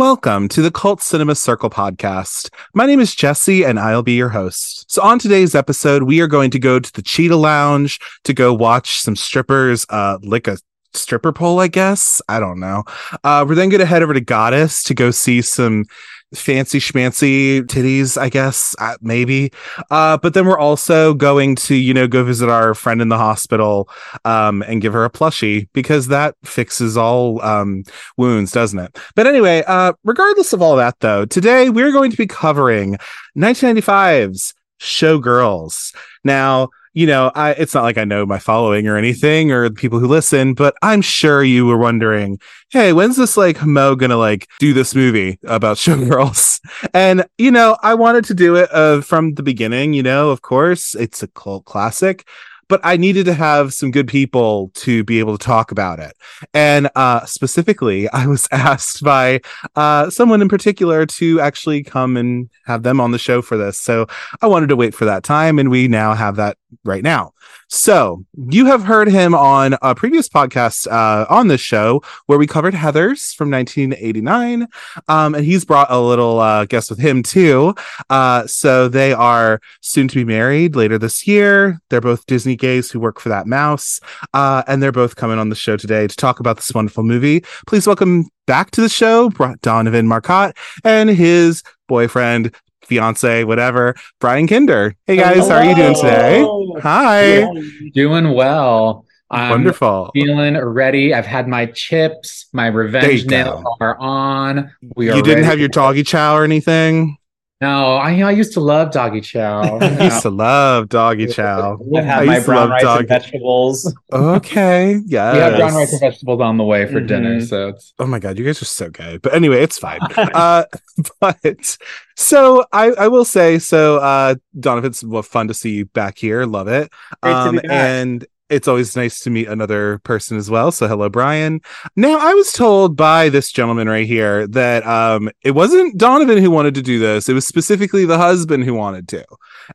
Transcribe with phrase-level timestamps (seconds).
[0.00, 2.48] welcome to the Cult Cinema Circle podcast.
[2.72, 4.90] My name is Jesse, and I'll be your host.
[4.90, 8.54] So, on today's episode, we are going to go to the Cheetah Lounge to go
[8.54, 10.56] watch some strippers uh, lick a
[10.94, 12.22] stripper pole, I guess.
[12.30, 12.84] I don't know.
[13.24, 15.84] Uh, we're then going to head over to Goddess to go see some
[16.34, 19.52] fancy schmancy titties, I guess, uh, maybe.
[19.90, 23.18] Uh, but then we're also going to, you know, go visit our friend in the
[23.18, 23.88] hospital
[24.24, 27.84] um, and give her a plushie because that fixes all um,
[28.16, 28.98] wounds, doesn't it?
[29.16, 32.96] But anyway, uh, regardless of all that, though, today we're going to be covering
[33.36, 35.94] 1995's Showgirls.
[36.24, 39.74] Now, you know, I it's not like I know my following or anything or the
[39.74, 44.16] people who listen, but I'm sure you were wondering, hey, when's this like Mo gonna
[44.16, 46.60] like do this movie about showgirls?
[46.92, 49.92] And you know, I wanted to do it uh, from the beginning.
[49.92, 52.26] You know, of course, it's a cult classic,
[52.70, 56.12] but I needed to have some good people to be able to talk about it.
[56.54, 59.40] And uh, specifically, I was asked by
[59.76, 63.78] uh, someone in particular to actually come and have them on the show for this.
[63.78, 64.06] So
[64.40, 67.32] I wanted to wait for that time, and we now have that right now.
[67.68, 72.46] So you have heard him on a previous podcast uh, on this show where we
[72.46, 74.66] covered Heathers from 1989,
[75.08, 77.74] um, and he's brought a little uh, guest with him too.
[78.08, 81.80] Uh, so they are soon to be married later this year.
[81.90, 84.00] They're both Disney gays who work for that mouse,
[84.34, 87.44] uh, and they're both coming on the show today to talk about this wonderful movie.
[87.66, 89.30] Please welcome back to the show
[89.62, 92.54] Donovan Marcotte and his boyfriend
[92.90, 94.96] fiance, whatever, Bryan Kinder.
[95.06, 95.48] Hey guys, Hello.
[95.48, 96.44] how are you doing today?
[96.82, 97.46] Hi.
[97.94, 99.06] Doing well.
[99.30, 100.10] I'm Wonderful.
[100.12, 101.14] Feeling ready.
[101.14, 102.48] I've had my chips.
[102.52, 104.72] My revenge nails are on.
[104.96, 105.14] We are.
[105.16, 107.16] You didn't have your doggy chow or anything.
[107.60, 109.78] No, I, I used to love doggy chow.
[109.80, 111.78] I used to love doggy chow.
[111.94, 113.00] I've had my brown rice doggy...
[113.00, 113.94] and vegetables.
[114.12, 115.32] Okay, yeah.
[115.32, 117.06] We have brown rice and vegetables on the way for mm-hmm.
[117.06, 117.40] dinner.
[117.42, 117.92] So it's...
[117.98, 119.20] oh my god, you guys are so good.
[119.20, 120.00] But anyway, it's fine.
[120.16, 120.64] uh,
[121.20, 121.78] but
[122.16, 123.98] so I, I will say so.
[123.98, 126.46] Uh, Donovan, it's fun to see you back here.
[126.46, 126.90] Love it.
[127.22, 130.72] Um, and it's always nice to meet another person as well.
[130.72, 131.60] So hello, Bryan.
[131.96, 136.50] Now I was told by this gentleman right here that um it wasn't Donovan who
[136.50, 137.28] wanted to do this.
[137.28, 139.24] It was specifically the husband who wanted to.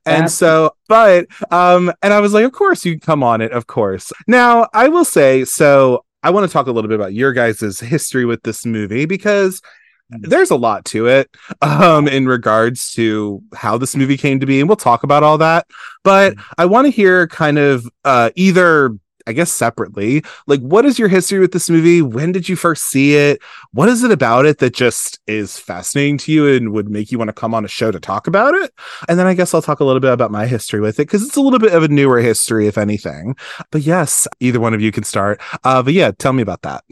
[0.06, 3.68] And so but um and I was like, of course you come on it, of
[3.68, 4.12] course.
[4.28, 7.80] Now I will say so I want to talk a little bit about your guys'
[7.80, 9.62] history with this movie because
[10.10, 11.30] there's a lot to it
[11.62, 15.38] um in regards to how this movie came to be and we'll talk about all
[15.38, 15.66] that
[16.04, 16.54] but mm-hmm.
[16.58, 18.96] i want to hear kind of uh either
[19.28, 22.00] i guess separately like what is your history with this movie?
[22.04, 23.42] When did you first see it?
[23.72, 27.18] What is it about it that just is fascinating to you and would make you
[27.18, 28.72] want to come on a show to talk about it?
[29.10, 31.26] And then i guess i'll talk a little bit about my history with it because
[31.26, 33.36] it's a little bit of a newer history if anything.
[33.72, 35.42] But yes either one of you can start.
[35.64, 36.84] Uh but yeah tell me about that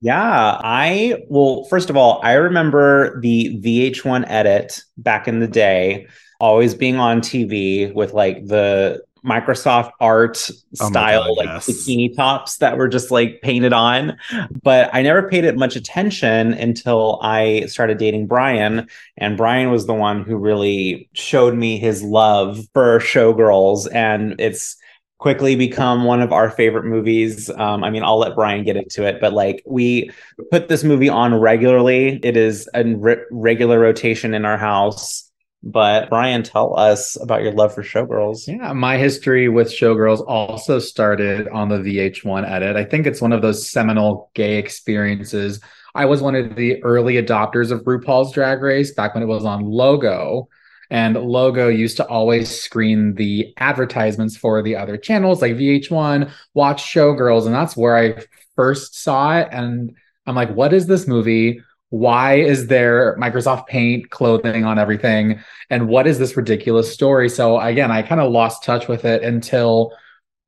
[0.00, 6.06] yeah, I well, first of all, I remember the VH1 edit back in the day
[6.40, 10.50] always being on TV with like the Microsoft art
[10.80, 11.68] oh style, God, like yes.
[11.68, 14.16] bikini tops that were just like painted on.
[14.62, 18.88] But I never paid it much attention until I started dating Bryan.
[19.16, 23.92] And Bryan was the one who really showed me his love for showgirls.
[23.92, 24.76] And it's
[25.18, 27.50] quickly become one of our favorite movies.
[27.50, 30.10] Um, I mean, I'll let Bryan get into it, but like we
[30.50, 32.20] put this movie on regularly.
[32.22, 35.24] It is a re- regular rotation in our house.
[35.64, 38.46] But Bryan, tell us about your love for Showgirls.
[38.46, 42.76] Yeah, my history with Showgirls also started on the VH1 edit.
[42.76, 45.60] I think it's one of those seminal gay experiences.
[45.96, 49.44] I was one of the early adopters of RuPaul's Drag Race back when it was
[49.44, 50.48] on Logo
[50.90, 56.82] and Logo used to always screen the advertisements for the other channels like VH1, Watch
[56.82, 58.22] Showgirls, and that's where I
[58.56, 59.48] first saw it.
[59.52, 59.94] And
[60.26, 61.62] I'm like, what is this movie?
[61.90, 65.40] Why is there Microsoft Paint clothing on everything?
[65.70, 67.28] And what is this ridiculous story?
[67.28, 69.92] So again, I kind of lost touch with it until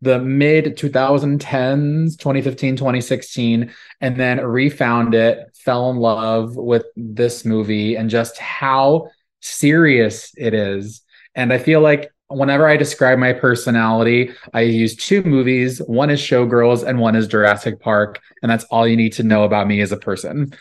[0.03, 3.71] the mid 2010s 2015 2016
[4.01, 9.09] and then refound it fell in love with this movie and just how
[9.41, 11.03] serious it is.
[11.35, 15.79] And I feel like whenever I describe my personality, I use two movies.
[15.87, 18.21] One is Showgirls and one is Jurassic Park.
[18.43, 20.53] And that's all you need to know about me as a person.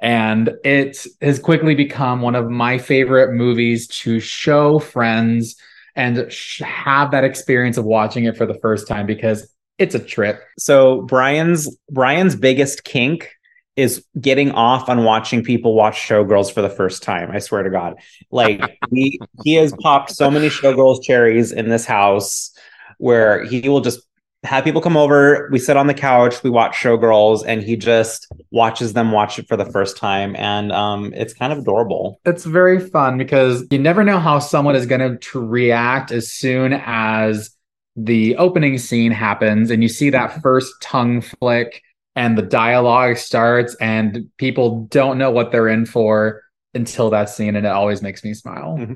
[0.00, 5.56] And it has quickly become one of my favorite movies to show friends
[5.96, 9.98] and sh- have that experience of watching it for the first time because it's a
[9.98, 10.40] trip.
[10.58, 13.30] So Bryan's Bryan's biggest kink
[13.78, 17.30] is getting off on watching people watch showgirls for the first time.
[17.30, 17.94] I swear to God.
[18.32, 22.52] Like he he has popped so many showgirls cherries in this house
[22.98, 24.00] where he will just
[24.42, 25.48] have people come over.
[25.52, 29.46] We sit on the couch, we watch Showgirls, and he just watches them watch it
[29.48, 32.20] for the first time, and um, it's kind of adorable.
[32.24, 36.72] It's very fun because you never know how someone is going to react as soon
[36.72, 37.50] as
[37.96, 41.82] the opening scene happens, and you see that first tongue flick,
[42.18, 46.42] and the dialogue starts, and people don't know what they're in for
[46.74, 48.76] until that scene, and it always makes me smile.
[48.76, 48.94] Mm-hmm.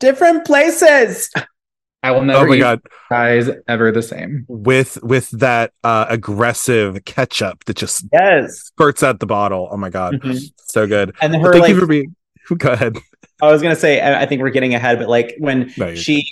[0.00, 1.30] Different places.
[2.02, 4.44] I will never oh my eat god guys ever the same.
[4.48, 8.58] with with that uh aggressive ketchup that just Yes.
[8.58, 10.42] spurts out the bottle oh my god Mhm.
[10.66, 12.16] so good And But her thank like you for being
[12.58, 12.96] go ahead
[13.40, 16.28] I was gonna say, I I think we're getting ahead, but like when No, she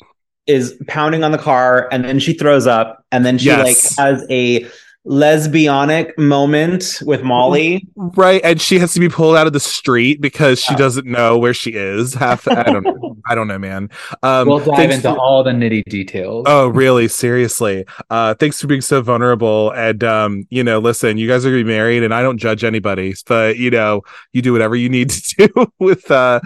[0.49, 3.97] is pounding on the car and then she throws up and then she Yes.
[3.97, 4.67] like has a
[5.07, 7.87] lesbianic moment with Molly.
[7.97, 10.79] right and she has to be pulled out of the street because she Yeah.
[10.79, 13.89] doesn't know where she is half i don't know i don't know man
[14.23, 16.45] um we'll dive into for- all the nitty details.
[16.47, 17.09] Oh, really?
[17.09, 17.85] Seriously.
[18.11, 19.71] Uh thanks for being so vulnerable.
[19.73, 22.63] And um, you know, listen, you guys are gonna be married and I don't judge
[22.65, 24.03] anybody, but you know,
[24.33, 26.41] you do whatever you need to do with uh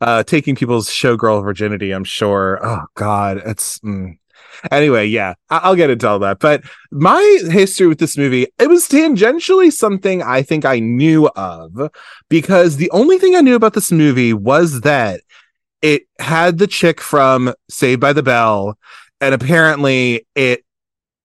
[0.00, 2.60] uh taking people's showgirl virginity, I'm sure.
[2.64, 4.18] Oh god, it's mm.
[4.70, 6.38] Anyway, yeah, I- I'll get into all that.
[6.38, 11.90] But my history with this movie, it was tangentially something I think I knew of
[12.28, 15.20] because the only thing I knew about this movie was that
[15.82, 18.78] it had the chick from Saved by the Bell,
[19.20, 20.64] and apparently it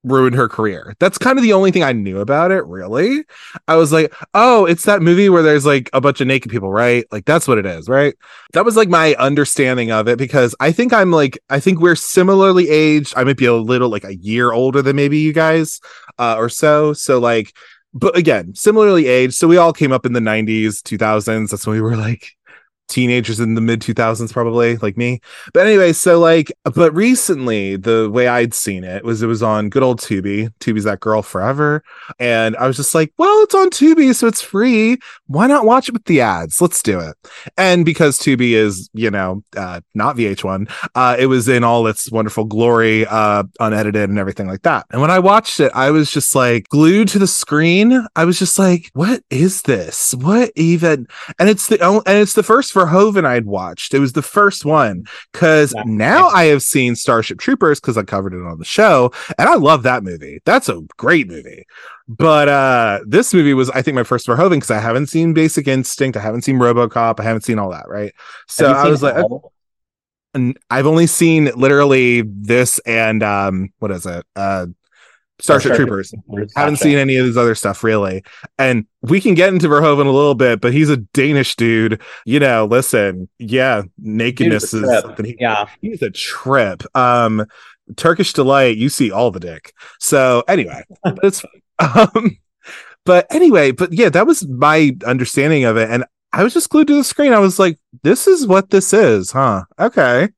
[0.03, 0.95] ruined her career.
[0.99, 3.23] That's kind of the only thing I knew about it, really.
[3.67, 6.71] I was like, oh, it's that movie where there's like a bunch of naked people,
[6.71, 7.05] right?
[7.11, 8.15] Like that's what it is, right?
[8.53, 11.95] That was like my understanding of it because I think I'm like, I think we're
[11.95, 13.13] similarly aged.
[13.15, 15.79] I might be a little like a year older than maybe you guys
[16.17, 16.93] uh, or so.
[16.93, 17.53] So like,
[17.93, 19.35] but again, similarly aged.
[19.35, 21.49] So we all came up in the 90s, 2000s.
[21.49, 22.35] That's when we were like
[22.87, 25.19] teenagers in the mid 2000s probably like me.
[25.53, 29.69] But anyway so like but recently the way i'd seen it was it was on
[29.69, 30.49] good old tubi.
[30.59, 31.83] Tubi's that girl forever.
[32.19, 34.97] And i was just like well it's on tubi so it's free.
[35.27, 36.61] Why not watch it with the ads?
[36.61, 37.15] Let's do it.
[37.57, 42.11] And because tubi is you know uh not vh1 uh it was in all its
[42.11, 44.85] wonderful glory uh unedited and everything like that.
[44.91, 48.05] And when i watched it i was just like glued to the screen.
[48.15, 50.13] I was just like what is this?
[50.15, 51.07] What even?
[51.39, 53.93] And it's the and it's the first Verhoeven I'd watched.
[53.93, 55.83] It was the first one because Yeah.
[55.85, 59.55] now I have seen Starship Troopers because I covered it on the show, and I
[59.55, 60.39] love that movie.
[60.45, 61.65] That's a great movie.
[62.07, 65.67] But uh this movie was, I think, my first Verhoeven because I haven't seen Basic
[65.67, 68.13] Instinct, I haven't seen RoboCop, I haven't seen all that, right?
[68.47, 69.53] So I was like, all?
[70.33, 74.25] and I've only seen literally this and um, what is it?
[74.35, 74.67] Uh,
[75.41, 76.11] Starship Starship Troopers.
[76.11, 76.83] Troopers, Haven't gotcha.
[76.83, 78.23] seen any of his other stuff really.
[78.57, 82.01] And we can get into Verhoeven a little bit, but he's a Danish dude.
[82.25, 85.65] You know, listen, yeah, nakedness is something he, Yeah.
[85.81, 86.83] he's a trip.
[86.95, 87.45] Um,
[87.97, 89.73] Turkish delight, you see all the dick.
[89.99, 91.43] So anyway, but it's
[91.79, 92.37] um,
[93.05, 96.87] but anyway, but yeah, that was my understanding of it, and I was just glued
[96.87, 97.33] to the screen.
[97.33, 99.63] I was like, "This is what this is, huh?
[99.79, 100.29] Okay,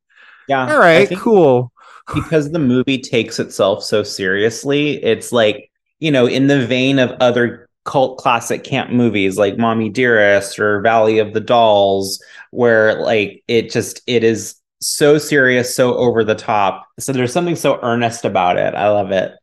[0.48, 0.74] Yeah.
[0.74, 1.73] all right, think cool."
[2.14, 7.12] Because the movie takes itself so seriously, it's like, you know, in the vein of
[7.20, 13.44] other cult classic camp movies like Mommie Dearest or Valley of the Dolls, where like
[13.48, 16.86] it just it is so serious, so over the top.
[17.00, 18.76] So there's something so earnest about it.
[18.76, 19.34] I love it.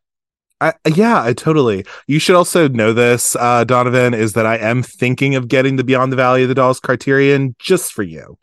[0.62, 1.86] I, yeah, I totally.
[2.06, 5.84] You should also know this, uh, Donovan, is that I am thinking of getting the
[5.84, 8.36] Beyond the Valley of the Dolls Criterion just for you.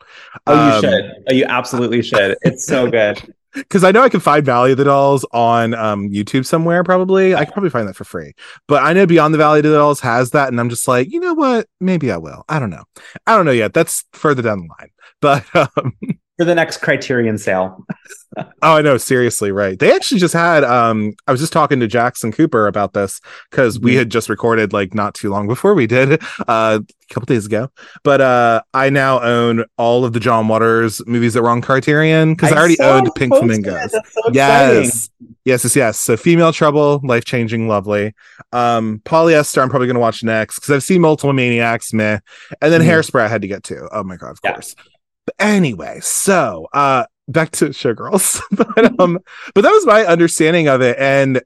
[0.44, 1.12] Oh, you Um, should.
[1.30, 2.36] Oh, you absolutely should.
[2.42, 3.22] It's so good.
[3.54, 6.84] Because I know I can find Valley of the Dolls on um, YouTube somewhere.
[6.84, 8.34] Probably, I can probably find that for free.
[8.66, 11.10] But I know Beyond the Valley of the Dolls has that, and I'm just like,
[11.10, 11.68] you know what?
[11.80, 12.44] Maybe I will.
[12.48, 12.84] I don't know.
[13.26, 13.74] I don't know yet.
[13.74, 14.90] That's further down the line.
[15.20, 15.44] But
[15.76, 15.96] um,
[16.38, 17.84] For the next Criterion sale.
[18.38, 18.96] oh, I know.
[18.96, 19.76] Seriously, right?
[19.78, 20.62] They actually just had.
[20.62, 23.98] Um, I was just talking to Jackson Cooper about this because we Mhm.
[23.98, 27.70] had just recorded like not too long before we did, uh, a couple days ago.
[28.04, 32.34] But uh, I now own all of the John Waters movies that were on Criterion
[32.34, 33.34] because I, already owned Pink.
[33.34, 33.90] Flamingos.
[33.90, 34.00] So.
[34.32, 35.10] Yes.
[35.44, 35.98] Yes, yes, yes.
[35.98, 38.14] So female trouble, life changing, lovely.
[38.52, 42.18] Um, polyester, I'm probably gonna watch next because I've seen multiple maniacs, meh.
[42.62, 42.86] And then Mhm.
[42.86, 43.88] hairspray I had to get to.
[43.90, 44.52] Oh my god, of Yeah.
[44.52, 44.76] course.
[45.28, 48.40] But anyway, so uh back to Showgirls.
[48.50, 49.18] but um,
[49.54, 50.96] but that was my understanding of it.
[50.98, 51.42] And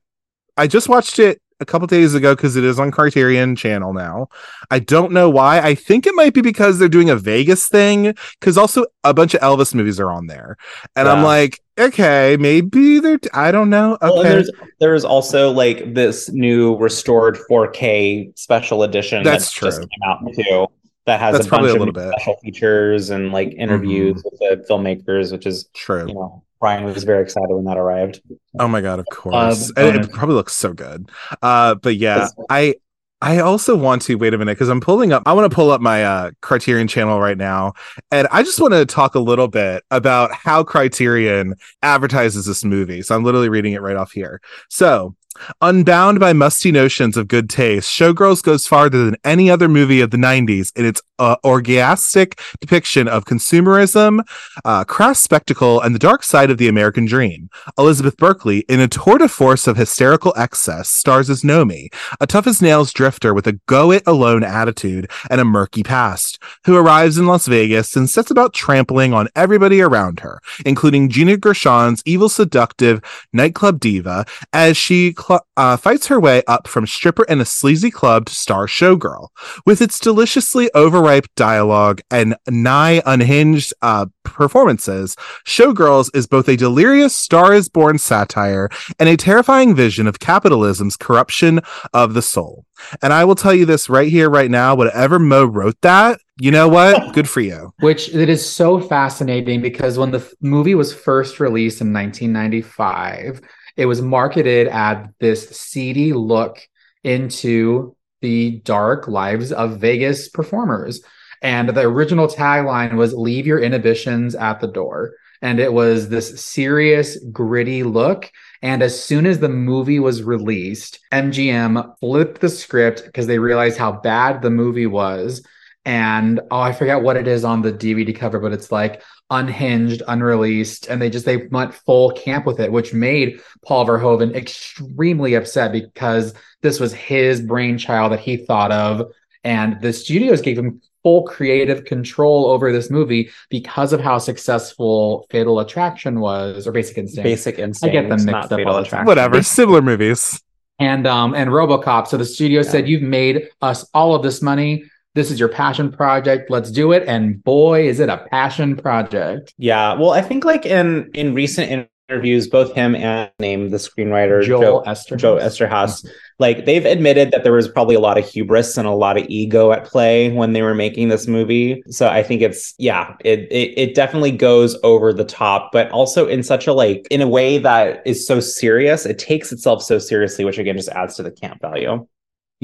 [0.57, 4.29] I just watched it a couple days ago because it is on Criterion channel now.
[4.71, 5.61] I don't know why.
[5.61, 9.35] I think it might be because they're doing a Vegas thing, because also a bunch
[9.35, 10.57] of Elvis movies are on there.
[10.95, 13.99] And I'm like, okay, maybe they're I don't know.
[14.01, 14.29] Well, Okay.
[14.29, 20.21] there's there's also like this new restored 4K special edition That's that just came out
[20.35, 20.69] too.
[21.07, 22.09] That has That's a bunch a of bit.
[22.13, 24.25] special features and like interviews Mhm.
[24.25, 26.07] with the filmmakers, which is True.
[26.07, 28.21] you know Bryan was very excited when that arrived.
[28.61, 29.71] Oh my god, of course.
[29.71, 31.11] Uh, And it probably looks so good.
[31.43, 32.77] Uh but yeah, I
[33.21, 35.71] I also want to wait a minute because I'm pulling up I want to pull
[35.73, 37.73] up my uh Criterion channel right now.
[38.13, 43.03] And I just want to talk a little bit about how Criterion advertises this movie.
[43.03, 44.41] So I'm literally reading it right off here.
[44.69, 45.17] So
[45.61, 50.11] Unbound by musty notions of good taste, Showgirls goes farther than any other movie of
[50.11, 54.21] the 90s in its uh, orgastic depiction of consumerism,
[54.65, 57.49] uh, crass spectacle, and the dark side of the American dream.
[57.79, 62.47] Elizabeth Berkley, in a tour de force of hysterical excess, stars as Nomi, a tough
[62.47, 67.19] as nails drifter with a go it alone attitude and a murky past, who arrives
[67.19, 72.29] in Las Vegas and sets about trampling on everybody around her, including Gina Gershon's evil,
[72.29, 73.01] seductive
[73.33, 77.91] nightclub diva, as she cl- uh, fights her way up from stripper in a sleazy
[77.91, 79.29] club to star showgirl.
[79.67, 87.15] With its deliciously overripe dialogue and nigh unhinged uh, performances, Showgirls is both a delirious
[87.15, 91.61] Star is Born satire and a terrifying vision of capitalism's corruption
[91.93, 92.65] of the soul.
[93.01, 96.51] And I will tell you this right here, right now whatever Mo wrote that, you
[96.51, 97.13] know what?
[97.15, 97.73] Good for you.
[97.81, 103.41] Which it is so fascinating because when the movie was first released in 1995,
[103.77, 106.59] it was marketed at this seedy look
[107.05, 111.03] into the dark lives of Vegas performers.
[111.43, 115.15] And the original tagline was leave your inhibitions at the door.
[115.41, 118.31] And it was this serious, gritty look.
[118.63, 123.77] And as soon as the movie was released, MGM flipped the script because they realized
[123.77, 125.43] how bad the movie was
[125.85, 129.03] and oh i forget what it is on the dvd cover but it's like
[129.39, 134.35] unhinged unreleased and they just they went full camp with it which made paul verhoeven
[134.35, 139.11] extremely upset because this was his brainchild that he thought of
[139.45, 145.27] and the studios gave him full creative control over this movie because of how successful
[145.31, 147.97] fatal attraction was or basic instinct Basic instinct.
[147.97, 149.01] I get them mixed not up Fatal all the time.
[149.01, 149.07] Attraction.
[149.07, 149.43] Whatever.
[149.43, 150.41] Similar movies.
[150.79, 152.07] and um and RoboCop.
[152.07, 152.71] So the studio Yeah.
[152.71, 154.85] said, "You've made us all of this money.
[155.15, 156.51] This is your passion project.
[156.51, 159.55] Let's do it." And boy, is it a passion project.
[159.59, 159.95] Yeah.
[159.95, 164.61] Well, I think like in in recent interviews, both him and name the screenwriter Joel
[164.61, 165.17] Joe Esther.
[165.17, 166.07] Joe Eszterhas,
[166.39, 169.25] like they've admitted that there was probably a lot of hubris and a lot of
[169.29, 171.83] ego at play when they were making this movie.
[171.89, 176.27] So I think it's yeah, it it, it definitely goes over the top, but also
[176.27, 179.07] in such a like in a way that is so serious.
[179.07, 182.07] It takes itself so seriously, which again just adds to the camp value.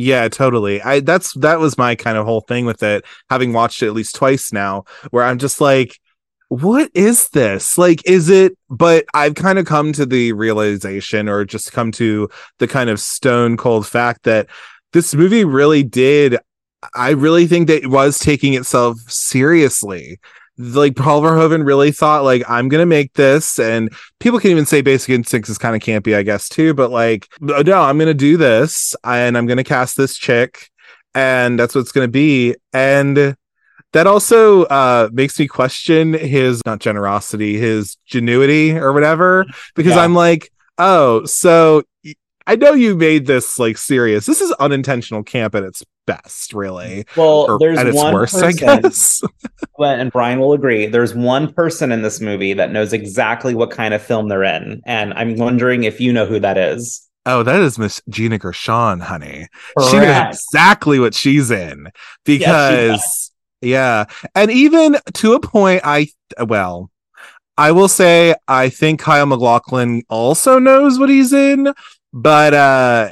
[0.00, 0.80] Yeah, totally.
[0.80, 3.94] I that's that was my kind of whole thing with it, having watched it at
[3.94, 5.98] least twice now, where I'm just like,
[6.50, 7.76] what is this?
[7.76, 12.28] Like, is it but I've kind of come to the realization or just come to
[12.60, 14.46] the kind of stone cold fact that
[14.92, 16.38] this movie really did
[16.94, 20.20] I really think that it was taking itself seriously.
[20.58, 24.80] Like Paul Verhoeven really thought like I'm gonna make this, and people can even say
[24.80, 26.74] Basic Instincts is kind of campy, I guess too.
[26.74, 30.68] But like, no, I'm gonna do this, and I'm gonna cast this chick,
[31.14, 32.56] and that's what it's gonna be.
[32.72, 33.36] And
[33.92, 39.46] that also uh makes me question his not generosity, his genuity or whatever,
[39.76, 40.02] because Yeah.
[40.02, 41.84] I'm like, oh, so
[42.48, 44.24] I know you made this like serious.
[44.24, 47.04] This is unintentional camp at its best, really.
[47.14, 49.22] Well, Or there's at its one worst, person, I guess.
[49.80, 50.86] And Bryan will agree.
[50.86, 54.82] There's one person in this movie that knows exactly what kind of film they're in,
[54.86, 57.08] and I'm wondering if you know who that is.
[57.24, 59.46] Oh, that is Miss Gina Gershon, honey.
[59.90, 61.92] She knows exactly what she's in
[62.24, 66.08] because yeah, and even to a point, I
[66.44, 66.90] well,
[67.56, 71.72] I will say I think Kyle MacLachlan also knows what he's in,
[72.12, 73.10] but uh,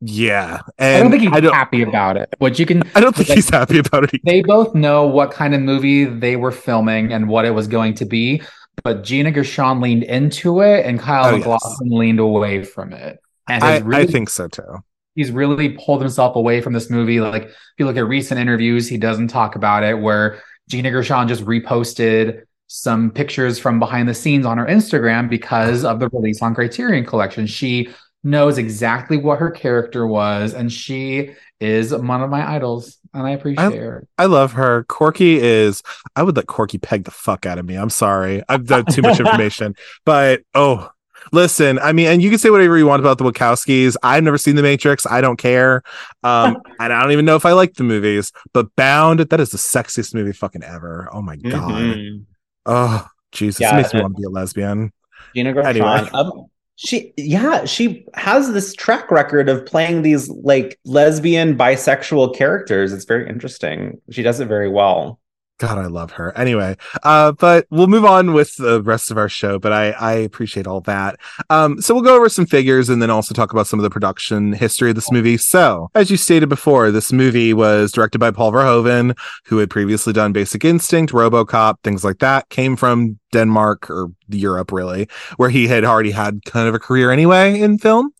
[0.00, 2.32] yeah, and I don't think he's don't, happy about it.
[2.38, 2.82] Which you can.
[2.94, 4.14] I don't think like- he's happy about it.
[4.14, 4.20] Either.
[4.24, 7.94] They both know what kind of movie they were filming and what it was going
[7.94, 8.42] to be,
[8.84, 11.78] but Gina Gershon leaned into it, and Kyle Oh, yes.
[11.80, 13.18] Leaned away from it.
[13.48, 14.84] And I, really I think so too.
[15.14, 17.20] he's really pulled himself away from this movie.
[17.20, 19.98] Like if you look at recent interviews, he doesn't talk about it.
[19.98, 25.82] Where Gina Gershon just reposted some pictures from behind the scenes on her Instagram because
[25.84, 27.46] of the release on Criterion Collection.
[27.46, 27.88] She
[28.24, 33.30] knows exactly what her character was, and she is one of my idols, and I
[33.30, 34.06] appreciate her.
[34.16, 34.84] I love her.
[34.84, 35.82] Corky is.
[36.16, 37.76] I would let Corky peg the fuck out of me.
[37.76, 38.42] I'm sorry.
[38.48, 40.90] I've done too much information, but oh,
[41.32, 41.78] listen.
[41.78, 43.96] I mean, and you can say whatever you want about the Wachowskis.
[44.02, 45.06] I've never seen The Matrix.
[45.06, 45.82] I don't care.
[46.22, 48.32] Um, and I don't even know if I like the movies.
[48.52, 51.08] But Bound, that is the sexiest movie fucking ever.
[51.12, 51.70] Oh my god.
[51.70, 52.24] Mhm.
[52.66, 54.92] Oh Jesus, Yeah, it makes me want to be a lesbian.
[55.34, 55.68] Gina Gershon.
[55.68, 56.10] Anyway.
[56.12, 56.46] Um,
[56.78, 62.92] she, yeah, she has this track record of playing these like lesbian, bisexual characters.
[62.92, 64.00] It's very interesting.
[64.10, 65.18] She does it very well.
[65.58, 66.36] God, I love her.
[66.36, 69.58] Anyway, uh, but we'll move on with the rest of our show.
[69.58, 71.18] But I, I appreciate all that.
[71.50, 73.90] Um, so we'll go over some figures and then also talk about some of the
[73.90, 75.36] production history of this movie.
[75.36, 80.12] So, as you stated before, this movie was directed by Paul Verhoeven, who had previously
[80.12, 82.48] done Basic Instinct, RoboCop, things like that.
[82.50, 87.10] Came from Denmark or Europe, really, where he had already had kind of a career
[87.10, 88.12] anyway in film.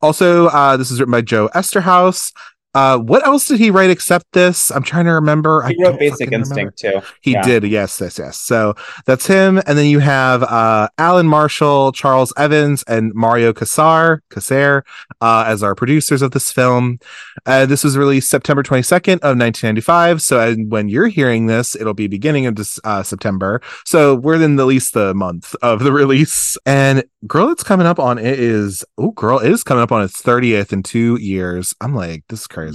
[0.00, 2.32] Also, uh, this is written by Joe Eszterhas.
[2.76, 4.70] Uh, what else did he write except this?
[4.70, 5.62] I'm trying to remember.
[5.62, 6.60] He wrote Basic fucking remember.
[6.60, 7.00] Instinct too.
[7.22, 7.40] He Yeah.
[7.42, 8.38] did, yes, yes, yes.
[8.38, 8.74] So
[9.06, 14.82] that's him, and then you have uh, Alan Marshall, Charles Evans, and Mario Kassar, Casair,
[15.22, 16.98] uh, as our producers of this film.
[17.46, 20.20] Uh, this was released September 22nd of 1995.
[20.20, 23.62] So when you're hearing this, it'll be beginning of this uh, September.
[23.86, 26.58] So we're in at least the month of the release.
[26.66, 30.02] And girl, it's coming up on it is oh girl, it is coming up on
[30.02, 31.74] its 30th in two years.
[31.80, 32.65] I'm like, this is crazy.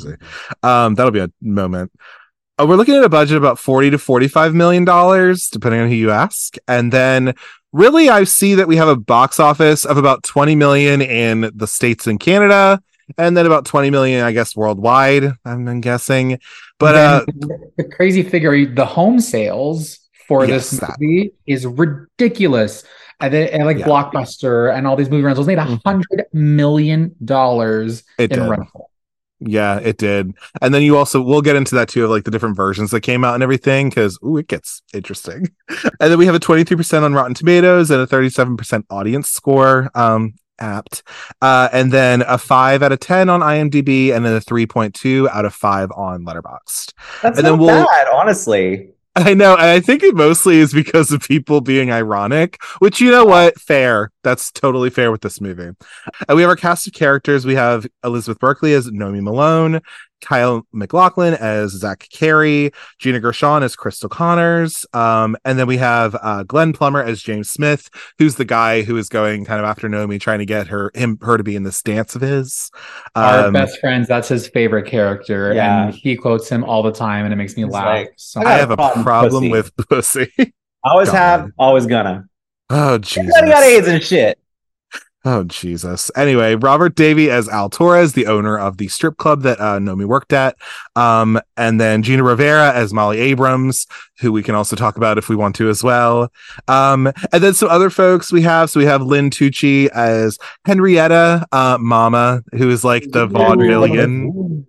[0.64, 1.92] Um, that'll be a moment.
[2.60, 5.88] Uh, we're looking at a budget of about 40 to 45 million dollars depending on
[5.90, 7.34] who you ask and then
[7.72, 11.66] really i see that we have a box office of about 20 million in the
[11.66, 12.80] states and canada
[13.18, 16.38] and then about 20 million i guess worldwide i'm, guessing
[16.78, 17.26] but uh
[17.78, 22.84] the crazy figure, the home sales for Yes, this movie is ridiculous.
[23.20, 23.86] And, then, and like Yeah.
[23.88, 25.82] Blockbuster and all these movie rentals made a Mhm.
[25.86, 28.91] hundred million dollars in did rental.
[29.44, 30.34] Yeah it did.
[30.62, 33.02] And then you also we'll get into that too of like the different versions that
[33.02, 35.50] came out and everything because ooh it gets interesting.
[36.00, 40.34] And then we have a 23% on rotten tomatoes and a 37% audience score um
[40.60, 41.02] apt.
[41.42, 45.46] Uh and then a 5 out of 10 on imdb and then a 3.2 out
[45.46, 46.94] of 5 on letterboxd.
[47.24, 48.90] That's And not then we'll- bad, honestly.
[49.16, 53.12] I know, and I think it mostly is because of people being ironic, which you
[53.12, 54.11] know what, fair.
[54.24, 55.64] That's totally fair with this movie.
[56.28, 57.46] And we have our cast of characters.
[57.46, 59.82] We have Elizabeth Berkley as Nomi Malone,
[60.22, 66.16] Kyle MacLachlan as Zach Carey, Gina Gershon as Cristal Connors, um, and then we have
[66.22, 69.90] uh, Glenn Plummer as James Smith, who's the guy who is going kind of after
[69.90, 72.70] Nomi, trying to get her him her to be in this dance of his.
[73.16, 75.54] Our Um, best friends, that's his favorite character.
[75.54, 75.86] Yeah.
[75.88, 77.86] And he quotes him all the time and it makes me He's laugh.
[77.86, 80.20] like, so I I have a problem problem, with pussy.
[80.30, 80.54] with pussy.
[80.84, 81.16] Always God.
[81.18, 82.26] have, always gonna.
[82.74, 83.36] Oh Jesus!
[83.36, 84.40] Everybody got AIDS and shit.
[85.24, 86.10] Oh Jesus.
[86.16, 90.06] Anyway, Robert Davi as Al Torres, the owner of the strip club that uh, Nomi
[90.06, 90.56] worked at.
[90.96, 93.86] Um, and then Gina Ravera as Molly Abrams,
[94.20, 96.32] who we can also talk about if we want to as well.
[96.68, 98.72] Um, and then some other folks we have.
[98.72, 104.66] So we have Lin Tucci as Henrietta uh, Mama, who is like the vaudevillian.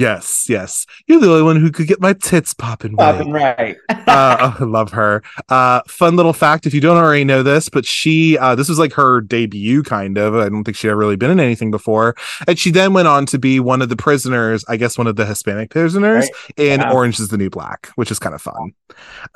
[0.00, 0.86] Yes, yes.
[1.06, 3.76] You're the only one who could get my tits popping right Popping right.
[3.90, 5.22] uh, I love her.
[5.50, 8.78] Uh, fun little fact if you don't already know this, but she, uh, this was
[8.78, 10.34] like her debut, kind of.
[10.34, 12.16] I don't think she'd ever really been in anything before.
[12.48, 15.16] And she then went on to be one of the prisoners, I guess one of
[15.16, 16.92] the Hispanic prisoners in Yeah.
[16.92, 18.72] Orange is the New Black, which is kind of fun.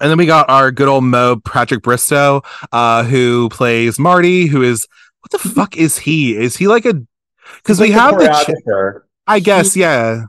[0.00, 2.40] And then we got our good old Mo Patrick Bristow,
[2.72, 4.88] uh, who plays Marty, who is,
[5.20, 6.34] what the fuck is he?
[6.34, 6.94] Is he like a,
[7.56, 10.24] because we Like have the, ch- I guess, yeah.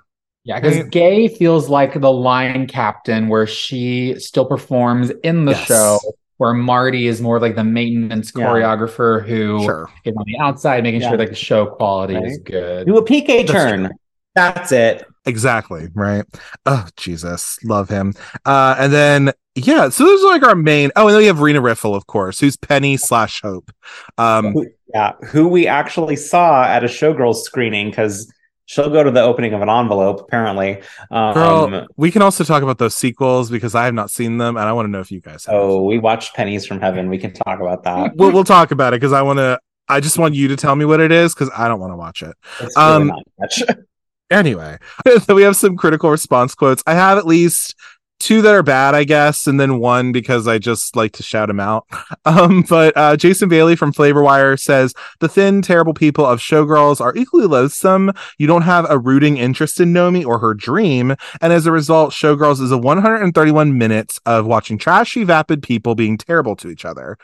[0.45, 5.65] Yeah, because Gay feels like the line captain where she still performs in the Yes.
[5.67, 5.99] show,
[6.37, 8.45] where Marty is more like the maintenance Yeah.
[8.45, 9.89] choreographer who is Sure.
[10.05, 11.09] on the outside, making Yeah.
[11.09, 12.85] sure like the show quality is good.
[12.85, 13.89] Do a piqué That's turn.
[14.35, 15.03] That's it.
[15.25, 16.25] Exactly, right?
[16.67, 17.57] Oh, Jesus.
[17.63, 18.13] Love him.
[18.45, 21.39] Uh, and then yeah, so those are like our main oh, and then we have
[21.39, 23.71] Rena Riffel, of course, who's Penny slash Hope.
[24.19, 24.53] Um
[24.93, 28.31] yeah, who we actually saw at a Showgirls screening because
[28.65, 30.81] she'll go to the opening of an envelope apparently.
[31.11, 34.57] Um, girl, we can also talk about those sequels because I have not seen them
[34.57, 35.55] and I want to know if you guys have.
[35.55, 37.09] oh, we watched Pennies from Heaven.
[37.09, 38.15] We can talk about that.
[38.15, 40.75] We'll we'll talk about it because I want to I just want you to tell
[40.75, 42.35] me what it is because I don't want to watch it.
[42.59, 43.63] It's really Um, not much.
[44.31, 44.75] Anyway,
[45.21, 46.81] so we have some critical response quotes.
[46.87, 47.75] I have at least
[48.19, 51.47] two that are bad, I guess, and then one because I just like to shout
[51.47, 51.85] them out.
[52.27, 57.15] Um, but uh, Jason Bailey from Flavorwire says the thin, terrible people of Showgirls are
[57.15, 58.11] equally loathsome.
[58.39, 62.13] You don't have a rooting interest in Nomi or her dream, and as a result,
[62.13, 67.19] Showgirls is a 131 minutes of watching trashy, vapid people being terrible to each other.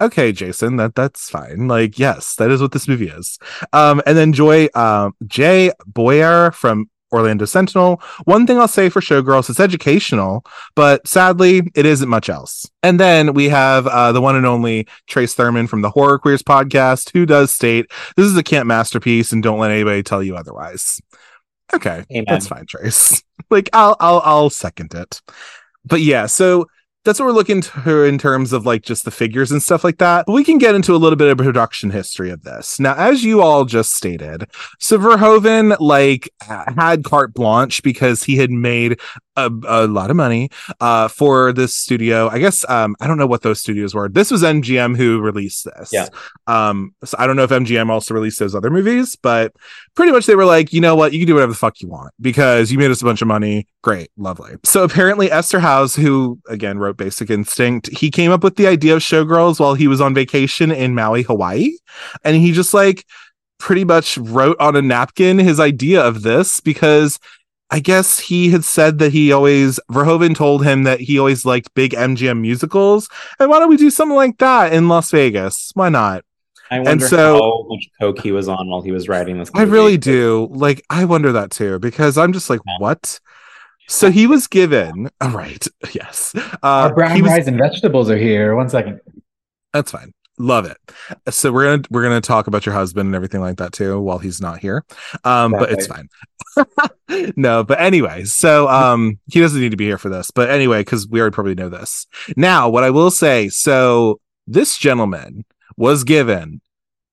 [0.00, 1.68] Okay, Jason, that that's fine.
[1.68, 3.38] Like, yes, that is what this movie is.
[3.72, 8.00] Um, and then Joy, um, Jay Boyer from Orlando Sentinel.
[8.24, 10.44] One thing I'll say for Showgirls, it's educational,
[10.74, 12.68] but sadly, it isn't much else.
[12.82, 16.42] And then we have uh, the one and only Trace Thurman from the Horror Queers
[16.42, 20.36] podcast, who does state this is a camp masterpiece, and don't let anybody tell you
[20.36, 21.00] otherwise.
[21.74, 22.24] Okay, Amen.
[22.26, 23.22] that's fine, Trace.
[23.50, 25.20] like, I'll I'll I'll second it.
[25.84, 26.66] But yeah, so
[27.08, 29.96] that's what we're looking to in terms of like just the figures and stuff like
[29.96, 30.26] that.
[30.26, 32.78] But we can get into a little bit of production history of this.
[32.78, 34.44] Now, as you all just stated,
[34.78, 39.00] so Verhoeven like had carte blanche because he had made
[39.46, 42.28] a, a lot of money uh, for this studio.
[42.28, 44.08] I guess um, I don't know what those studios were.
[44.08, 45.92] This was MGM who released this.
[45.92, 46.08] Yeah.
[46.46, 49.52] Um, so I don't know if MGM also released those other movies, but
[49.94, 51.88] pretty much they were like, you know what, you can do whatever the fuck you
[51.88, 53.66] want because you made us a bunch of money.
[53.82, 54.56] Great, lovely.
[54.64, 59.02] So apparently Eszterhas, who again wrote Basic Instinct, he came up with the idea of
[59.02, 61.72] Showgirls while he was on vacation in Maui, Hawaii,
[62.24, 63.04] and he just like
[63.58, 67.18] pretty much wrote on a napkin his idea of this because
[67.70, 71.74] I guess he had said that he always Verhoeven told him that he always liked
[71.74, 75.70] big MGM musicals, and why don't we do something like that in Las Vegas?
[75.74, 76.24] Why not?
[76.70, 79.50] I wonder so- how much coke he was on while he was writing this.
[79.54, 80.48] I really do.
[80.50, 82.76] Like, I wonder that too because I'm just like, Yeah.
[82.78, 83.20] what?
[83.88, 85.10] So he was given.
[85.20, 85.66] All right.
[85.94, 86.34] Yes.
[86.36, 88.54] Uh, Our brown he was- rice and vegetables are here.
[88.54, 89.00] One second.
[89.72, 90.12] That's fine.
[90.38, 90.76] Love it.
[91.30, 94.18] So we're gonna we're gonna talk about your husband and everything like that too while
[94.18, 94.84] he's not here.
[95.24, 96.08] Um, but it's fine.
[97.36, 100.30] no, but anyway, so um he doesn't need to be here for this.
[100.30, 102.06] But anyway, because we already probably know this.
[102.36, 105.44] Now, what I will say, so this gentleman
[105.76, 106.60] was given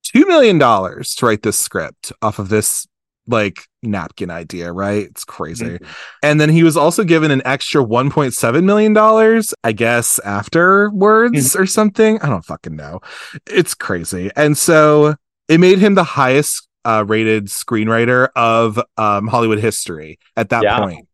[0.04, 2.88] two million dollars to write this script off of this
[3.28, 5.04] like napkin idea, right?
[5.06, 5.80] It's crazy.
[6.22, 11.66] And then he was also given an extra 1.7 million dollars, I guess, afterwards or
[11.66, 12.20] something.
[12.22, 13.02] I don't fucking know.
[13.48, 14.30] It's crazy.
[14.36, 15.16] And so
[15.48, 20.80] it made him the highest uh, rated screenwriter of um, Hollywood history at that Yeah.
[20.80, 21.08] point,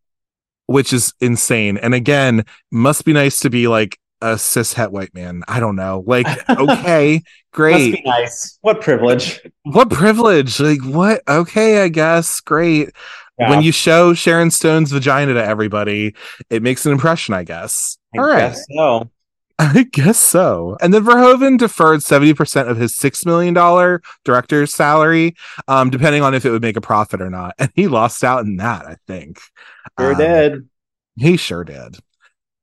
[0.66, 1.78] which is insane.
[1.78, 5.44] And again, must be nice to be like a cis het white man.
[5.48, 6.04] I don't know.
[6.06, 8.58] Like, okay, Must great be nice.
[8.62, 9.42] What privilege.
[9.64, 12.92] what privilege like what okay i guess great
[13.40, 16.16] Yeah, when you show sharon stone's vagina to everybody
[16.50, 19.10] it makes an impression i guess I all right guess so.
[19.60, 23.54] i guess so and then verhoeven deferred 70% of his $6 million
[24.24, 25.36] director's salary
[25.68, 28.46] um, depending on if it would make a profit or not and he lost out
[28.46, 29.40] in that i think
[30.00, 30.70] Sure Um, did.
[31.18, 31.98] he sure did.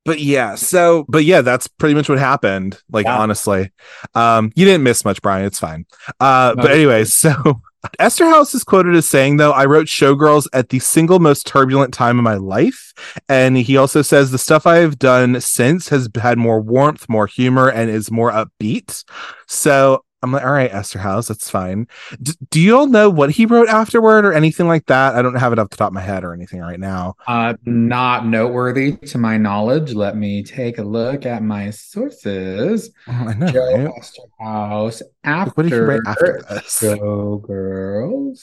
[0.09, 2.81] But yeah, so but yeah, that's pretty much what happened.
[2.91, 3.19] Like Yeah.
[3.19, 3.71] honestly.
[4.15, 5.45] Um you didn't miss much, Bryan.
[5.45, 5.85] It's fine.
[6.19, 6.63] Uh No.
[6.63, 7.61] but anyway, so
[7.99, 12.17] Eszterhas is quoted as saying, though, I wrote Showgirls at the single most turbulent time
[12.17, 12.91] of my life.
[13.29, 17.69] And he also says the stuff I've done since has had more warmth, more humor,
[17.69, 19.03] and is more upbeat.
[19.47, 21.87] So I'm like, all right, Eszterhas, that's fine.
[22.21, 25.15] D- do you all know what he wrote afterward or anything like that?
[25.15, 27.15] I don't have it off the top of my head or anything right now.
[27.27, 29.93] Uh, not noteworthy to my knowledge.
[29.93, 32.91] Let me take a look at my sources.
[33.07, 33.93] Oh, I know, Joe right?
[34.41, 36.81] House Like, what did he write after after this?
[36.81, 38.41] Showgirls.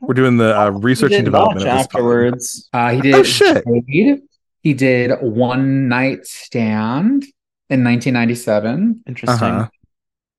[0.00, 1.96] We're doing the uh, research and development much of this pod.
[2.00, 2.68] afterwards.
[2.72, 3.64] Uh, he did Oh, shit.
[3.88, 4.22] Jade.
[4.62, 7.24] He did One Night Stand
[7.70, 9.02] in 1997.
[9.06, 9.48] Interesting.
[9.48, 9.68] Uh-huh.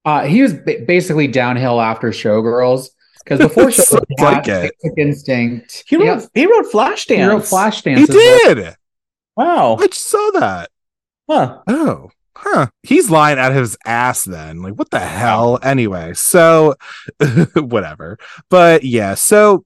[0.05, 2.89] Uh, he was ba- basically downhill after Showgirls
[3.23, 4.75] because before Sounds Showgirls, he like it.
[4.83, 5.83] Basic Instinct.
[5.87, 6.05] He wrote.
[6.05, 7.15] Yeah, He wrote Flashdance.
[7.17, 7.97] he wrote Flashdance.
[7.97, 8.55] He as well.
[8.55, 8.75] did.
[9.35, 9.75] Wow.
[9.79, 10.69] I just saw that.
[11.29, 11.59] Huh.
[11.67, 12.67] Oh, huh.
[12.83, 14.61] He's lying out of his ass then.
[14.61, 15.57] Like, what the hell?
[15.63, 16.75] Anyway, so
[17.55, 18.17] whatever.
[18.49, 19.65] But yeah, so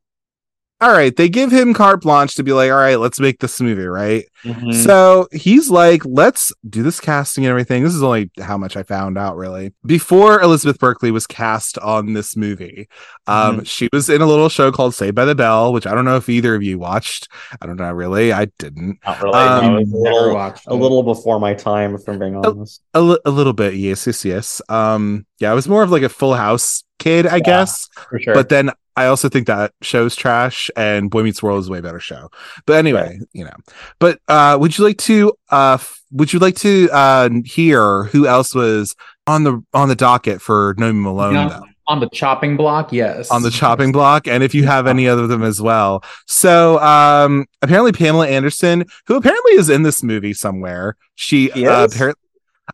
[0.82, 3.60] all right, they give him carte blanche to be like, all right, let's make this
[3.60, 4.24] movie, right?
[4.46, 4.74] Mhm.
[4.74, 7.84] So he's like, let's do this casting and everything.
[7.84, 9.74] This is only how much I found out, really.
[9.86, 12.88] Before Elizabeth Berkley was cast on this movie,
[13.28, 16.06] um, she was in a little show called Saved by the Bell, which I don't
[16.06, 17.28] know if either of you watched.
[17.62, 18.32] I don't know, really.
[18.32, 19.00] I didn't.
[19.06, 19.38] Not really.
[19.38, 22.82] Um, no, a little, a little before my time, if I'm being honest.
[22.94, 24.62] A, li- a little bit, yes, yes, yes.
[24.70, 27.88] Um, yeah, it was more of like a Full House kid, I guess.
[28.10, 28.34] For sure.
[28.34, 31.82] But then I also think that show's trash, and Boy Meets World is a way
[31.82, 32.30] better show.
[32.66, 33.56] But anyway, you know.
[34.00, 38.28] But uh, would you like to uh, f- would you like to uh, hear who
[38.28, 41.48] else was on the on the docket for Nomi Malone Yeah.
[41.50, 41.66] though?
[41.88, 42.94] on the chopping block.
[42.94, 46.04] Yes, on the chopping block and if you have any other of them as well
[46.28, 51.86] so um apparently pamela anderson who apparently is in this movie somewhere she She uh,
[51.86, 52.00] is?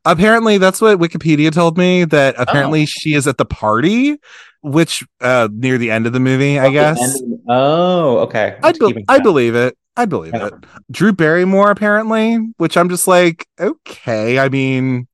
[0.05, 4.17] Appar- apparently that's what wikipedia told me that apparently she is at the party
[4.61, 8.57] which uh near the end of the movie i guess oh, okay.
[8.63, 10.47] I, be- I believe it i believe Yeah.
[10.47, 10.53] it
[10.91, 15.07] drew barrymore apparently which i'm just like okay i mean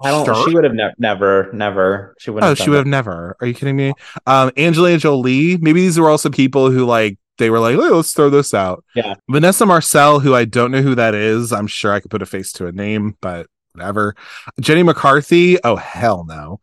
[0.00, 0.24] I don't.
[0.26, 0.48] sure.
[0.48, 2.14] She would have ne- never, never.
[2.20, 2.30] She.
[2.30, 3.36] Oh, have she would have never.
[3.40, 3.94] Are you kidding me?
[4.28, 5.56] Um, Angelina Jolie.
[5.56, 8.84] Maybe these were also people who like they were like, "Oh, let's throw this out.
[8.94, 9.14] Yeah.
[9.28, 11.52] Vanessa Marcil, who I don't know who that is.
[11.52, 14.14] I'm sure I could put a face to a name, but whatever.
[14.60, 15.62] Jenny McCarthy.
[15.64, 16.60] Oh hell no.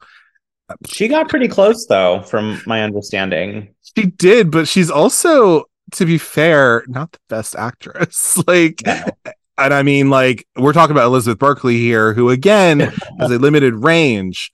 [0.87, 3.75] She got pretty close though, from my understanding.
[3.95, 8.41] She did, but she's also, to be fair, not the best actress.
[8.47, 12.79] like, and I mean, like, we're talking about Elizabeth Berkley here, who again
[13.19, 14.51] has a limited range,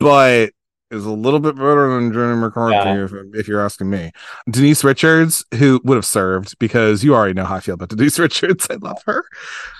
[0.00, 0.50] but
[0.90, 3.04] is a little bit better than Jenny McCarthy, Yeah.
[3.04, 4.10] if, if you're asking me.
[4.50, 8.18] Denise Richards, who would have served because you already know how I feel about Denise
[8.18, 8.66] Richards.
[8.68, 9.24] I love her.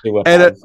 [0.04, 0.56] And uh, have.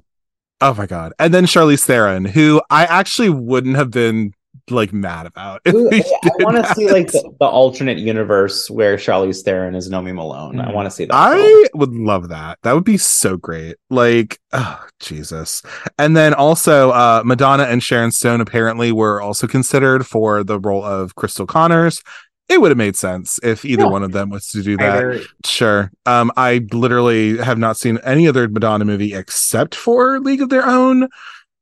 [0.61, 1.13] Oh my god!
[1.19, 4.33] And then Charlize Theron, who I actually wouldn't have been
[4.69, 5.61] like mad about.
[5.69, 6.03] Ooh, I
[6.39, 10.59] want to see like the, the alternate universe where Charlize Theron is Nomi Malone.
[10.59, 10.73] I Mhm.
[10.73, 11.13] want to see that.
[11.13, 11.41] film.
[11.41, 12.57] I would love that.
[12.63, 13.77] That would be so great.
[13.89, 15.61] Like, oh Jesus.
[15.99, 20.83] And then also uh Madonna and Sharon Stone apparently were also considered for the role
[20.83, 22.01] of Cristal Connors.
[22.49, 23.89] It would have made sense if either Yeah.
[23.89, 24.97] one of them was to do that.
[24.97, 25.91] Either- Sure.
[26.05, 30.65] Um, I literally have not seen any other Madonna movie except for League of Their
[30.65, 31.09] Own.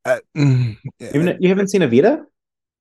[0.05, 0.77] Uh, mm,
[1.13, 2.23] Even you haven't seen Evita?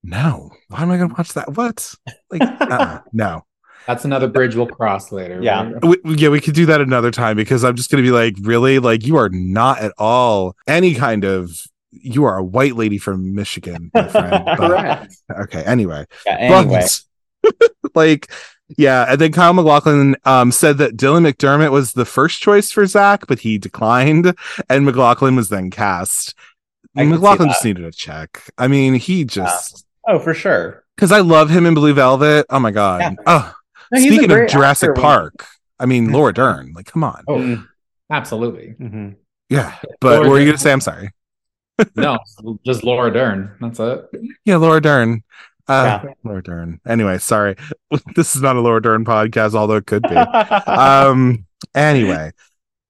[0.03, 0.51] no.
[0.69, 1.55] Why am I going to watch that?
[1.57, 1.95] What?
[2.31, 3.43] Like, uh, no.
[3.87, 5.41] that's another bridge we'll cross later.
[5.43, 5.71] Yeah.
[5.83, 8.13] We, we- yeah, we could do that another time because I'm just going to be
[8.13, 8.79] like, really?
[8.81, 11.59] Like, you are not at all any kind of.
[11.91, 14.45] You are a white lady from Michigan, my friend.
[14.45, 15.17] But- Correct.
[15.45, 15.63] okay.
[15.65, 16.37] Anyway, Yeah.
[16.39, 17.01] Anyway, but
[17.95, 18.31] like,
[18.77, 19.07] yeah.
[19.09, 23.27] And then Kyle MacLachlan um, said that Dylan McDermott was the first choice for Zach,
[23.27, 24.35] but he declined,
[24.69, 26.35] and MacLachlan was then cast.
[26.97, 28.43] I MacLachlan just needed a check.
[28.57, 30.85] I mean, he just oh for sure.
[30.95, 32.47] because I love him in Blue Velvet.
[32.51, 33.01] Oh my god.
[33.01, 33.15] Yeah.
[33.27, 33.55] Oh,
[33.93, 35.47] No, speaking of Jurassic actor when- Park,
[35.81, 36.73] I mean Laura Dern.
[36.73, 37.25] Like, come on.
[37.27, 37.65] Oh,
[38.11, 38.77] absolutely.
[38.81, 39.17] Mhm.
[39.49, 40.73] Yeah, but Laura what were you gonna say?
[40.73, 41.11] I'm sorry.
[41.97, 42.19] No,
[42.65, 43.57] just Laura Dern.
[43.61, 44.09] That's it.
[44.45, 45.25] Yeah, Laura Dern.
[45.69, 46.13] Uh, Yeah.
[46.25, 46.81] Laura Dern.
[46.87, 47.57] Anyway, sorry.
[48.17, 50.17] This is not a Laura Dern podcast, although it could be.
[50.67, 52.31] um anyway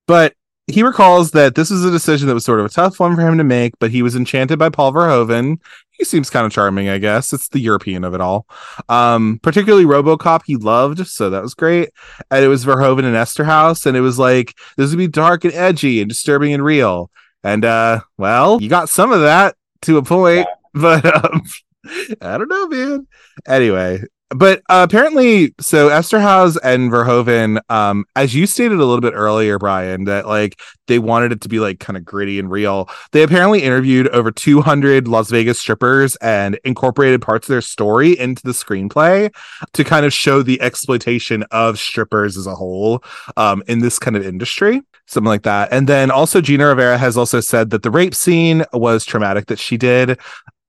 [0.06, 0.34] but
[0.66, 3.20] he recalls that this was a decision that was sort of a tough one for
[3.22, 5.58] him to make but he was enchanted by paul verhoeven
[5.92, 8.46] he seems kind of charming i guess it's the european of it all
[8.88, 11.90] um particularly robocop he loved so that was great
[12.32, 15.54] and it was verhoeven and eszterhas and it was like this would be dark and
[15.54, 17.10] edgy and disturbing and real
[17.44, 21.42] and uh well you got some of that to a point but um
[22.20, 23.06] i don't know man.
[23.46, 29.14] Anyway but uh, apparently so Eszterhas and Verhoeven um as you stated a little bit
[29.14, 32.88] earlier Bryan that like they wanted it to be like kind of gritty and real
[33.12, 38.42] they apparently interviewed over 200 Las Vegas strippers and incorporated parts of their story into
[38.42, 39.32] the screenplay
[39.72, 43.04] to kind of show the exploitation of strippers as a whole
[43.36, 45.68] um in this kind of industry something like that.
[45.70, 49.58] And then also Gina Ravera has also said that the rape scene was traumatic that
[49.58, 50.18] she did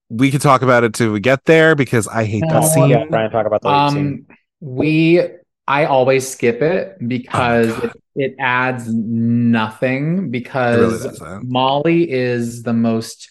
[0.10, 2.90] we could talk about it till we get there because I hate that scene.
[2.90, 4.28] yeah, Bryan, talk about the um, scene.
[4.62, 5.22] We
[5.68, 11.50] I always skip it because Oh, it, it adds nothing because doesn't.
[11.50, 13.30] Molly is the most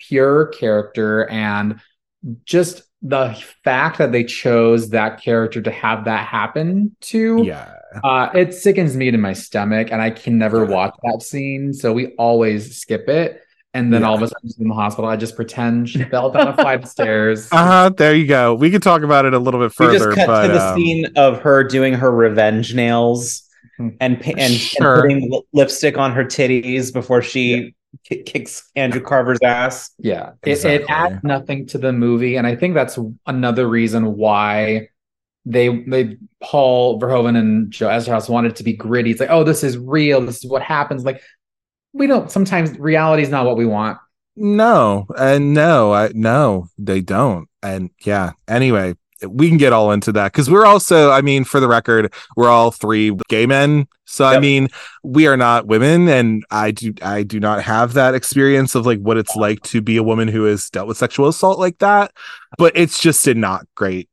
[0.00, 1.80] pure character and
[2.44, 7.72] just the fact that they chose that character to have that happen to Yeah.
[8.02, 10.70] uh it sickens me to my stomach and I can never Yeah.
[10.70, 13.40] watch that scene so we always skip it
[13.76, 14.08] and then Yeah.
[14.08, 16.54] all of a sudden she's in the hospital I just pretend she fell down a
[16.54, 18.54] flight of stairs Uh-huh, there you go.
[18.54, 19.92] We could talk about it a little bit further.
[19.92, 23.42] we further, just cut but to the um, scene of her doing her revenge nails
[23.78, 23.88] Hmm.
[24.00, 25.06] and and, Sure.
[25.06, 29.90] and putting lipstick on her titties before she ki- kicks Andrew Carver's ass.
[29.98, 30.74] Yeah, it, Exactly.
[30.84, 34.88] it adds nothing to the movie, and I think that's another reason why
[35.44, 39.10] they they Paul Verhoeven and Joe Eszterhas wanted it to be gritty.
[39.10, 40.22] It's like, oh, this is real.
[40.22, 41.04] This is what happens.
[41.04, 41.20] Like,
[41.96, 42.30] we don't.
[42.30, 43.98] Sometimes reality is not what we want.
[44.36, 47.48] no, and no, I no, they don't.
[47.62, 48.94] And yeah, anyway,
[49.26, 52.50] we can get all into that because we're also, I mean, for the record, we're
[52.50, 53.88] all three gay men.
[54.04, 54.68] So I mean,
[55.02, 59.00] we are not women, and I do I do not have that experience of like
[59.00, 62.12] what it's like to be a woman who has dealt with sexual assault like that.
[62.58, 64.08] But it's just in not great.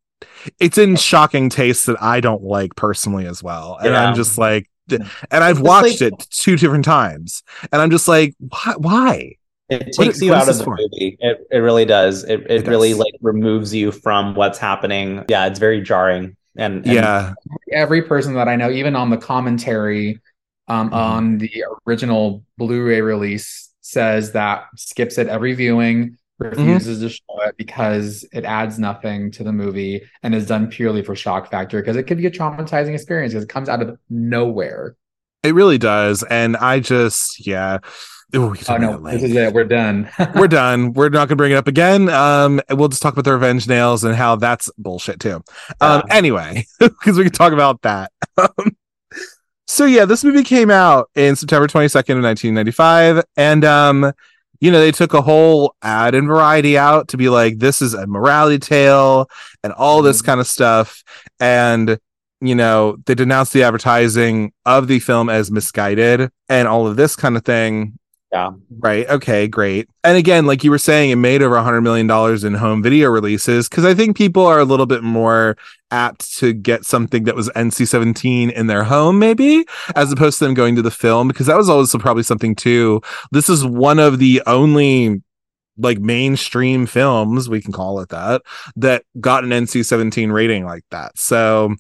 [0.60, 4.64] It's in shocking taste that I don't like personally as well, and I'm just like,
[4.64, 8.74] th- and I've watched like- it two different times, and I'm just like, why?
[8.78, 9.36] why?
[9.70, 10.76] It What- takes you what is out of the for?
[10.78, 11.18] movie.
[11.20, 12.24] It it really does.
[12.26, 13.00] It it, It really does.
[13.00, 15.24] like removes you from what's happening.
[15.30, 16.36] Yeah, it's very jarring.
[16.56, 17.34] And, and Yeah,
[17.72, 20.20] Every person that I know, even on the commentary,
[20.68, 20.94] um, Mhm.
[20.94, 27.56] on the original Blu-ray release, says that skips it every viewing, refuses to show it
[27.58, 31.96] because it adds nothing to the movie and is done purely for shock factor because
[31.96, 34.96] it could be a traumatizing experience because it comes out of nowhere.
[35.44, 37.80] it really does, and I just yeah.
[38.36, 38.98] Ooh, oh no!
[39.00, 39.54] This is it.
[39.54, 40.10] We're done.
[40.36, 40.94] we're done.
[40.94, 42.10] We're not gonna bring it up again.
[42.10, 45.44] Um, we'll just talk about the revenge nails and how that's bullshit too.
[45.80, 46.16] Um, Yeah.
[46.16, 48.12] anyway, because we can talk about that.
[48.38, 48.76] Um,
[49.68, 54.12] so yeah, this movie came out in September 22nd of 1995, and um,
[54.64, 57.94] you know, they took a whole ad in Variety out to be like, this is
[57.94, 59.28] a morality tale
[59.62, 60.26] and all this Mhm.
[60.26, 61.04] kind of stuff,
[61.40, 61.98] and
[62.40, 67.16] you know, they denounced the advertising of the film as misguided and all of this
[67.16, 67.94] kind of thing.
[68.34, 68.54] Yeah.
[68.80, 69.08] Right.
[69.08, 69.48] Okay.
[69.48, 69.88] Great.
[70.04, 72.82] And again, like you were saying, it made over a hundred million dollars in home
[72.82, 75.56] video releases because I think people are a little bit more
[75.92, 79.66] apt to get something that was NC-17 in their home, maybe,
[79.96, 83.02] as opposed to them going to the film because that was also probably something too.
[83.32, 85.22] This is one of the only
[85.78, 88.42] like mainstream films, we can call it that,
[88.78, 91.20] that got an NC-17 rating like that.
[91.20, 91.76] So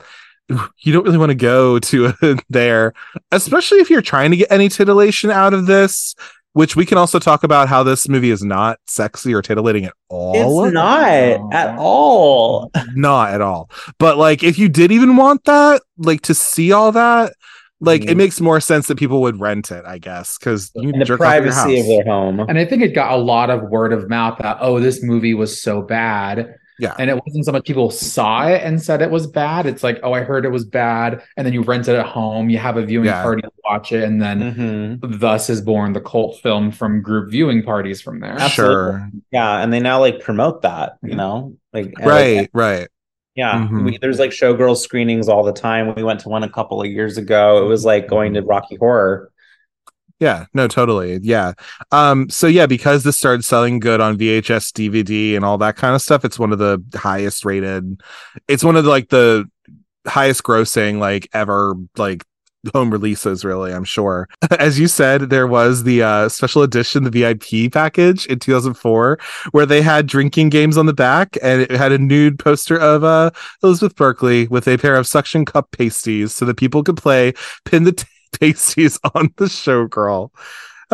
[0.50, 2.14] you don't really want to go to
[2.50, 2.94] there,
[3.32, 6.16] especially if you're trying to get any titillation out of this
[6.54, 9.94] which we can also talk about how this movie is not sexy or titillating at
[10.10, 10.66] all.
[10.66, 11.04] It's not
[11.54, 12.72] at all.
[12.94, 13.70] Not at all.
[13.98, 17.34] But like if you did even want that, like to see all that,
[17.80, 18.10] like mm.
[18.10, 21.18] it makes more sense that people would rent it, I guess, because you in the
[21.18, 22.40] privacy of their home.
[22.40, 25.34] And I think it got a lot of word of mouth that oh, this movie
[25.34, 26.96] was so bad yeah.
[26.98, 29.66] And it wasn't so much people saw it and said it was bad.
[29.66, 31.24] It's like, oh, I heard it was bad.
[31.38, 33.22] And then you rent it at home, you have a viewing yeah.
[33.22, 34.04] party to watch it.
[34.04, 35.20] And then mm-hmm.
[35.20, 38.40] thus is born the cult film from group viewing parties from there.
[38.50, 39.10] Sure.
[39.32, 39.60] Yeah.
[39.62, 41.56] And they now like promote that, you know?
[41.74, 42.88] Like right, like, right.
[43.36, 43.54] Yeah.
[43.54, 43.86] Mm-hmm.
[43.86, 45.94] We, there's like showgirl screenings all the time.
[45.96, 47.64] We went to one a couple of years ago.
[47.64, 49.32] It was like going to Rocky Horror
[50.24, 51.20] yeah, no, totally.
[51.22, 51.52] Yeah.
[51.92, 55.94] Um, so yeah, because this started selling good on VHS, DVD, and all that kind
[55.94, 58.02] of stuff, it's one of the highest rated.
[58.48, 59.50] It's one of the like the
[60.08, 62.24] highest grossing like ever like
[62.74, 64.28] home releases really i'm sure
[64.60, 69.20] as you said there was the uh, special edition the vip package in 2004
[69.52, 73.04] where they had drinking games on the back and it had a nude poster of
[73.04, 73.30] uh,
[73.64, 77.34] elizabeth berkley with a pair of suction cup pasties so that people could play
[77.66, 78.08] pin the t-
[78.40, 80.32] pasties on the showgirl.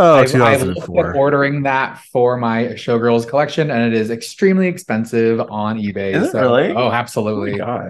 [0.02, 1.14] Oh, I, 2004.
[1.14, 6.14] I ordering that for my Showgirls collection, and it is extremely expensive on eBay.
[6.14, 6.72] Is so, really?
[6.72, 7.60] Oh, absolutely.
[7.62, 7.90] Oh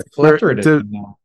[0.55, 0.81] do,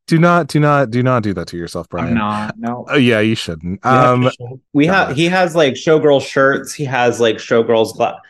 [0.07, 2.09] do, not, do not, do not do that to yourself, Bryan.
[2.09, 2.59] I'm not.
[2.59, 2.85] No.
[2.91, 3.81] Oh, yeah, you shouldn't.
[3.83, 4.31] Yeah, um,
[4.75, 5.17] we have.
[5.17, 6.75] He has like Showgirl shirts.
[6.75, 7.97] He has like Showgirls.
[7.97, 8.21] Gla-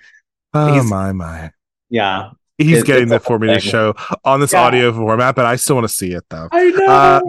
[0.53, 1.51] oh He's, my my.
[1.91, 4.63] Yeah, He's it's, getting that for me to show on this yeah.
[4.63, 6.49] audio format, but I still want to see it though.
[6.53, 6.87] I know.
[6.87, 7.21] Uh,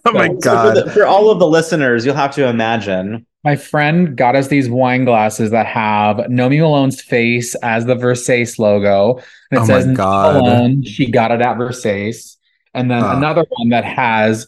[0.06, 0.76] oh my god!
[0.76, 3.26] for, the, for, all of the listeners, you'll have to imagine.
[3.44, 8.58] My friend got us these wine glasses that have Nomi Malone's face as the Versace
[8.58, 9.18] logo,
[9.50, 10.36] and it oh says god.
[10.36, 10.82] Malone.
[10.84, 12.36] She got it at Versace,
[12.72, 13.16] and then uh.
[13.16, 14.46] another one that has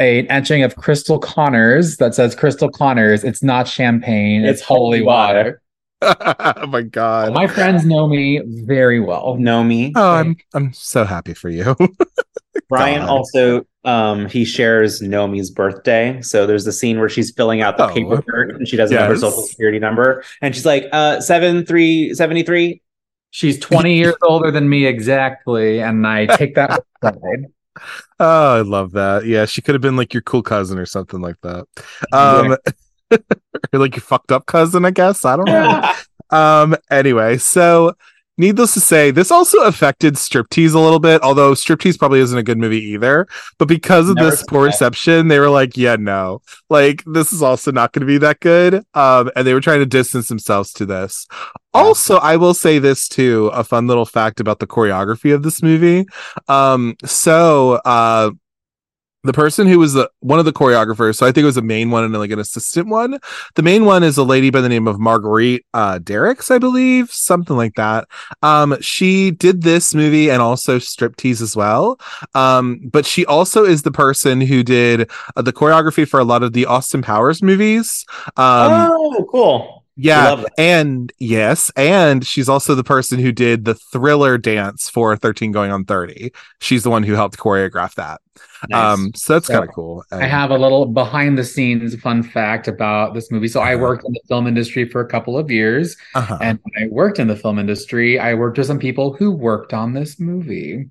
[0.00, 3.24] a etching of Cristal Connors that says Cristal Connors.
[3.24, 4.44] It's not champagne.
[4.44, 5.38] It's, it's holy water.
[5.38, 5.62] water.
[6.02, 7.32] Oh my god.
[7.32, 9.36] My friends know me very well.
[9.36, 9.92] Know me.
[9.94, 11.76] Oh, I'm I'm so happy for you.
[12.68, 16.20] Bryan also um he shares Nomi's birthday.
[16.22, 17.94] So there's the scene where she's filling out the oh.
[17.94, 19.02] paperwork and she doesn't yes.
[19.02, 20.24] have her social security number.
[20.40, 22.82] And she's like, uh seven three seventy three.
[23.30, 25.80] She's 20 years older than me exactly.
[25.80, 26.84] And I take that
[28.20, 29.24] Oh, I love that.
[29.24, 31.66] Yeah, she could have been like your cool cousin or something like that.
[32.12, 32.58] Um
[33.72, 35.24] or like your fucked up cousin, I guess.
[35.24, 35.92] I don't know.
[36.30, 37.94] um, anyway, so
[38.38, 42.42] needless to say, this also affected striptease a little bit, although striptease probably isn't a
[42.42, 43.26] good movie either.
[43.58, 47.42] But because of Never this poor reception, they were like, yeah, no, like this is
[47.42, 48.82] also not going to be that good.
[48.94, 51.26] Um, and they were trying to distance themselves to this.
[51.74, 55.62] Also, I will say this too, a fun little fact about the choreography of this
[55.62, 56.06] movie.
[56.48, 58.32] Um, so uh
[59.24, 61.62] the person who was the one of the choreographers so i think it was a
[61.62, 63.18] main one and like an assistant one.
[63.54, 67.10] The main one is a lady by the name of marguerite uh derricks i believe
[67.10, 68.08] something like that.
[68.42, 72.00] Um she did this movie and also striptease as well.
[72.34, 76.42] Um but she also is the person who did uh, the choreography for a lot
[76.42, 78.04] of the austin powers movies.
[78.36, 84.38] Um oh cool yeah, and yes, and she's also the person who did the thriller
[84.38, 86.32] dance for 13 going on 30.
[86.60, 88.22] She's the one who helped choreograph that.
[88.70, 88.98] Nice.
[88.98, 90.02] Um, so that's so kind of cool.
[90.10, 93.48] I have a little behind the scenes fun fact about this movie.
[93.48, 93.70] So uh-huh.
[93.70, 96.38] I worked in the film industry for a couple of years, uh-huh.
[96.40, 99.74] and when I worked in the film industry, I worked with some people who worked
[99.74, 100.88] on this movie.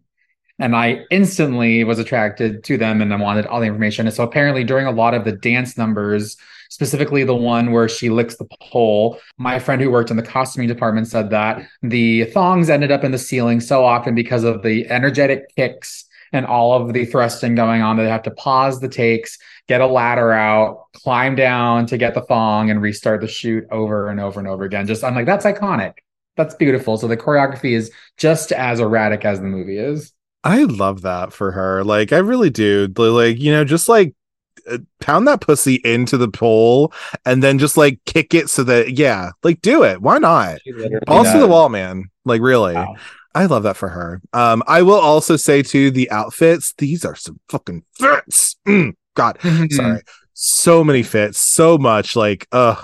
[0.59, 4.05] And I instantly was attracted to them and I wanted all the information.
[4.05, 6.37] And so apparently during a lot of the dance numbers,
[6.71, 9.19] specifically the one where she licks the pole.
[9.37, 13.11] My friend who worked in the costuming department said that the thongs ended up in
[13.11, 17.81] the ceiling so often because of the energetic kicks and all of the thrusting going
[17.81, 17.97] on.
[17.97, 22.13] that They have to pause the takes, get a ladder out, climb down to get
[22.13, 24.87] the thong, and restart the shoot over and over and over again.
[24.87, 25.95] Just I'm like, that's iconic.
[26.37, 26.97] That's beautiful.
[26.97, 30.13] So the choreography is just as erratic as the movie is.
[30.45, 31.83] I love that for her.
[31.83, 32.87] Like, I really do.
[32.95, 34.15] Like, you know, just like
[34.99, 36.93] pound that pussy into the pole
[37.25, 40.01] and then just like kick it so that yeah like do it.
[40.01, 40.59] Why not?
[41.05, 42.09] Balls to the wall man.
[42.25, 42.75] Like really.
[42.75, 42.95] Wow.
[43.33, 44.21] i love that for her.
[44.33, 46.73] Um i will also say to the outfits.
[46.77, 48.55] These are some fucking fits.
[48.67, 49.39] Mm, god.
[49.71, 50.01] Sorry.
[50.33, 51.39] So many fits.
[51.39, 52.15] So much.
[52.15, 52.75] Like uh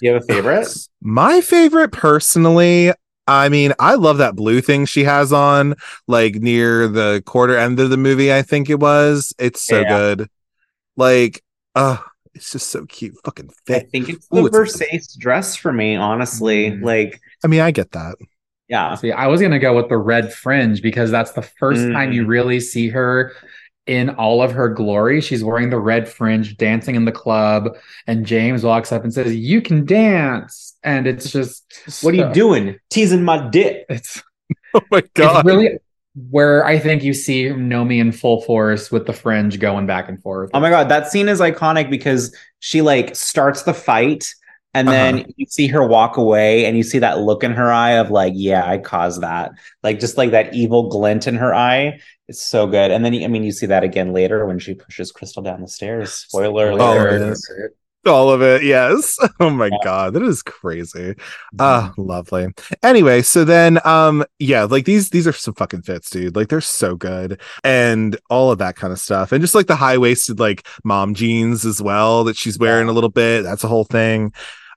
[0.00, 0.68] Do you have a favorite?
[1.00, 2.92] My favorite personally,
[3.26, 5.74] I mean, I love that blue thing she has on,
[6.08, 9.32] like near the quarter end of the movie, I think it was.
[9.38, 9.88] It's so Yeah.
[9.88, 10.28] good.
[10.96, 11.42] Like,
[11.74, 11.98] uh,
[12.34, 13.14] it's just so cute.
[13.24, 16.70] Fucking I think it's Ooh, the it's- Versace dress for me, honestly.
[16.70, 16.82] Mm.
[16.82, 18.16] Like, I mean, I get that.
[18.68, 18.94] yeah.
[18.94, 22.24] See, I was gonna go with the red fringe because that's the 1st time you
[22.24, 22.28] Mm.
[22.28, 23.32] really see her
[23.86, 25.20] in all of her glory.
[25.20, 27.76] She's wearing the red fringe, dancing in the club,
[28.06, 31.64] and James walks up and says, "You can dance," and it's just
[32.02, 32.76] What are you doing?
[32.88, 33.84] Teasing my dick.
[33.90, 34.22] It's
[34.74, 35.36] Oh my god.
[35.40, 35.78] it's really
[36.30, 40.20] where I think you see Nomi in full force with the fringe going back and
[40.22, 40.50] forth.
[40.54, 44.32] Oh my god, that scene is iconic because she like starts the fight
[44.74, 45.24] and then Uh-huh.
[45.36, 48.32] you see her walk away and you see that look in her eye of like,
[48.36, 49.52] yeah, I caused that.
[49.82, 52.00] Like just like that evil glint in her eye.
[52.28, 52.90] It's so good.
[52.90, 55.68] And then I mean you see that again later when she pushes Cristal down the
[55.68, 56.12] stairs.
[56.12, 57.20] Spoiler Oh, alert.
[57.20, 57.34] man.
[58.06, 59.18] All of it, yes.
[59.40, 59.78] Oh my Yeah.
[59.82, 61.14] god, that is crazy.
[61.58, 62.48] Ah, lovely.
[62.82, 66.36] Anyway, so then um yeah, like these these are some fucking fits, dude.
[66.36, 69.32] Like they're so good and all of that kind of stuff.
[69.32, 73.10] And just like the high-waisted like mom jeans as well that she's wearing a little
[73.10, 73.42] bit.
[73.42, 74.32] That's a whole thing.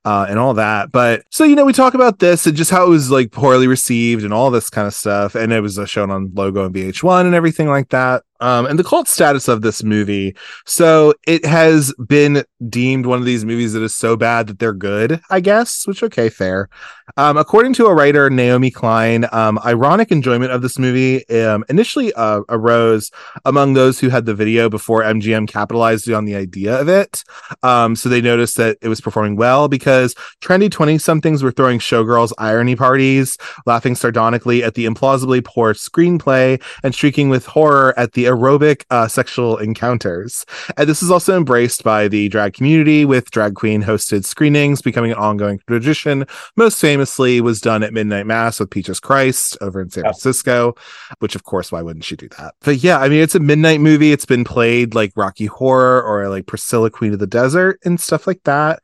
[0.06, 0.90] Uh, and all that.
[0.92, 3.68] But so you know, we talk about this and just how it was like poorly
[3.68, 5.36] received and all this kind of stuff.
[5.36, 8.24] And it was uh, shown on logo and VH1 and everything like that.
[8.40, 10.36] Um, and the cult status of this movie.
[10.66, 14.74] So it has been deemed one of these movies that is so bad that they're
[14.74, 16.70] good, I guess, which okay, fair.
[17.16, 22.14] Um, according to a writer, Naomi Klein, um, ironic enjoyment of this movie um, initially
[22.14, 23.12] uh, arose
[23.46, 27.24] among those who had the video before MGM capitalized on the idea of it.
[27.64, 31.80] Um, so they noticed that it was performing well because trendy 20 somethings were throwing
[31.80, 38.14] showgirls irony parties, laughing sardonically at the implausibly poor screenplay, and shrieking with horror at
[38.14, 40.46] the aerobic uh, sexual encounters.
[40.78, 45.12] And this is also embraced by the drag community with drag queen hosted screenings becoming
[45.12, 46.26] an ongoing tradition.
[46.56, 50.04] Most famously was done at Midnight Mass with Peaches Christ over in San.
[50.04, 50.76] Francisco,
[51.20, 52.54] which of course, why wouldn't she do that?
[52.62, 54.12] But yeah, I mean, it's a midnight movie.
[54.12, 58.28] It's been played like Rocky Horror or like Priscilla Queen of the Desert and stuff
[58.28, 58.82] like that.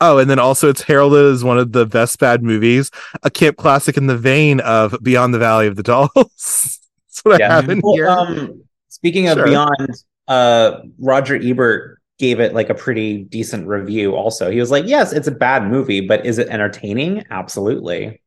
[0.00, 2.90] Oh, and then also it's heralded as one of the best bad movies,
[3.22, 6.10] a camp classic in the vein of Beyond the Valley of the Dolls.
[6.16, 8.08] That's what I have in Well, here.
[8.08, 8.64] um,
[9.02, 9.46] speaking of Sure.
[9.46, 9.88] Beyond,
[10.28, 14.14] uh, Roger Ebert gave it like a pretty decent review.
[14.14, 17.24] Also, he was like, "Yes, it's a bad movie, but is it entertaining?
[17.30, 18.20] Absolutely."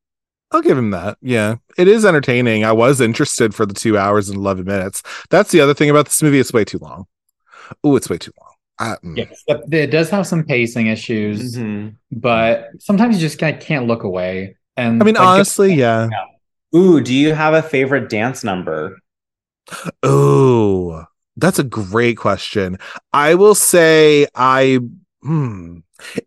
[0.52, 1.18] I'll give him that.
[1.22, 2.64] Yeah, it is entertaining.
[2.66, 5.02] I was interested for the two hours and 11 minutes.
[5.30, 6.40] That's the other thing about this movie.
[6.40, 7.06] It's way too long.
[7.84, 8.52] Oh, it's way too long.
[8.78, 9.18] I, mm.
[9.18, 11.96] Yes, it does have some pacing issues, Mhm.
[12.12, 14.58] but sometimes you just kind of can't look away.
[14.78, 16.10] And I mean, like, honestly, yeah.
[16.76, 18.98] Ooh, do you have a favorite dance number?
[20.04, 21.06] Oh,
[21.38, 22.78] that's a great question.
[23.14, 24.80] I will say I
[25.22, 25.80] hmm,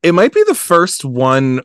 [0.02, 1.62] it might be the first one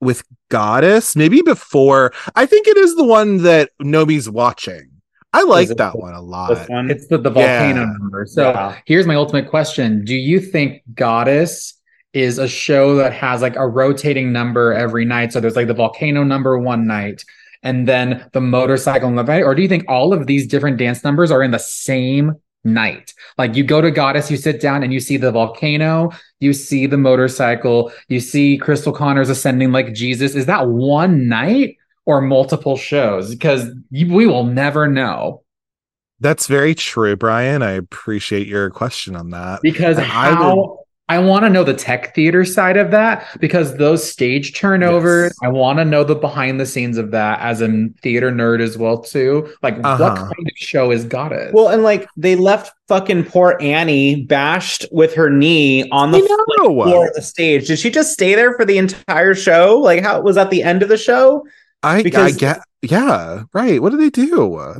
[0.00, 2.12] with Goddess, maybe before.
[2.34, 4.88] I think it is the one that Nomi's watching.
[5.32, 6.68] I like it that the- one a lot.
[6.68, 6.90] One?
[6.90, 7.92] it's the, the volcano Yeah.
[7.98, 8.26] number.
[8.26, 8.76] So Yeah.
[8.84, 11.74] here's my ultimate question: Do you think Goddess
[12.12, 15.32] is a show that has like a rotating number every night?
[15.32, 17.24] So there's like the volcano number one night,
[17.62, 21.04] and then the motorcycle and number, or do you think all of these different dance
[21.04, 22.34] numbers are in the same
[22.64, 23.14] night?
[23.38, 26.10] Like you go to Goddess, you sit down, and you see the volcano,
[26.40, 30.34] you see the motorcycle, you see Cristal Connors ascending like Jesus.
[30.34, 31.76] Is that one night?
[32.04, 35.44] Or multiple shows because you, we will never know.
[36.18, 37.62] That's very true, Bryan.
[37.62, 39.60] I appreciate your question on that.
[39.62, 40.81] because And I how
[41.16, 45.38] I, want to know the tech theater side of that because those stage turnovers, Yes.
[45.42, 48.76] I want to know the behind the scenes of that as a theater nerd as
[48.78, 49.52] well too.
[49.62, 50.16] Like what Uh-huh.
[50.16, 51.52] kind of show is Goddess?
[51.52, 56.20] Well, and like they left fucking poor Annie bashed with her knee on the I
[56.20, 56.84] like, know.
[56.84, 57.68] floor of the stage.
[57.68, 59.78] Did she just stay there for the entire show?
[59.78, 61.44] Like how was that the end of the show?
[61.82, 63.80] I I get yeah, right.
[63.80, 64.56] What do they do?
[64.56, 64.78] Uh,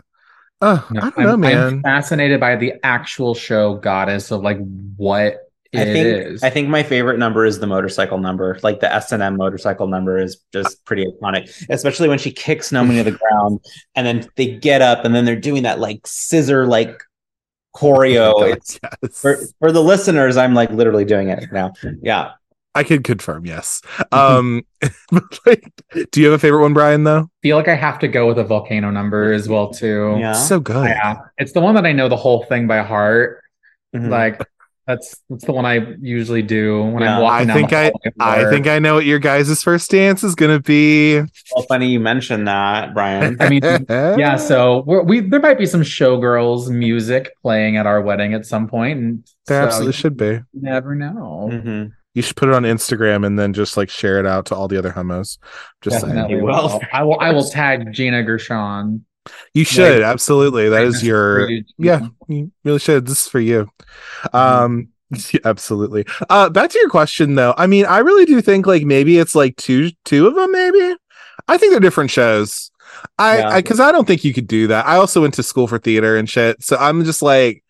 [0.60, 1.56] I don't know, I'm, man.
[1.66, 4.58] I'm fascinated by the actual show Goddess of like
[4.96, 6.42] what I think is.
[6.42, 8.58] I think my favorite number is the motorcycle number.
[8.62, 12.70] Like the S and M motorcycle number is just pretty iconic, especially when she kicks
[12.70, 13.60] Nomi to the ground
[13.94, 17.02] and then they get up and then they're doing that like scissor like
[17.74, 18.32] choreo.
[18.34, 19.20] Oh God, it's yes.
[19.20, 21.72] for for the listeners, I'm like literally doing it now.
[22.02, 22.32] Yeah.
[22.74, 23.82] I can confirm, yes.
[24.12, 24.62] Um,
[25.10, 25.70] but, like,
[26.10, 27.04] do you have a favorite one, Bryan?
[27.04, 30.16] Though, feel like I have to go with a volcano number as well too.
[30.18, 30.32] Yeah.
[30.32, 30.88] so good.
[30.88, 31.16] Yeah.
[31.38, 33.42] It's the one that I know the whole thing by heart.
[33.94, 34.08] Mhm.
[34.08, 34.42] Like
[34.86, 37.50] that's that's the one I usually do when Yeah, I'm walking.
[37.50, 40.34] I down think the I- I think I know what your guys' first dance is
[40.34, 41.18] gonna be.
[41.20, 43.36] well, funny you mentioned that, Bryan.
[43.40, 44.36] I mean, yeah.
[44.36, 48.68] So we're, we there might be some showgirls music playing at our wedding at some
[48.68, 50.40] point, and there so absolutely should be.
[50.52, 51.48] never know.
[51.52, 51.92] Mhm.
[52.14, 54.68] You should put it on Instagram and then just like share it out to all
[54.68, 55.38] the other homos.
[55.80, 56.14] Just saying.
[56.14, 56.68] Definitely You will.
[56.68, 56.80] will.
[56.92, 57.20] I will.
[57.20, 59.06] I will tag Gina Gershon.
[59.54, 60.68] You should absolutely.
[60.68, 61.48] That is your
[61.78, 62.08] yeah.
[62.28, 63.06] You really should.
[63.06, 63.68] This is for you.
[64.24, 64.36] Mm-hmm.
[64.36, 64.88] Um
[65.32, 66.06] yeah, absolutely.
[66.28, 67.54] Uh back to your question though.
[67.56, 70.96] I mean, I really do think like maybe it's like two two of them maybe.
[71.48, 72.70] I think they're different shows.
[73.18, 73.48] I Yeah.
[73.50, 73.56] I
[73.88, 74.86] I don't think you could do that.
[74.86, 76.62] I also went to school for theater and shit.
[76.62, 77.62] So I'm just like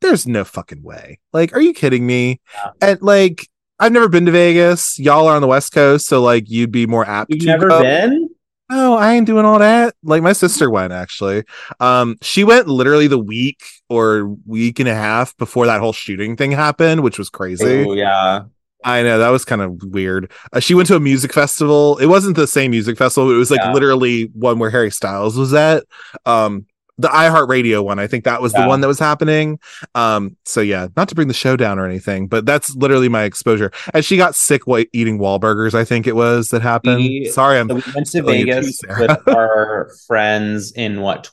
[0.00, 1.18] there's no fucking way.
[1.32, 2.40] Like are you kidding me?
[2.54, 2.70] Yeah.
[2.80, 3.48] And like
[3.78, 4.96] I've never been to Vegas.
[4.98, 7.68] Y'all are on the West Coast, so like you'd be more apt You've to never
[7.68, 7.82] go.
[7.82, 8.30] been?
[8.70, 9.94] No, I ain't doing all that.
[10.02, 11.44] Like my sister went actually.
[11.78, 16.36] Um, she went literally the week or week and a half before that whole shooting
[16.36, 17.84] thing happened, which was crazy.
[17.86, 18.44] Oh, yeah.
[18.84, 20.32] I know that was kind of weird.
[20.52, 21.98] Uh, she went to a music festival.
[21.98, 23.30] It wasn't the same music festival.
[23.30, 23.72] It was like Yeah.
[23.72, 25.84] literally one where Harry Styles was at.
[26.26, 26.66] Um,
[27.02, 27.98] the iHeartRadio one.
[27.98, 29.58] I think that was the one that was happening.
[29.94, 33.24] Um, so yeah, not to bring the show down or anything, but that's literally my
[33.24, 33.70] exposure.
[33.92, 35.74] And she got sick while eating Wahlburgers.
[35.74, 36.96] I think it was that happened.
[36.98, 39.00] We- Sorry, I'm So we went to spilling your tea, Vegas Sarah.
[39.26, 41.24] with our friends in what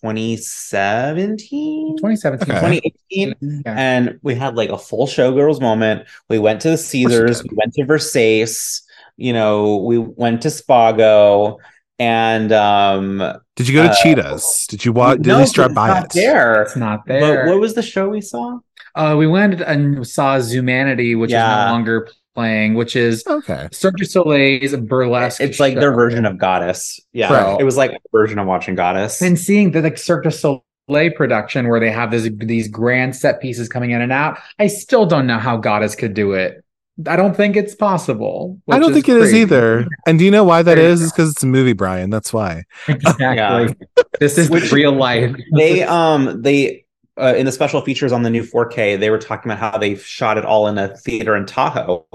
[0.70, 2.56] 2017, 2017.
[2.56, 2.80] Okay.
[3.12, 3.74] 2018, Yeah.
[3.78, 6.08] and we had like a full showgirls moment.
[6.30, 8.82] We went to the Caesars, we went to Versace,
[9.18, 11.58] you know, we went to Spago,
[12.00, 13.18] and um,
[13.56, 14.66] Did you go to Uh, Cheetahs?
[14.70, 15.18] Did you watch?
[15.18, 16.12] Did no, at least drive it's by not it?
[16.14, 16.62] there.
[16.64, 17.46] It's not there.
[17.46, 18.60] But what was the show we saw?
[18.96, 23.68] Uh, we went and saw Zumanity, which is no longer playing, which is Okay.
[23.72, 25.42] Cirque du Soleil's burlesque.
[25.42, 27.00] It's like their version of Goddess.
[27.14, 27.60] Yeah, Right.
[27.60, 29.22] it was like a version of watching Goddess.
[29.22, 33.42] And seeing the like Cirque du Soleil production where they have this these grand set
[33.42, 36.64] pieces coming in and out, I still don't know how Goddess could do it.
[37.08, 38.60] I don't think it's possible.
[38.70, 39.40] I don't think it is crazy.
[39.42, 39.88] either.
[40.06, 41.02] And do you know why that There is?
[41.02, 42.10] It's because it's a movie, Bryan.
[42.10, 42.64] That's why.
[42.88, 43.76] Exactly.
[44.20, 45.36] This is Which- real life.
[45.56, 46.86] they um they
[47.18, 49.96] uh, in the special features on the new 4K they were talking about how they
[49.96, 52.06] shot it all in a theater in Tahoe.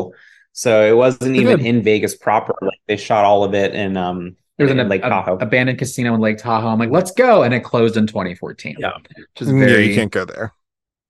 [0.53, 1.66] So it wasn't They even did.
[1.66, 2.55] in Vegas proper.
[2.62, 5.37] Like they shot all of it in um There's an in Lake Tahoe.
[5.39, 6.68] abandoned casino in Lake Tahoe.
[6.68, 8.76] I'm like, let's go, and it closed in 2014.
[8.78, 8.93] Yeah.
[9.16, 10.53] which is Yeah, you can't go there.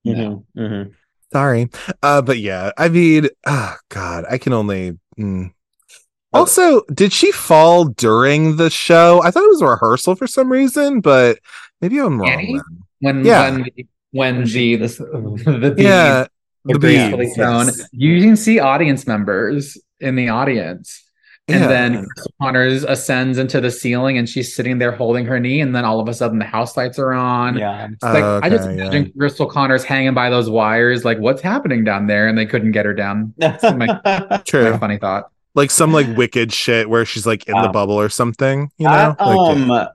[0.07, 0.93] Mhm, mhm.
[1.35, 1.69] Sorry.
[2.03, 4.97] Uh, but yeah, I mean, oh god, I can only.
[5.19, 5.51] mm.
[6.33, 9.21] Also, did she fall during the show?
[9.23, 11.39] I thought it was a rehearsal for some reason, but
[11.81, 12.31] maybe I'm wrong.
[12.31, 12.61] Annie?
[13.01, 13.51] when Yeah.
[13.51, 13.67] when
[14.11, 16.27] when the the, the Yeah,
[16.65, 17.35] the were gracefully bees.
[17.37, 17.89] thrown, yes.
[17.93, 21.04] you can see audience members in the audience.
[21.47, 21.67] And Yeah.
[21.69, 22.07] then
[22.41, 25.61] Connors ascends into the ceiling and she's sitting there holding her knee.
[25.61, 27.59] And then all of a sudden the house lights are on.
[27.59, 27.89] Yeah.
[27.93, 28.85] It's like Oh, I just okay, yeah.
[28.85, 32.29] imagine Cristal Connors hanging by those wires, like what's happening down there?
[32.29, 33.35] And they couldn't get her down.
[33.39, 34.71] my- True.
[34.71, 35.31] My funny thought.
[35.55, 38.71] like some like wicked shit where she's like in the bubble or something.
[38.79, 39.79] You know, That, Like, yeah.
[39.83, 39.89] um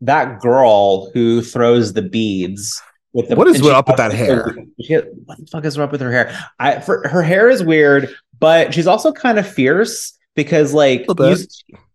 [0.00, 2.80] that girl who throws the beads
[3.12, 4.56] with the What is and up with that hair?
[4.80, 4.94] she-
[5.26, 6.34] what the fuck is up with her hair?
[6.58, 8.08] I for her hair is weird,
[8.40, 11.46] but she's also kind of fierce because like you-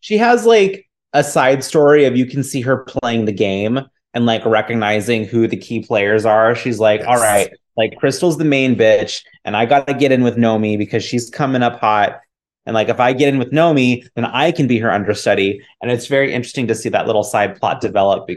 [0.01, 3.79] she has like a side story of you can see her playing the game
[4.13, 6.53] and like recognizing who the key players are.
[6.55, 7.07] She's like, Yes.
[7.09, 11.03] all right, like Cristal's the main bitch, and I gotta get in with Nomi because
[11.03, 12.19] she's coming up hot.
[12.65, 15.61] And like if I get in with Nomi, then I can be her understudy.
[15.81, 18.29] And it's very interesting to see that little side plot develop.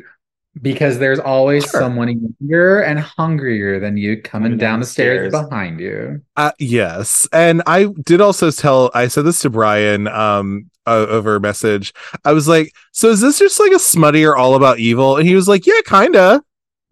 [0.61, 1.81] Be- Because there's always Sure.
[1.81, 2.09] someone
[2.41, 6.23] younger and hungrier than you coming Coming down the stairs behind you.
[6.37, 8.91] Uh, yes, and I did also tell.
[8.95, 11.93] I said this to Bryan um uh, over a message.
[12.25, 15.35] I was like, "So is this just like a smuttier all about evil?" And he
[15.35, 16.43] was like, "Yeah, kinda,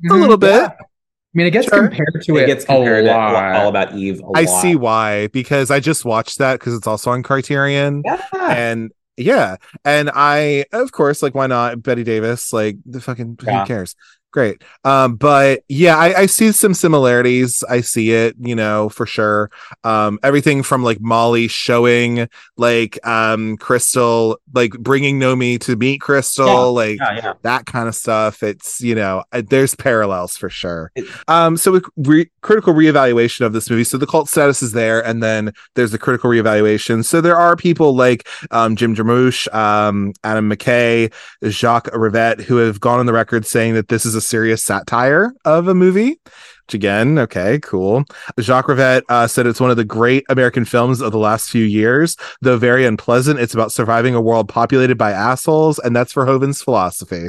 [0.04, 0.20] a Mhm.
[0.20, 0.68] little bit." Yeah.
[0.68, 1.88] I mean, it gets Sure.
[1.88, 3.56] compared to it it, gets compared a to lot.
[3.56, 4.20] all about Eve.
[4.20, 4.36] a I lot.
[4.36, 8.20] I see why because I just watched that because it's also on Criterion, Yeah.
[8.48, 12.52] and yeah, and I of course like why not Bette Davis?
[12.52, 13.60] Like the fucking Yeah.
[13.60, 13.94] who cares?
[14.35, 14.64] Great.
[14.82, 17.62] Um, but yeah, I, I see some similarities.
[17.70, 19.49] I see it, you know, for sure.
[19.85, 26.47] Um, everything from like Molly showing like um Cristal, like bringing Nomi to meet Cristal,
[26.49, 26.59] Yeah.
[26.64, 27.32] like Yeah, yeah.
[27.43, 28.43] that kind of stuff.
[28.43, 30.91] It's you know, uh, there's parallels for sure.
[31.28, 35.01] Um, so with re- critical reevaluation of this movie, so the cult status is there,
[35.07, 37.05] and then there's the critical reevaluation.
[37.05, 41.12] So there are people like um Jim Jarmusch, um, Adam McKay,
[41.45, 45.33] Jacques Rivette, who have gone on the record saying that this is a serious satire
[45.45, 46.18] of a movie.
[46.66, 48.05] Which again, okay, cool.
[48.41, 51.64] Jacques Rivette uh, said it's one of the great American films of the last few
[51.64, 53.39] years, though very unpleasant.
[53.39, 57.29] It's about surviving a world populated by assholes, and that's Verhoeven's philosophy.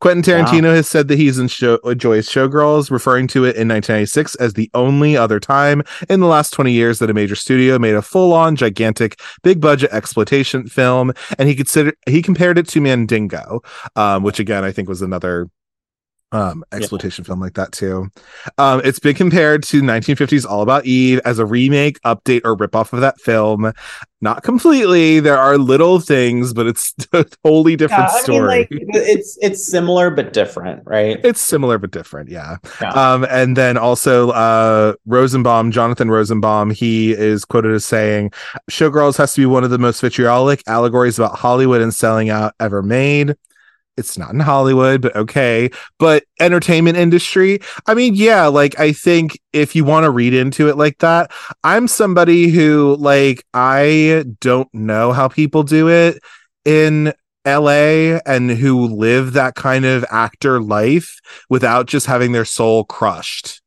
[0.00, 4.34] Quentin Tarantino has said that he's in show, enjoys Showgirls, referring to it in 1996
[4.36, 7.94] as the only other time in the last 20 years that a major studio made
[7.94, 13.60] a full-on, gigantic, big-budget exploitation film, and he considered he compared it to Mandingo,
[13.94, 15.50] um, which again I think was another
[16.32, 18.08] um exploitation film like that too
[18.58, 22.92] um it's been compared to 1950s all about eve as a remake update or ripoff
[22.92, 23.72] of that film
[24.20, 28.46] not completely there are little things but it's a totally different Yeah, I mean, story
[28.60, 31.18] like it's it's similar but different, right?
[31.24, 32.58] it's similar but different yeah.
[32.80, 32.90] Yeah.
[32.92, 38.30] um and then also uh rosenbaum jonathan rosenbaum he is quoted as saying
[38.70, 42.54] showgirls has to be one of the most vitriolic allegories about hollywood and selling out
[42.60, 43.34] ever made
[43.96, 49.38] it's not in hollywood but okay but entertainment industry i mean yeah like i think
[49.52, 51.30] if you want to read into it like that
[51.64, 56.18] i'm somebody who like i don't know how people do it
[56.64, 57.12] in
[57.46, 63.62] LA and who live that kind of actor life without just having their soul crushed.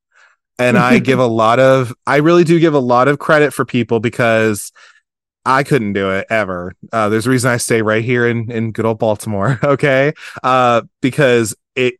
[0.59, 3.65] And I give a lot of, I really do give a lot of credit for
[3.65, 4.71] people because
[5.45, 6.73] I couldn't do it ever.
[6.91, 9.59] Uh, there's a reason I stay right here in, in good old Baltimore.
[9.73, 10.13] Okay.
[10.43, 11.95] Uh, because it,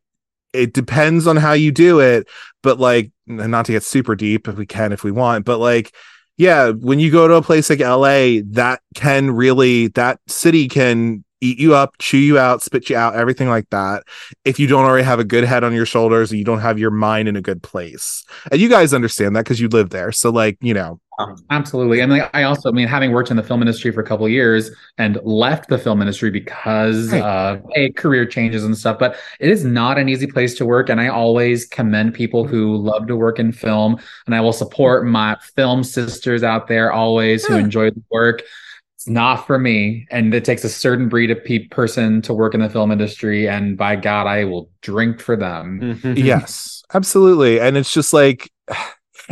[0.54, 2.28] it depends on how you do it,
[2.62, 5.94] but like, not to get super deep if we can, if we want, but like,
[6.38, 11.24] yeah, when you go to a place like LA, that can really, that city can
[11.44, 14.04] eat you up, chew you out, spit you out, everything like that.
[14.46, 16.80] If you don't already have a good head on your shoulders and you don't have
[16.80, 18.24] your mind in a good place.
[18.52, 20.12] And you guys understand that because you live there.
[20.12, 22.02] So, like, you know, Um, absolutely.
[22.02, 24.26] I mean, I also, I mean, having worked in the film industry for a couple
[24.26, 27.22] of years and left the film industry because Right.
[27.22, 30.90] of a career changes and stuff, but it is not an easy place to work.
[30.90, 32.88] And I always commend people who mm-hmm.
[32.88, 35.12] love to work in film, and I will support mm-hmm.
[35.12, 37.60] my film sisters out there always who mm.
[37.60, 38.42] enjoy the work.
[38.96, 42.54] It's not for me, and it takes a certain breed of pe- person to work
[42.54, 43.48] in the film industry.
[43.48, 45.80] And by God, I will drink for them.
[45.82, 46.18] Mhm.
[46.18, 48.52] yes absolutely and it's just like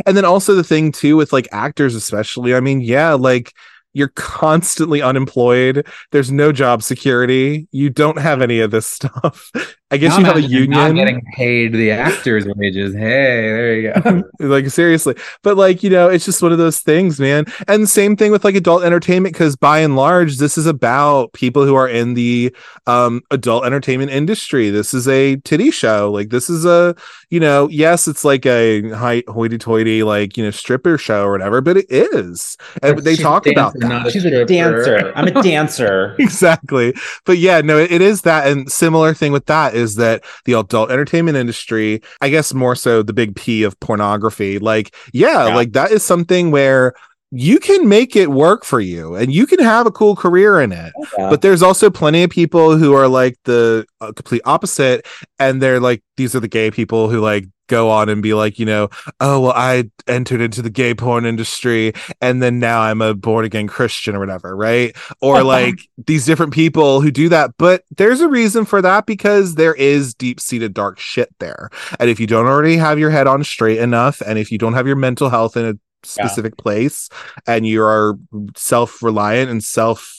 [0.06, 3.52] and then also the thing too with like actors especially i mean yeah like
[3.94, 5.86] you're constantly unemployed.
[6.10, 7.68] There's no job security.
[7.72, 9.50] You don't have any of this stuff
[9.92, 12.94] i guess Now you have a union you're not getting paid the actors' wages.
[12.94, 14.22] Hey, there you go.
[14.40, 18.16] like seriously but like you know it's just one of those things man and same
[18.16, 21.88] thing with like adult entertainment because by and large this is about people who are
[21.88, 22.54] in the
[22.86, 26.94] um adult entertainment industry this is a titty show like this is a
[27.30, 31.60] you know yes it's like a high hoity-toity like you know stripper show or whatever
[31.60, 34.44] but it is and they She's a talk about dancer, not that a She's a
[34.44, 35.12] dancer.
[35.14, 36.16] I'm a dancer.
[36.18, 36.94] exactly
[37.26, 40.52] but yeah no it, it is that and similar thing with that is that the
[40.54, 45.54] adult entertainment industry i guess more so the big p of pornography like yeah, Yeah.
[45.54, 46.94] like that is something where
[47.34, 50.70] you can make it work for you and you can have a cool career in
[50.70, 50.92] it.
[51.30, 55.06] But there's also plenty of people who are like the uh, complete opposite
[55.38, 58.58] and they're like these are the gay people who like go on and be like
[58.58, 63.00] you know oh well i entered into the gay porn industry and then now i'm
[63.00, 64.94] a born again christian or whatever right?
[65.20, 67.52] Or like these different people who do that.
[67.58, 71.70] But there's a reason for that because there is deep seated dark shit there.
[71.98, 74.74] And if you don't already have your head on straight enough and if you don't
[74.74, 75.74] have your mental health in a
[76.04, 77.08] specific place
[77.46, 78.18] and you are
[78.56, 80.16] self-reliant and self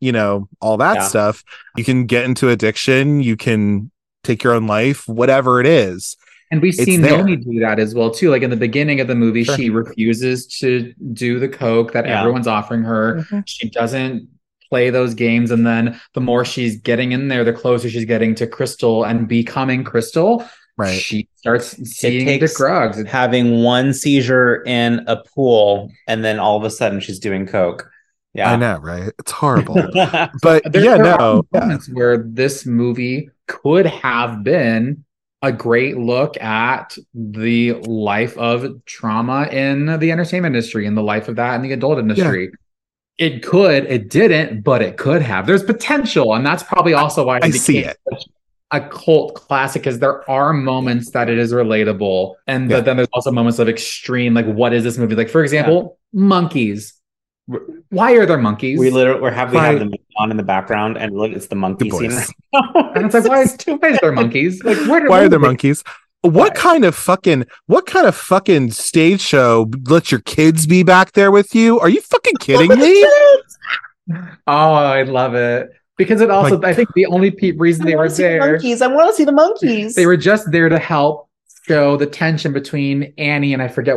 [0.00, 1.02] you know all that Yeah.
[1.08, 1.42] stuff
[1.76, 3.90] you can get into addiction you can
[4.24, 6.16] take your own life whatever it is
[6.50, 7.00] And we've seen.
[7.00, 8.30] Nomi do that as well too.
[8.30, 9.56] Like in the beginning of the movie, Sure.
[9.56, 12.20] she refuses to do the coke that Yeah.
[12.20, 13.16] everyone's offering her.
[13.16, 13.40] Mm-hmm.
[13.46, 14.28] She doesn't
[14.70, 18.32] play those games, and then the more she's getting in there, the closer she's getting
[18.36, 20.44] to Cristal and becoming Cristal.
[20.78, 23.02] right She starts seeing the takes- drugs.
[23.08, 27.88] Having one seizure in a pool, and then all of a sudden she's doing coke.
[28.34, 29.76] Yeah i know right it's horrible
[30.42, 31.78] but There, yeah there are no yeah.
[31.94, 35.04] where this movie could have been
[35.40, 41.28] a great look at the life of trauma in the entertainment industry and the life
[41.28, 42.50] of that in the adult industry.
[43.16, 45.46] It could, it didn't, but it could have.
[45.46, 47.96] There's potential, and that's probably also why I it see it.
[48.12, 48.24] such
[48.72, 52.78] a cult classic because there are moments that it is relatable, and Yeah.
[52.78, 55.14] but then there's also moments of extreme, like what is this movie?
[55.14, 56.94] Like for example, monkeys.
[57.90, 58.76] Why are there monkeys?
[58.78, 59.70] we literally we have we Right.
[59.70, 62.10] have them on in the background, and look, it's the monkey scene.
[62.10, 62.26] Right.
[62.96, 63.44] And it's like, why,
[63.76, 64.62] why is there monkeys?
[64.64, 65.84] Like, where do- why are there monkeys
[66.22, 71.12] what kind of fucking what kind of fucking stage show lets your kids be back
[71.12, 73.06] there with you are you fucking kidding me
[74.46, 76.60] Oh, I love it because it also.
[76.62, 78.82] I think the only pe- reason they were there, monkeys.
[78.82, 79.94] I want to see the monkeys.
[79.94, 81.28] they were just there to help
[81.66, 83.96] show the tension between Annie and I forget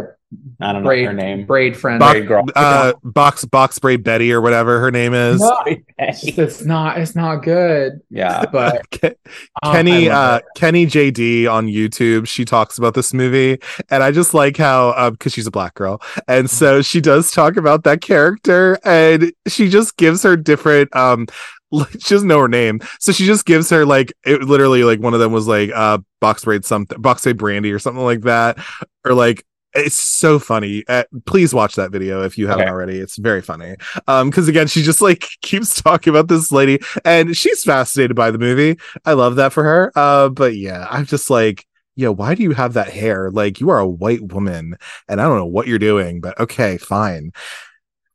[0.62, 1.46] I don't know braid her name.
[1.46, 2.00] braid friend.
[2.00, 2.46] Box, Braid girl.
[2.56, 5.58] uh, box box braid betty or whatever her name is No,
[5.98, 7.00] it's not.
[7.00, 8.02] It's not good.
[8.12, 8.46] yeah.
[8.52, 9.16] But Ke-
[9.64, 10.40] oh, Kenny I uh.
[10.56, 13.58] Kenny JD on YouTube she talks about this movie
[13.90, 17.32] and I just like how um cuz she's a black girl and so she does
[17.32, 21.32] talk about that character and she just gives her different um like,
[22.00, 25.14] she doesn't know her name, so she just gives her like it literally like one
[25.14, 28.58] of them was like uh box braid something box braid brandy or something like that,
[29.06, 29.44] or like
[29.76, 30.84] it's so funny.
[30.88, 32.70] Uh, please watch that video if you haven't Okay.
[32.70, 32.98] already.
[32.98, 33.76] It's very funny.
[34.08, 38.32] Um, because again, she just like keeps talking about this lady, and she's fascinated by
[38.32, 38.80] the movie.
[39.06, 39.92] I love that for her.
[39.96, 41.66] Uh, but yeah, I'm just like,
[41.96, 43.30] yeah, why do you have that hair?
[43.30, 44.76] Like you are a white woman,
[45.08, 47.32] and I don't know what you're doing, but okay, fine.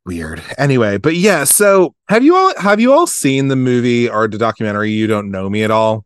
[0.05, 0.41] Weird.
[0.57, 4.37] Anyway, but yeah, so have you all have you all seen the movie or the
[4.37, 6.05] documentary You Don't Nomi at all?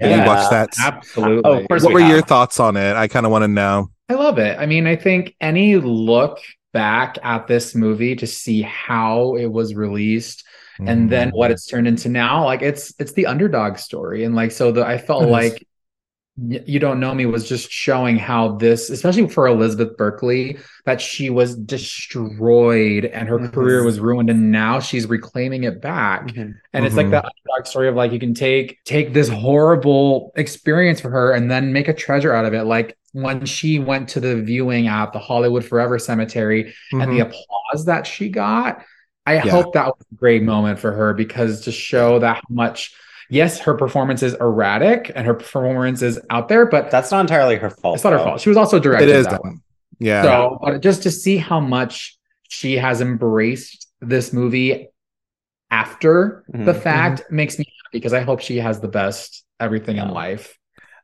[0.00, 0.26] Did you Yeah.
[0.26, 0.70] watch that?
[0.82, 1.42] Absolutely.
[1.44, 2.96] Oh, of course What we were your thoughts on it?
[2.96, 3.88] I kind of want to know.
[4.08, 4.58] I love it.
[4.58, 6.38] I mean, I think any look
[6.72, 10.44] back at this movie to see how it was released
[10.78, 11.36] and then Mm-hmm.
[11.38, 14.24] what it's turned into now, like it's it's the underdog story.
[14.24, 15.30] And like so the I felt It is.
[15.32, 15.58] like Y-
[16.38, 21.56] you don't Nomi was just showing how this especially for elizabeth berkley that she was
[21.56, 23.52] destroyed and her Mhm.
[23.52, 26.54] career was ruined and now she's reclaiming it back Mhm.
[26.74, 27.22] and it's like Mhm.
[27.56, 31.72] that story of like you can take take this horrible experience for her and then
[31.72, 35.18] make a treasure out of it like when she went to the viewing at the
[35.18, 37.30] hollywood forever cemetery and the Mhm.
[37.32, 38.82] applause that she got
[39.24, 39.40] i Yeah.
[39.40, 42.94] hope that was a great moment for her because to show that how much
[43.30, 47.56] yes her performance is erratic and her performance is out there but That's not entirely
[47.56, 47.96] her fault.
[47.96, 49.26] it's not her fault she was also directed is.
[49.26, 49.52] that way.
[49.98, 50.22] Yeah.
[50.22, 52.16] so but just to see how much
[52.48, 54.88] she has embraced this movie
[55.70, 56.82] after the Mhm.
[56.82, 60.56] fact makes me happy because i hope she has the best everything in life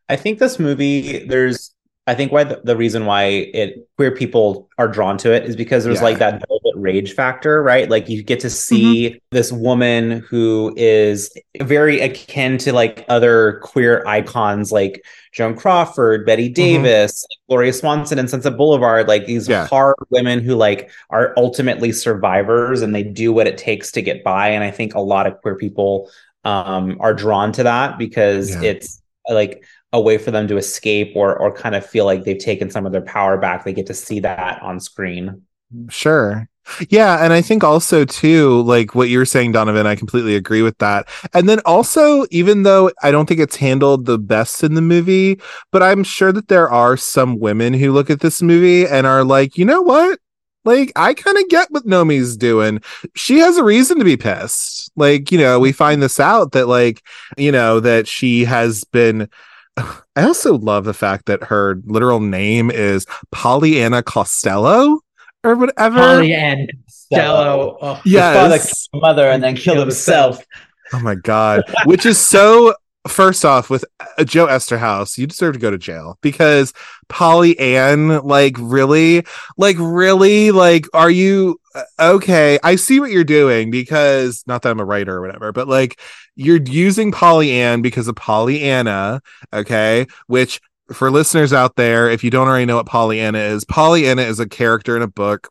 [0.09, 1.75] I think this movie, there's,
[2.07, 3.23] I think why the, the reason why
[3.55, 6.05] it queer people are drawn to it is because there's Yeah.
[6.11, 7.89] like that velvet rage factor, right?
[7.89, 14.05] Like you get to see this woman who is very akin to like other queer
[14.07, 19.09] icons like Joan Crawford, Bette Davis, Gloria Swanson, and Sunset Boulevard.
[19.09, 19.67] Like these Yeah.
[19.67, 24.23] hard women who like are ultimately survivors and they do what it takes to get
[24.23, 24.49] by.
[24.49, 26.11] And I think a lot of queer people
[26.45, 28.71] um, are drawn to that because Yeah.
[28.71, 29.65] it's like
[29.95, 32.85] a way for them to escape or or kind of feel like they've taken some
[32.87, 33.63] of their power back.
[33.65, 35.43] They get to see that on screen.
[35.91, 36.49] Sure.
[36.89, 40.79] Yeah, and I think also too, like what you're saying, Donovan, I completely agree with
[40.79, 41.09] that.
[41.35, 45.41] And then also, even though I don't think it's handled the best in the movie,
[45.71, 49.25] but I'm sure that there are some women who look at this movie and are
[49.25, 50.19] like, you know what?
[50.65, 52.81] Like, I kind of get what Nomi's doing.
[53.17, 54.93] She has a reason to be pissed.
[54.95, 55.77] Like, you know, we mm-hmm.
[55.77, 57.03] find this out that, like,
[57.37, 59.29] you know, that she has been.
[59.77, 65.01] I also love the fact that her literal name is Pollyanna Costello
[65.45, 65.99] or whatever.
[65.99, 67.79] Holly and Costello.
[67.81, 68.89] Oh, Yes.
[68.95, 70.45] mother and then kill himself.
[70.93, 71.63] Oh my god.
[71.85, 72.75] Which is so
[73.09, 73.85] first off with
[74.19, 76.73] uh, Joe Eszterhas, you deserve to go to jail because
[77.09, 79.25] Polly Ann like really
[79.57, 84.71] like really like are you uh, okay, I see what you're doing because not that
[84.71, 85.99] I'm a writer or whatever, but like
[86.37, 89.23] you're using Polly Ann because of Pollyanna,
[89.53, 90.07] okay?
[90.27, 90.61] Which
[90.93, 94.49] for listeners out there, if you don't already know what Pollyanna is, Pollyanna is a
[94.49, 95.49] character in a book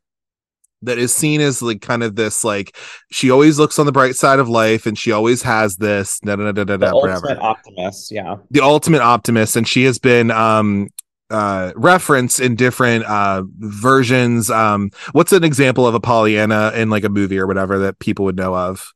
[0.84, 2.76] that is seen as like kind of this like
[3.12, 6.36] she always looks on the bright side of life and she always has this da,
[6.36, 8.12] da, da, da, da, ultimate optimist.
[8.12, 8.38] Yeah.
[8.50, 10.88] the ultimate optimist and she has been um
[11.30, 17.04] uh referenced in different uh versions um what's an example of a pollyanna in like
[17.04, 18.92] a movie or whatever that people would know of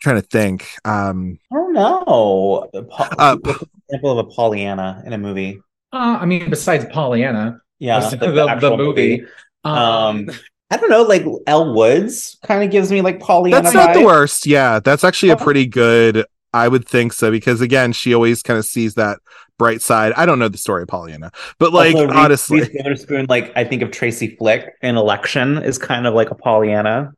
[0.00, 2.68] trying to think um I don't know.
[2.72, 5.60] Po- Uh, what's an example of a Pollyanna in a movie.
[5.92, 8.00] Uh, I mean, besides Pollyanna, Yeah.
[8.00, 9.24] the, like the, actual movie.
[9.64, 10.30] Um, Um,
[10.70, 11.02] I don't know.
[11.02, 13.62] Like Elle Woods kind of gives me like Pollyanna.
[13.62, 15.44] that's not the worst yeah that's actually a Oh.
[15.44, 19.18] pretty good i would think so because again she always kind of sees that
[19.58, 21.30] bright side i don't know the story of pollyanna
[21.60, 25.58] but like Also, Reese- honestly Reese Witherspoon, like I think of Tracy Flick in Election
[25.58, 27.12] is kind of like a Pollyanna.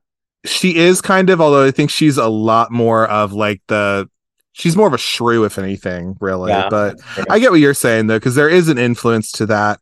[0.45, 4.09] she is kind of although i think she's a lot more of like the
[4.53, 6.69] she's more of a shrew if anything really Yeah.
[6.71, 7.01] but
[7.31, 9.81] i get what you're saying though because there is an influence to that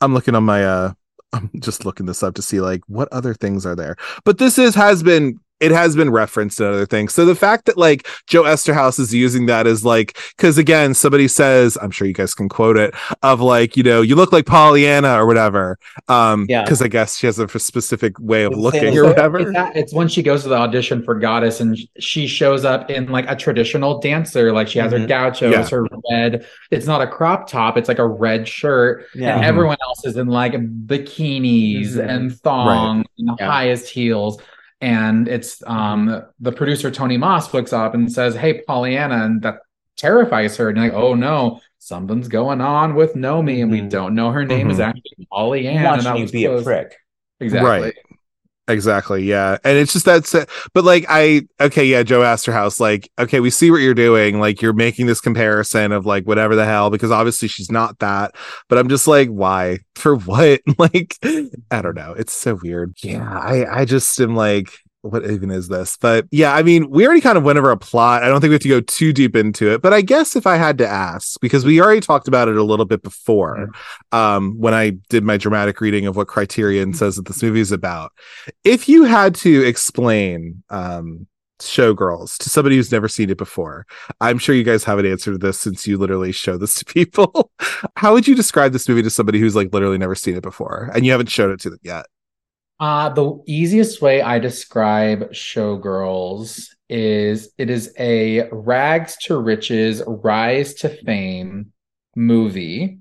[0.00, 0.92] i'm looking on my uh
[1.32, 4.58] i'm just looking this up to see like what other things are there but this
[4.58, 8.06] is has been it has been referenced in other things so the fact that like
[8.26, 12.34] joe eszterhas is using that is like because again somebody says i'm sure you guys
[12.34, 16.62] can quote it of like you know you look like pollyanna or whatever um Yeah.
[16.62, 19.52] because i guess she has a specific way of It's looking same or whatever It's,
[19.52, 23.06] that, it's when she goes to the audition for Goddess and she shows up in
[23.08, 24.52] like a traditional dancer.
[24.52, 25.08] Like she has her Mhm.
[25.08, 25.68] gauchos, Yeah.
[25.68, 26.46] her red.
[26.70, 27.76] It's not a crop top.
[27.76, 29.06] It's like a red shirt.
[29.14, 29.34] Yeah.
[29.34, 29.48] And Mhm.
[29.48, 30.52] everyone else is in like
[30.98, 32.08] bikinis Mhm.
[32.08, 33.46] and thongs and Yeah.
[33.46, 34.38] highest heels.
[34.80, 39.60] And it's um the producer Tony Moss looks up and says, Hey, Pollyanna, and that
[39.96, 40.68] terrifies her.
[40.68, 43.90] And you're like, oh no, something's going on with Nomi, and we Mhm.
[43.90, 44.88] don't know her name is Mhm.
[44.88, 45.78] actually Pollyanna.
[45.78, 46.96] and Watching that you was be a prick.
[47.40, 47.70] Exactly.
[47.70, 47.94] Right.
[48.66, 49.24] Exactly.
[49.24, 49.58] Yeah.
[49.62, 50.48] And it's just that's it.
[50.72, 54.40] but like I okay, yeah, Joe Eszterhas, like, okay, we see what you're doing.
[54.40, 58.34] Like you're making this comparison of like whatever the hell, because obviously she's not that.
[58.68, 59.80] But I'm just like, why?
[59.96, 60.60] For what?
[60.78, 61.18] like,
[61.70, 62.14] I don't know.
[62.16, 62.94] It's so weird.
[63.02, 63.38] Yeah.
[63.38, 64.70] I I just am like
[65.04, 65.98] what even is this?
[66.00, 68.22] But yeah, I mean, we already kind of went over a plot.
[68.22, 69.82] I don't think we have to go too deep into it.
[69.82, 72.62] But I guess if I had to ask, because we already talked about it a
[72.62, 73.68] little bit before,
[74.12, 77.70] um, when I did my dramatic reading of what Criterion says that this movie is
[77.70, 78.12] about,
[78.64, 81.26] if you had to explain um,
[81.60, 83.86] Showgirls to somebody who's never seen it before,
[84.22, 86.84] I'm sure you guys have an answer to this since you literally show this to
[86.86, 87.50] people.
[87.96, 90.90] How would you describe this movie to somebody who's like literally never seen it before
[90.94, 92.06] and you haven't showed it to them yet?
[92.80, 100.74] Uh, the easiest way I describe Showgirls is it is a rags to riches, rise
[100.74, 101.72] to fame
[102.16, 102.98] movie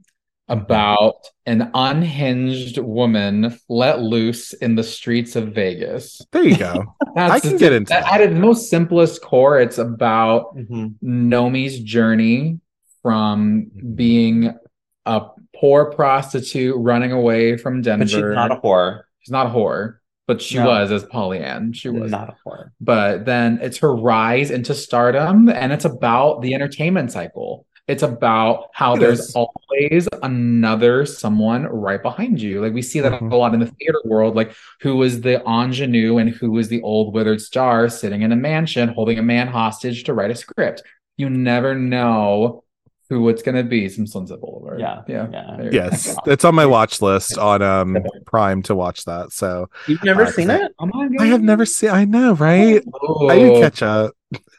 [0.49, 1.15] about
[1.45, 6.21] an unhinged woman let loose in the streets of Vegas.
[6.31, 6.95] There you go.
[7.17, 8.11] I can get into that.
[8.11, 10.87] At its most simplest core, it's about mm-hmm.
[11.01, 12.59] Nomi's journey
[13.01, 14.57] from being
[15.05, 18.05] a poor prostitute running away from Denver.
[18.05, 19.03] But she's not a whore.
[19.23, 19.97] She's not a whore,
[20.27, 20.67] but she no.
[20.67, 21.73] was as Pollyann.
[21.73, 22.71] She was not a whore.
[22.79, 27.65] But then it's her rise into stardom, and it's about the entertainment cycle.
[27.87, 32.61] It's about how there's always another someone right behind you.
[32.61, 33.31] Like we see that mm-hmm.
[33.31, 34.35] a lot in the theater world.
[34.35, 38.37] Like who was the ingenue and who was the old withered star sitting in a
[38.37, 40.81] mansion holding a man hostage to write a script.
[41.17, 42.63] You never know
[43.09, 44.39] who it's gonna be some Sunset
[44.77, 45.07] Boulevard.
[45.07, 45.69] Yeah, yeah, yeah.
[45.71, 49.31] Yes, it's on my watch list on um Prime to watch that.
[49.31, 50.73] So you've never uh, seen it?
[50.79, 51.21] Oh my God.
[51.21, 51.89] I have never seen.
[51.89, 52.83] I know, right?
[53.01, 53.29] Oh.
[53.29, 54.13] I did catch up.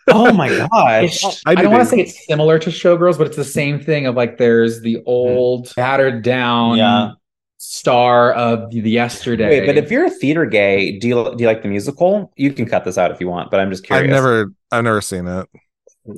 [0.08, 1.24] oh my gosh!
[1.24, 4.06] I, I don't want to say it's similar to Showgirls, but it's the same thing.
[4.06, 6.78] Of like, there's the old battered down.
[6.78, 7.12] Yeah.
[7.56, 9.60] Star of the yesterday.
[9.60, 12.30] Wait, but if you're a theater gay, do you do you like the musical?
[12.36, 14.04] You can cut this out if you want, but I'm just curious.
[14.04, 15.48] I've never I've never seen it.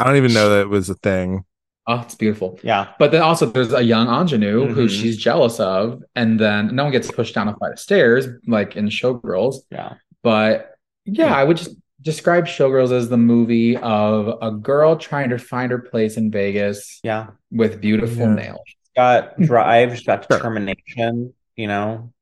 [0.00, 1.44] I don't even know that it was a thing.
[1.88, 2.58] Oh, it's beautiful.
[2.62, 2.88] Yeah.
[2.98, 4.74] But then also there's a young ingenue mm-hmm.
[4.74, 8.26] who she's jealous of, and then no one gets pushed down a flight of stairs
[8.46, 9.58] like in Showgirls.
[9.70, 9.94] Yeah.
[10.22, 10.74] But
[11.04, 15.70] yeah, I would just describe Showgirls as the movie of a girl trying to find
[15.70, 17.00] her place in Vegas.
[17.04, 17.28] Yeah.
[17.52, 18.34] With beautiful yeah.
[18.34, 18.60] nails.
[18.66, 22.12] She's got drive, she's got determination, you know.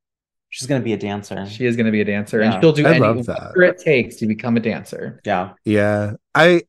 [0.50, 1.46] She's gonna be a dancer.
[1.46, 2.52] She is gonna be a dancer, yeah.
[2.52, 5.20] and she'll do I anything it takes to become a dancer.
[5.24, 6.12] Yeah, yeah.
[6.32, 6.62] I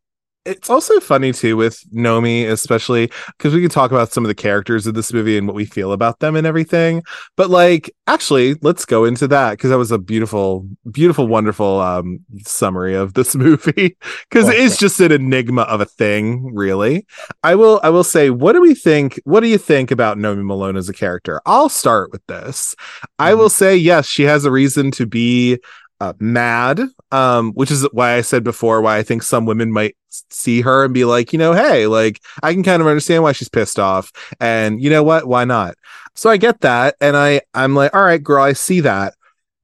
[0.45, 4.35] it's also funny too with Nomi, especially because we can talk about some of the
[4.35, 7.03] characters of this movie and what we feel about them and everything.
[7.35, 12.19] But like, actually, let's go into that because that was a beautiful, beautiful, wonderful um,
[12.45, 13.97] summary of this movie
[14.29, 17.05] because it is just an enigma of a thing, really.
[17.43, 19.19] I will, I will say, what do we think?
[19.23, 21.41] What do you think about Nomi Malone as a character?
[21.45, 22.75] I'll start with this.
[22.75, 23.05] Mm-hmm.
[23.19, 25.59] I will say, yes, she has a reason to be
[26.01, 26.81] uh, mad
[27.11, 29.95] um which is why i said before why i think some women might
[30.29, 33.31] see her and be like you know hey like i can kind of understand why
[33.31, 34.11] she's pissed off.
[34.39, 35.27] And you know what?
[35.27, 35.75] Why not?
[36.15, 39.13] So i get that and i i'm like all right girl i see that.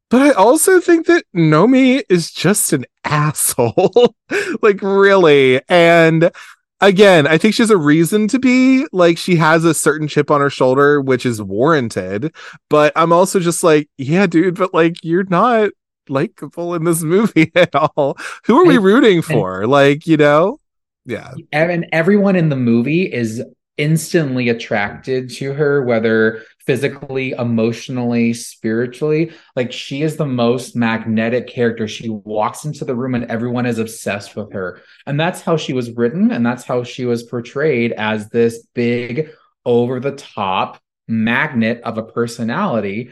[0.09, 4.15] But i also think that nomi is just an asshole.
[4.61, 5.61] Like really.
[5.69, 6.31] And
[6.79, 8.85] again, I think she has a reason to be.
[8.91, 12.33] Like she has a certain chip on her shoulder, which is warranted.
[12.69, 15.71] But I'm also just like, yeah, dude, but like you're not
[16.11, 18.17] likable in this movie at all.
[18.45, 19.65] Who are we rooting for?
[19.67, 20.59] Like, you know?
[21.05, 21.33] Yeah.
[21.51, 23.41] And everyone in the movie is
[23.77, 29.31] instantly attracted to her, whether physically, emotionally, spiritually.
[29.55, 31.87] Like she is the most magnetic character.
[31.87, 34.81] She walks into the room and everyone is obsessed with her.
[35.07, 36.31] And that's how she was written.
[36.31, 39.31] And that's how she was portrayed as this big,
[39.65, 43.11] over the top magnet of a personality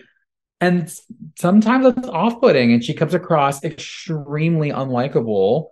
[0.62, 0.94] and
[1.38, 5.68] sometimes it's off-putting and she comes across extremely unlikable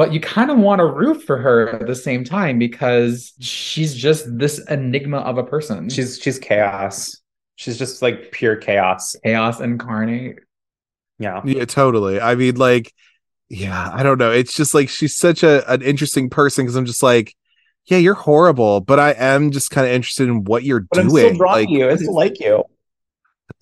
[0.00, 3.94] but you kind of want to root for her at the same time because she's
[3.94, 5.90] just this enigma of a person.
[5.90, 7.18] She's she's chaos.
[7.56, 9.14] She's just like pure chaos.
[9.22, 10.38] Chaos incarnate.
[11.18, 11.42] Yeah.
[11.44, 12.18] Yeah totally.
[12.18, 12.94] I mean like
[13.50, 14.30] yeah i don't know.
[14.30, 17.34] It's just like she's such a an interesting person because i'm just like
[17.86, 21.26] yeah you're horrible but i am just kind of interested in what you're but doing.
[21.26, 21.90] I'm still like, you.
[21.90, 22.64] I still like you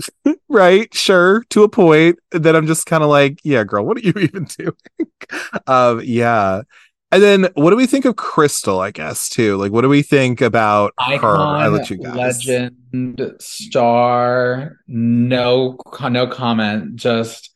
[0.48, 0.92] right?
[0.94, 2.18] Sure to a point.
[2.30, 4.72] That i'm just kind of like yeah girl what are you even doing?
[5.66, 6.62] Um yeah.
[7.10, 9.56] And then what do we think of crystal i guess too?
[9.56, 11.56] Like what do we think about Icon, her?
[11.56, 12.46] I let you guys.
[12.46, 15.78] legend star no
[16.10, 17.54] no comment just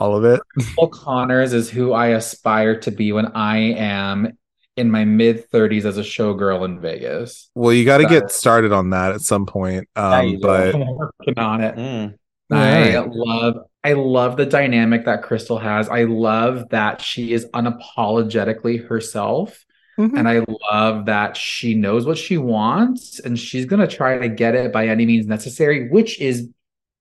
[0.00, 0.40] all of it?
[0.54, 4.37] Cristal connors is who i aspire to be when i am
[4.78, 7.50] in my mid 30s as a showgirl in Vegas.
[7.54, 9.88] Well, you got to get started on that at some point.
[9.96, 11.76] Um, but I'm working on it.
[11.76, 12.14] Mm.
[12.50, 13.08] I right.
[13.10, 13.56] love.
[13.84, 15.88] I love the dynamic that Cristal has.
[15.88, 19.64] I love that she is unapologetically herself.
[19.98, 20.16] Mhm.
[20.16, 24.28] And I love that she knows what she wants and she's going to try to
[24.28, 26.48] get it by any means necessary, which is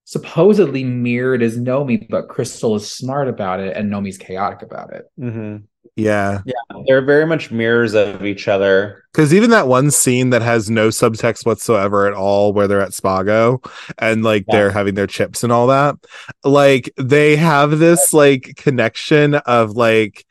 [0.05, 5.05] supposedly mirrored as Nomi, but Cristal is smart about it and Nomi's chaotic about it.
[5.19, 5.63] Mhm.
[5.95, 6.41] Yeah.
[6.45, 6.53] Yeah.
[6.87, 9.03] They're very much mirrors of each other.
[9.11, 12.91] Because even that one scene that has no subtext whatsoever at all, where they're at
[12.91, 13.63] Spago
[13.97, 14.55] and like Yeah.
[14.55, 15.95] they're having their chips and all that,
[16.43, 20.25] like they have this like connection of like,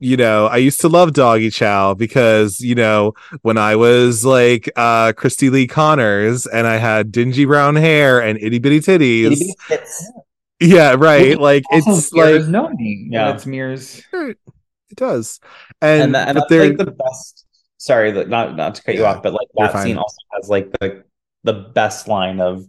[0.00, 4.68] you know, I used to love Doggy Chow because, you know, when I was like
[4.76, 9.32] uh Christy Lee Connors and I had dingy brown hair and itty bitty titties.
[9.32, 10.12] Itty bitty tits.
[10.60, 11.38] Yeah, right.
[11.38, 12.42] Like it's like.
[12.46, 12.70] Yeah.
[12.78, 13.34] Yeah.
[13.34, 14.02] It's mirrors.
[14.90, 15.40] It does.
[15.80, 17.46] And, and, and but they're like the best
[17.78, 20.70] sorry that- not not to cut you off but like that scene also has like
[20.80, 21.02] the
[21.42, 22.64] the best line of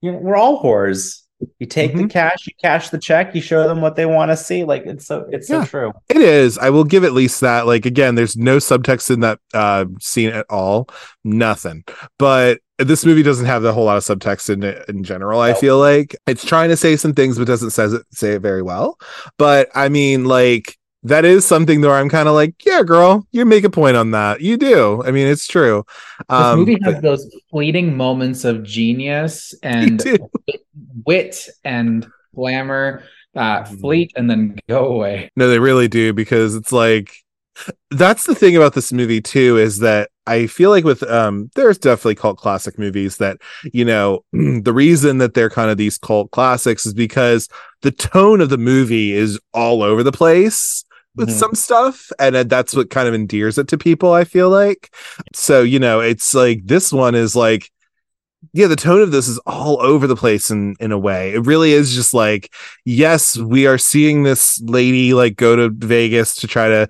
[0.00, 1.22] you know we're all whores
[1.58, 2.10] you take the Mhm.
[2.10, 5.06] cash you cash the check you show them what they want to see like it's
[5.06, 5.64] so it's Yeah.
[5.64, 6.58] so true It is.
[6.58, 7.66] I will give at least that.
[7.66, 10.88] Like again, there's no subtext in that uh scene at all.
[11.24, 11.84] Nothing.
[12.18, 15.40] But this movie doesn't have a whole lot of subtext in it in general.
[15.40, 18.42] I feel like it's trying to say some things, but doesn't says it say it
[18.42, 18.98] very well.
[19.38, 23.44] But I mean, like that is something where I'm kind of like, yeah, girl, you
[23.46, 24.40] make a point on that.
[24.40, 25.02] You do.
[25.04, 25.84] I mean, it's true.
[26.36, 30.04] This Um, movie has but those fleeting moments of genius and
[31.06, 33.80] wit and glamour that Mm-hmm.
[33.80, 35.30] fleet and then go away.
[35.36, 37.12] No, they really do because it's like
[37.90, 41.78] that's the thing about this movie too is that I feel like with um there's
[41.78, 43.38] definitely cult classic movies that
[43.72, 47.48] you know the reason that they're kind of these cult classics is because
[47.82, 50.84] the tone of the movie is all over the place
[51.16, 51.38] with Mhm.
[51.38, 54.94] some stuff and uh, that's what kind of endears it to people I feel like.
[55.34, 57.70] So you know it's like this one is like
[58.54, 61.32] yeah the tone of this is all over the place in in a way.
[61.34, 62.52] It really is just like
[62.84, 66.88] yes we are seeing this lady like go to vegas to try to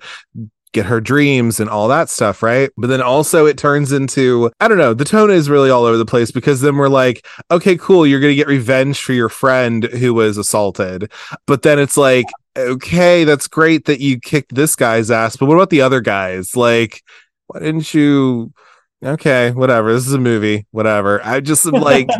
[0.73, 2.69] get her dreams and all that stuff right?
[2.77, 5.97] But then also it turns into i don't know the tone is really all over
[5.97, 9.83] the place because then we're like okay cool you're gonna get revenge for your friend
[9.85, 11.11] who was assaulted.
[11.47, 12.27] But then it's like
[12.57, 16.55] okay that's great that you kicked this guy's ass but what about the other guys?
[16.55, 17.01] Like
[17.47, 18.53] why didn't you
[19.03, 21.21] okay whatever this is a movie whatever.
[21.25, 22.09] I just am like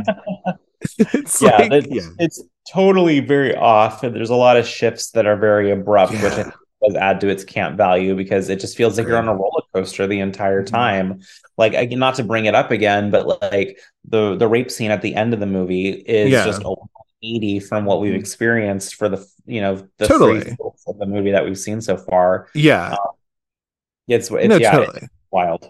[0.97, 2.07] it's yeah, like that- yeah.
[2.19, 6.21] it's totally very off and there's a lot of shifts that are very abrupt which
[6.23, 6.53] I think
[6.83, 9.61] does add to its camp value because it just feels like you're on a roller
[9.73, 10.67] coaster the entire Mhm.
[10.67, 11.19] time.
[11.57, 15.01] Like again not to bring it up again but like the the rape scene at
[15.03, 16.45] the end of the movie is Yeah.
[16.45, 16.63] just
[17.23, 20.55] 80 from what we've experienced for the you know the Totally.
[20.87, 22.95] of the movie that we've seen so far yeah
[24.07, 25.69] it's, it's no yeah, totally it's wild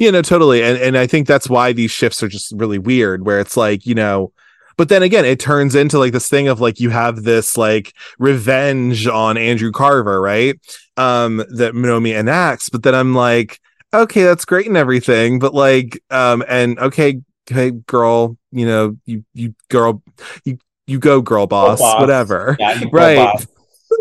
[0.00, 0.62] Yeah, no, totally.
[0.62, 3.86] And and I think that's why these shifts are just really weird, where it's like,
[3.86, 4.32] you know,
[4.76, 7.94] but then again, it turns into like this thing of like you have this like
[8.18, 10.58] revenge on Andrew Carver, right?
[10.96, 13.60] Um, that Minomi enacts, but then I'm like,
[13.92, 19.24] okay, that's great and everything, but like, um, and okay, hey, girl, you know, you
[19.34, 20.02] you girl,
[20.44, 22.00] you you go, girl boss, boss.
[22.00, 22.56] whatever.
[22.60, 23.16] yeah Right.
[23.16, 23.46] boss.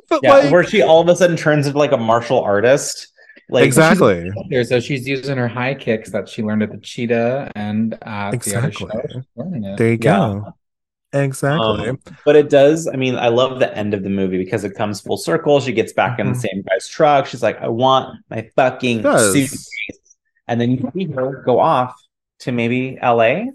[0.10, 3.08] But yeah like, where she all of a sudden turns into like a martial artist
[3.50, 7.52] like exactly, There, so she's using her high kicks that she learned at the cheetah
[7.56, 8.88] and at Exactly.
[8.88, 9.20] the other show.
[9.20, 9.78] She's learning it.
[9.78, 10.18] there you Yeah.
[10.18, 10.54] go.
[11.14, 11.90] Exactly.
[11.90, 12.88] Um, but it does.
[12.88, 15.60] I mean, I love the end of the movie because it comes full circle.
[15.62, 16.42] She gets back in the Mhm.
[16.42, 17.28] same guy's truck.
[17.28, 19.70] She's like, "I want my fucking suitcase,"
[20.48, 21.96] and then you see her go off
[22.46, 23.50] to maybe L.A.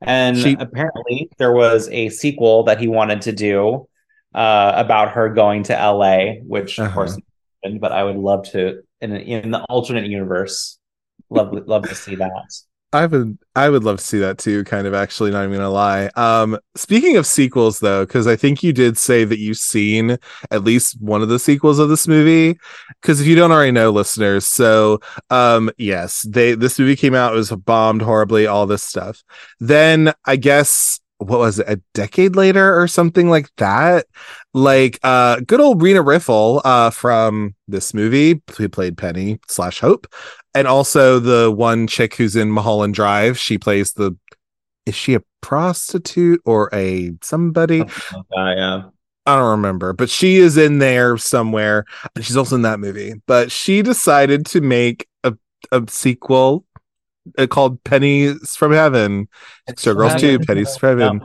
[0.00, 3.88] And She- apparently, there was a sequel that he wanted to do
[4.34, 6.94] uh, about her going to L.A., which of Uh-huh.
[6.94, 7.18] course,
[7.64, 10.78] happened, but I would love to in in the alternate universe.
[11.30, 12.30] Love love to see that.
[12.92, 15.68] I would I would love to see that too, kind of actually, not even gonna
[15.68, 16.06] lie.
[16.16, 20.16] Um speaking of sequels though, because I think you did say that you've seen
[20.50, 22.58] at least one of the sequels of this movie.
[23.02, 27.34] Because if you don't already know, listeners, so um yes, they this movie came out,
[27.34, 29.22] it was bombed horribly, all this stuff.
[29.60, 34.06] Then I guess what was it, a decade later or something like that?
[34.54, 40.06] Like uh good old Rena Riffel uh from this movie, who played Penny slash Hope
[40.58, 43.38] and also the one chick who's in Mulholland Drive.
[43.38, 44.16] She plays the.
[44.86, 47.84] Is she a prostitute or a somebody?
[48.34, 48.82] Yeah.
[49.26, 51.84] I don't remember, but she is in there somewhere.
[52.16, 53.12] And she's also in that movie.
[53.26, 55.34] But she decided to make a,
[55.70, 56.64] a sequel
[57.36, 59.28] uh, called Pennies from Heaven.
[59.70, 60.40] Showgirls Yeah, 2.
[60.40, 61.20] Pennies from Heaven.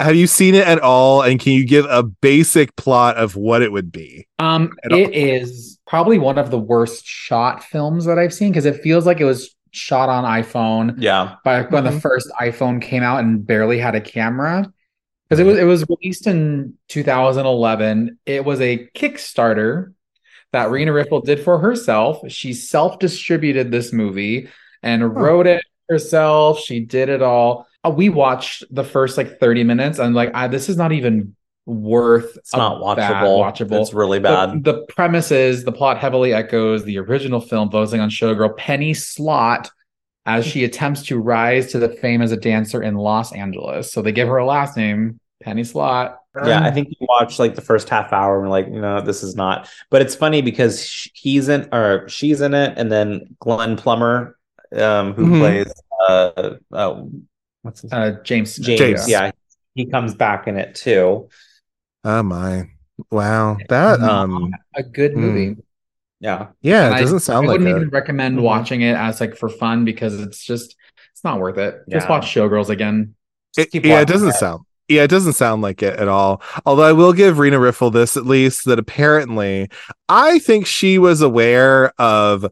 [0.00, 1.22] Have you seen it at all?
[1.22, 4.26] And can you give a basic plot of what it would be?
[4.38, 4.98] Um, At all.
[4.98, 9.06] it is probably one of the worst shot films that I've seen because it feels
[9.06, 10.96] like it was shot on iPhone.
[10.98, 11.36] Yeah.
[11.44, 11.92] Back when Mhm.
[11.92, 14.70] the first iPhone came out and barely had a camera.
[15.28, 18.18] because it was it was released in 2011.
[18.24, 19.92] It was a Kickstarter
[20.52, 22.22] that Rena Riffel did for herself.
[22.28, 24.48] She self-distributed this movie
[24.82, 26.60] and wrote it herself.
[26.60, 27.66] She did it all.
[27.84, 31.36] Uh, we watched the first like 30 minutes and like I, this is not even
[31.68, 33.38] worth It's not watchable.
[33.38, 33.80] watchable.
[33.82, 34.64] It's really bad.
[34.64, 39.70] The, premise is the plot heavily echoes the original film focusing on showgirl Penny Slot
[40.24, 43.92] as she attempts to rise to the fame as a dancer in Los Angeles.
[43.92, 46.18] So they give her a last name, Penny Slot.
[46.44, 49.22] Yeah, I think you watched like the first half hour and we're like, no, this
[49.22, 49.68] is not.
[49.90, 54.38] But it's funny because he's in or she's in it, and then Glenn Plummer,
[54.72, 55.38] um, who Mhm.
[55.40, 55.72] plays
[56.08, 57.02] uh, uh
[57.62, 58.56] what's his Uh, James.
[58.56, 59.08] James, James.
[59.08, 59.32] yeah,
[59.74, 61.28] he comes back in it too.
[62.04, 62.68] Oh my.
[63.10, 63.56] Wow.
[63.68, 65.20] That um a good Hmm.
[65.20, 65.56] movie.
[66.20, 67.76] Yeah, yeah, And it I- doesn't sound I like wouldn't it.
[67.76, 68.42] even recommend Mhm.
[68.42, 70.74] watching it as like for fun because it's just
[71.12, 71.80] it's not worth it.
[71.88, 73.14] Just watch Showgirls again.
[73.56, 74.38] It- yeah, it doesn't that.
[74.38, 74.64] sound.
[74.88, 76.40] Yeah, it doesn't sound like it at all.
[76.64, 79.68] Although I will give Rena Riffel this at least that apparently
[80.08, 82.46] I think she was aware of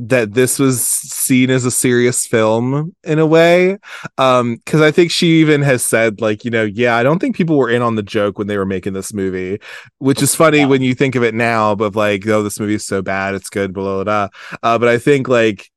[0.00, 3.78] that this was seen as a serious film in a way.
[4.16, 7.34] Um because i think she even has said like you know yeah i don't think
[7.36, 9.58] people were in on the joke when they were making this movie
[9.98, 10.66] which is funny Yeah.
[10.66, 13.50] when you think of it now but like oh this movie is so bad it's
[13.50, 14.28] good blah blah blah.
[14.62, 15.70] Uh, but i think like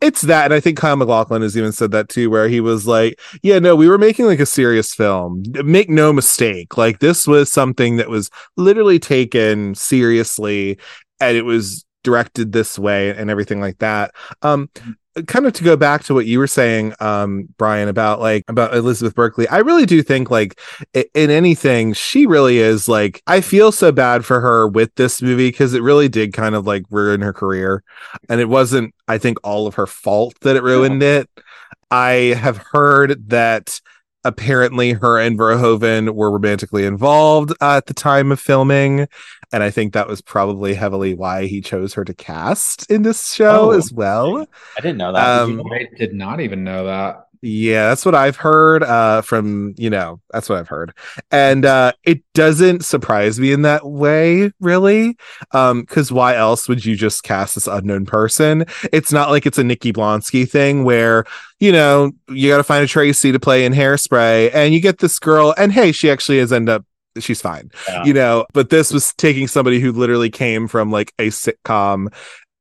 [0.00, 2.86] it's that and i think kyle maclachlan has even said that too where he was
[2.86, 5.42] like yeah no we were making like a serious film.
[5.64, 10.78] Make no mistake like this was something that was literally taken seriously
[11.20, 14.12] and it was directed this way and everything like that.
[14.42, 14.70] Um
[15.26, 18.74] kind of to go back to what you were saying um bryan about like about
[18.74, 20.58] elizabeth berkley i really do think like
[20.94, 25.48] in anything she really is like i feel so bad for her with this movie
[25.48, 27.82] because it really did kind of like ruin her career.
[28.28, 31.28] And it wasn't i think all of her fault that it ruined it.
[31.90, 33.80] I have heard that
[34.24, 39.08] apparently her and verhoeven were romantically involved uh, at the time of filming
[39.52, 43.32] and i think that was probably heavily why he chose her to cast in this
[43.32, 43.70] show Oh.
[43.72, 44.46] as well
[44.76, 45.40] I didn't know that.
[45.42, 47.26] Um, I did not even know that.
[47.42, 50.92] yeah, that's what I've heard uh from, you know, that's what I've heard.
[51.30, 55.16] And uh it doesn't surprise me in that way, really.
[55.52, 58.64] Um cuz why else would you just cast this unknown person?
[58.92, 61.24] It's not like it's a Nikki Blonsky thing where,
[61.60, 64.98] you know, you got to find a Tracy to play in Hairspray and you get
[64.98, 66.84] this girl and hey, she actually has end up
[67.20, 67.70] she's fine.
[67.88, 68.04] Yeah.
[68.04, 72.12] You know, but this was taking somebody who literally came from like a sitcom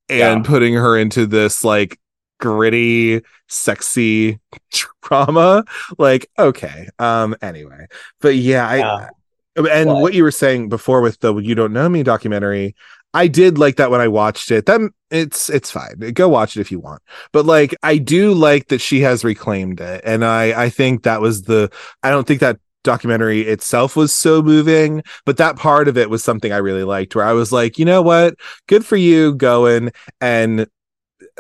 [0.09, 0.41] and Yeah.
[0.43, 1.97] putting her into this like
[2.39, 4.39] gritty sexy
[5.03, 5.63] drama
[5.99, 7.85] like okay um anyway
[8.19, 9.07] but yeah i Yeah.
[9.55, 12.75] and Well, what you were saying before with the you don't Nomi documentary
[13.13, 14.81] i did like that when i watched it that
[15.11, 18.81] it's it's fine go watch it if you want but like i do like that
[18.81, 21.69] she has reclaimed it and i i think that was the
[22.01, 26.23] i don't think that documentary itself was so moving but that part of it was
[26.23, 28.35] something i really liked where i was like you know what?
[28.67, 30.65] Good for you going and uh,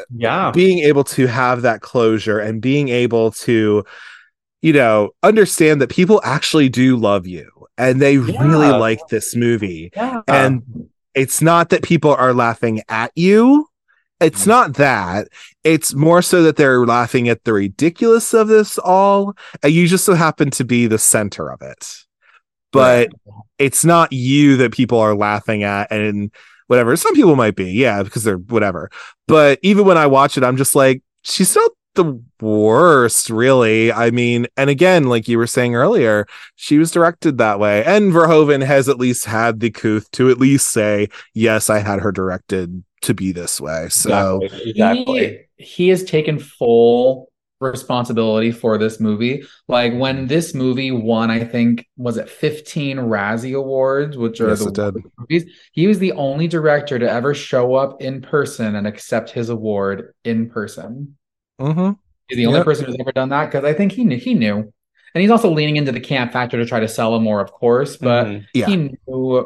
[0.09, 3.83] yeah, being able to have that closure and being able to
[4.63, 9.91] you know understand that people actually do love you and they really like this movie.
[9.95, 10.21] Yeah.
[10.27, 13.67] and it's not that people are laughing at you
[14.21, 15.27] it's not that.
[15.63, 20.05] It's more so that they're laughing at the ridiculous of this all and you just
[20.05, 21.97] so happen to be the center of it.
[22.71, 23.09] But
[23.57, 26.31] it's not you that people are laughing at and
[26.67, 26.95] whatever.
[26.95, 28.89] Some people might be yeah because they're whatever.
[29.27, 33.91] But even when i watch it i'm just like she's not the worst really.
[33.91, 36.25] I mean and again like you were saying earlier
[36.55, 37.83] she was directed that way.
[37.83, 41.99] And verhoeven has at least had the couth to at least say yes i had
[41.99, 44.69] her directed to be this way so exactly.
[44.71, 45.47] exactly.
[45.57, 47.29] He, he has taken full
[47.59, 49.43] responsibility for this movie.
[49.67, 54.59] Like when this movie won, I think was it 15 Razzie Awards, which are Yes,
[54.59, 54.81] the it did.
[54.95, 55.45] award movies.
[55.71, 60.13] He was the only director to ever show up in person and accept his award
[60.23, 61.17] in person.
[61.59, 61.97] mhm.
[62.27, 62.65] He's the only Yep.
[62.65, 64.71] person who's ever done that because I think he knew he knew.
[65.13, 67.51] And he's also leaning into the camp factor to try to sell him more, of
[67.51, 68.45] course, but Mhm.
[68.53, 68.65] Yeah.
[68.67, 68.97] he knew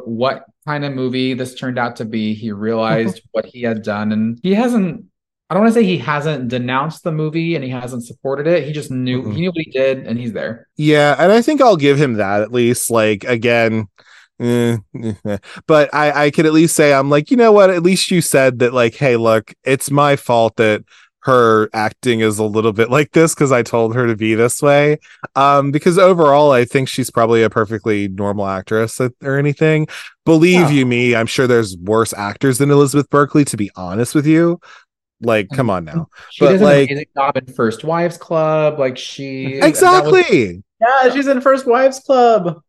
[0.06, 2.34] what kind of movie this turned out to be.
[2.34, 5.04] He realized what he had done, and he hasn't.
[5.48, 8.64] I don't want to say he hasn't denounced the movie and he hasn't supported it.
[8.64, 9.32] He just knew Mm-mm.
[9.32, 10.68] he knew what he did, and he's there.
[10.76, 12.90] Yeah, and I think I'll give him that at least.
[12.90, 13.86] Like again,
[14.40, 14.78] eh,
[15.24, 17.70] eh, but I I could at least say I'm like you know what?
[17.70, 20.82] At least you said that like, hey, look, it's my fault that
[21.26, 24.62] her acting is a little bit like this because I told her to be this
[24.62, 24.98] way.
[25.34, 29.88] Um, because overall, I think she's probably a perfectly normal actress or or anything.
[30.24, 30.70] Believe Yeah.
[30.70, 33.44] you me, I'm sure there's worse actors than Elizabeth Berkley.
[33.46, 34.60] To be honest with you,
[35.20, 36.08] Like, come on now.
[36.30, 38.78] She But, does an like- amazing job in First Wives Club.
[38.78, 40.62] Like she that was- Exactly.
[40.80, 42.60] Yeah, she's in First Wives Club.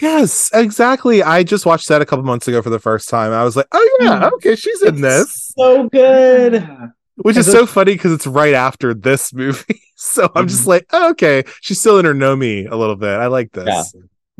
[0.00, 1.22] Yes, exactly.
[1.22, 3.32] I just watched that a couple months ago for the first time.
[3.32, 4.32] I was like, oh yeah, Mm.
[4.34, 5.52] okay, she's in this.
[5.58, 6.54] So good.
[6.54, 6.86] Yeah.
[7.22, 9.82] Which is so funny because it's right after this movie.
[10.02, 10.68] So I'm just Mhm.
[10.68, 13.10] like, oh, okay, she's still in her Nomi a little bit.
[13.18, 13.66] I like this.
[13.66, 13.82] Yeah.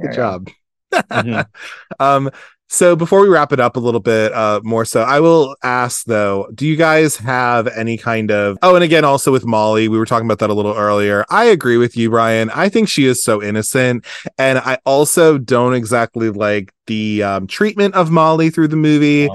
[0.01, 0.17] Good Yeah.
[0.17, 0.49] job.
[0.95, 1.47] Mhm.
[2.01, 2.31] um,
[2.71, 6.07] so before we wrap it up a little bit uh, more so, I will ask
[6.07, 9.99] though, do you guys have any kind of oh, and again, also with Molly, we
[9.99, 11.27] were talking about that a little earlier.
[11.29, 12.49] I agree with you, Bryan.
[12.55, 14.07] I think she is so innocent,
[14.39, 19.29] and I also don't exactly like the um, treatment of Molly through the movie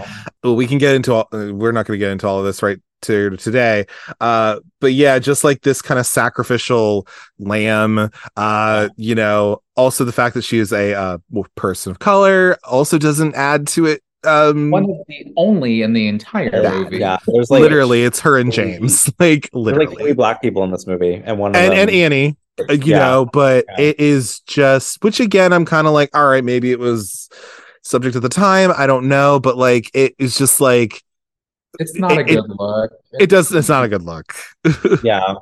[0.43, 2.45] well, we can get into all uh, we're not going to get into all of
[2.45, 3.85] this right to today
[4.21, 7.07] uh but yeah just like this kind of sacrificial
[7.39, 11.17] lamb uh you know also the fact that she is a uh
[11.55, 16.07] person of color also doesn't add to it um One of the only in the
[16.07, 16.97] entire Yeah, movie.
[16.97, 20.71] yeah, there's like literally it's her and james like there's like three black people in
[20.71, 22.37] this movie, and one of and them, and annie
[22.69, 22.99] uh, you Yeah.
[22.99, 23.81] know but Yeah.
[23.81, 27.29] it is just which again i'm kind of like all right maybe it was
[27.83, 31.03] subject at the time i don't know but like it is just like
[31.79, 32.91] It's not a It- it- good look.
[33.19, 34.33] it does it's not a good look
[35.03, 35.35] yeah,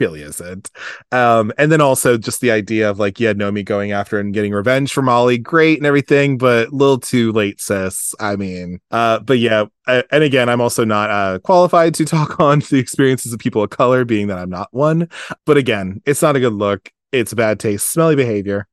[0.00, 0.70] really isn't.
[1.12, 4.52] Um, and then also just the idea of like, yeah, Nomi going after and getting
[4.52, 8.12] revenge for Molly, great and everything, but a little too late, sis.
[8.18, 12.40] I mean, uh, but yeah, I, and again, I'm also not uh qualified to talk
[12.40, 15.08] on the experiences of people of color, being that I'm not one.
[15.46, 16.90] But again, it's not a good look.
[17.12, 18.66] It's bad taste, smelly behavior.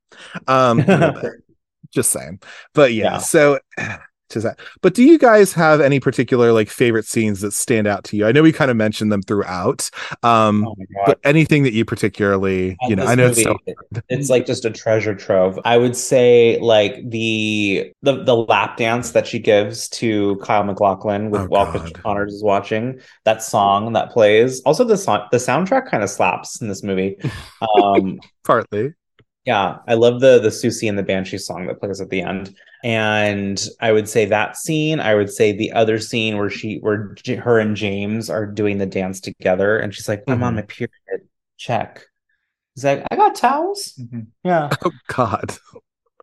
[0.48, 1.32] Um, a little bit.
[1.92, 2.40] just saying.
[2.74, 3.18] But yeah, Yeah.
[3.18, 3.58] so
[4.30, 4.58] to that.
[4.80, 8.26] But do you guys have any particular like favorite scenes that stand out to you?
[8.26, 9.90] I know we kind of mentioned them throughout.
[10.22, 10.76] Um, oh
[11.06, 13.56] but anything that you particularly, you know, I know it's so
[14.08, 15.58] it's like just a treasure trove.
[15.64, 21.30] I would say like the the the lap dance that she gives to Kyle MacLachlan
[21.30, 24.60] with Oh, while Cristal Connors is watching that song that plays.
[24.62, 27.16] Also, the song the soundtrack kind of slaps in this movie.
[27.62, 28.94] Um, partly.
[29.44, 32.54] yeah, I love the the Siouxsie and the Banshee song that plays at the end.
[32.82, 35.00] And I would say that scene.
[35.00, 38.78] I would say the other scene where she where J- her and James are doing
[38.78, 40.56] the dance together, and she's like, "I'm on Mhm.
[40.56, 41.28] my period."
[41.58, 42.02] Check.
[42.74, 44.28] He's like, "I got towels." Mhm.
[44.44, 44.70] Yeah.
[44.84, 45.52] Oh God.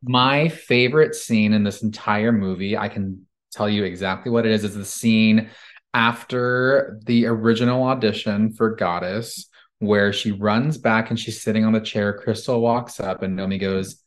[0.04, 4.64] My favorite scene in this entire movie, I can tell you exactly what it is,
[4.64, 5.50] is the scene
[5.94, 9.48] after the original audition for Goddess,
[9.80, 12.14] where she runs back and she's sitting on the chair.
[12.14, 14.02] Cristal walks up and Nomi goes,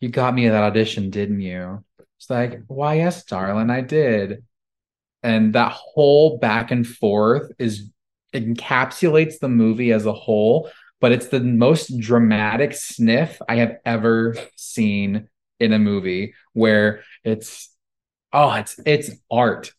[0.00, 1.84] You got me at that audition, didn't you?
[2.18, 4.44] She's like, Why, yes, darling, I did.
[5.22, 7.90] And that whole back and forth is
[8.34, 10.70] encapsulates the movie as a whole
[11.00, 15.28] but it's the most dramatic sniff I have ever seen
[15.60, 17.70] in a movie where it's
[18.32, 19.72] oh it's it's art.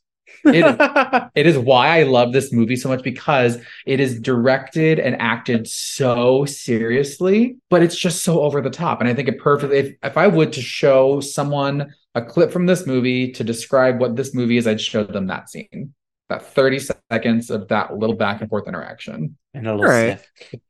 [0.45, 5.15] It, it is why I love this movie so much because it is directed and
[5.21, 8.99] acted so seriously, but it's just so over the top.
[9.01, 12.65] And I think it perfectly if, if I would to show someone a clip from
[12.65, 15.93] this movie to describe what this movie is, I'd show them that scene.
[16.29, 16.79] That 30
[17.09, 19.37] seconds of that little back and forth interaction.
[19.53, 20.19] and a little Right.
[20.19, 20.61] sniff.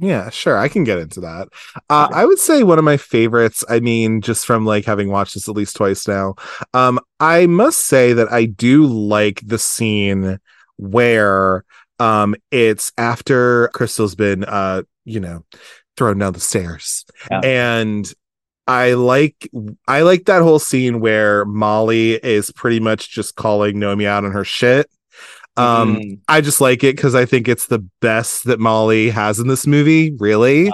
[0.00, 0.58] Yeah, sure.
[0.58, 1.48] I can get into that.
[1.88, 5.34] Uh, I would say one of my favorites, I mean, just from like having watched
[5.34, 6.34] this at least twice now,
[6.72, 10.38] um, I must say that I do like the scene
[10.76, 11.64] where
[12.00, 15.44] um it's after Cristal's been uh, you know,
[15.96, 17.04] thrown down the stairs.
[17.30, 17.40] Yeah.
[17.44, 18.12] And
[18.66, 19.48] I like
[19.86, 24.32] I like that whole scene where Molly is pretty much just calling Nomi out on
[24.32, 24.90] her shit.
[25.56, 26.20] Um Mm.
[26.28, 29.66] I just like it because I think it's the best that Molly has in this
[29.66, 30.70] movie, really.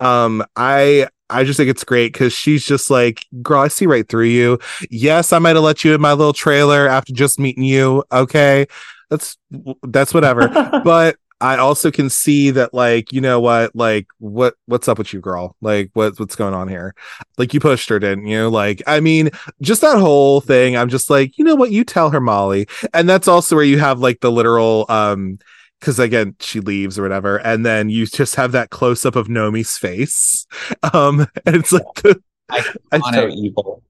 [0.00, 4.08] Um, I I just think it's great because she's just like, girl, I see right
[4.08, 4.58] through you.
[4.90, 8.04] Yes, I might have let you in my little trailer after just meeting you.
[8.12, 8.66] Okay.
[9.10, 9.36] That's
[9.82, 10.48] that's whatever.
[10.84, 15.12] but I also can see that, like, you know what, like, what what's up with
[15.12, 15.54] you, girl?
[15.60, 16.94] Like, what what's going on here?
[17.36, 18.48] Like, you pushed her, didn't you?
[18.48, 19.30] Like, I mean,
[19.60, 20.76] just that whole thing.
[20.76, 21.70] I'm just like, you know what?
[21.72, 25.38] You tell her, Molly, and that's also where you have like the literal, um,
[25.80, 29.28] because again, she leaves or whatever, and then you just have that close up of
[29.28, 30.46] Nomi's face,
[30.94, 33.82] um, and it's like the, I On so evil.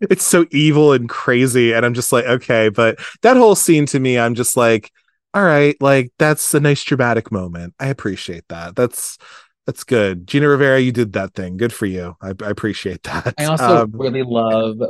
[0.00, 3.98] it's so evil and crazy and i'm just like okay but that whole scene to
[3.98, 4.92] me i'm just like
[5.36, 9.18] all right like that's a nice dramatic moment i appreciate that that's
[9.66, 13.34] that's good gina ravera you did that thing good for you i, I appreciate that
[13.38, 14.80] I also Um, really love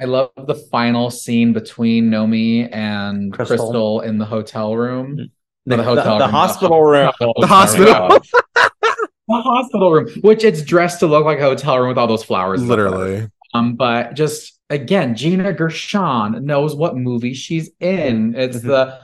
[0.00, 3.56] I love the final scene between Nomi and Cristal.
[3.56, 5.16] Cristal, in the hotel room.
[5.16, 7.12] The, No, the hotel the room, hospital room.
[7.20, 8.08] The hospital.
[8.54, 12.24] the hospital room, which it's dressed to look like a hotel room with all those
[12.24, 12.62] flowers.
[12.62, 18.34] literally Um, but just again, Gina Gershon knows what movie she's in.
[18.36, 18.62] It's Mhm.
[18.62, 18.98] the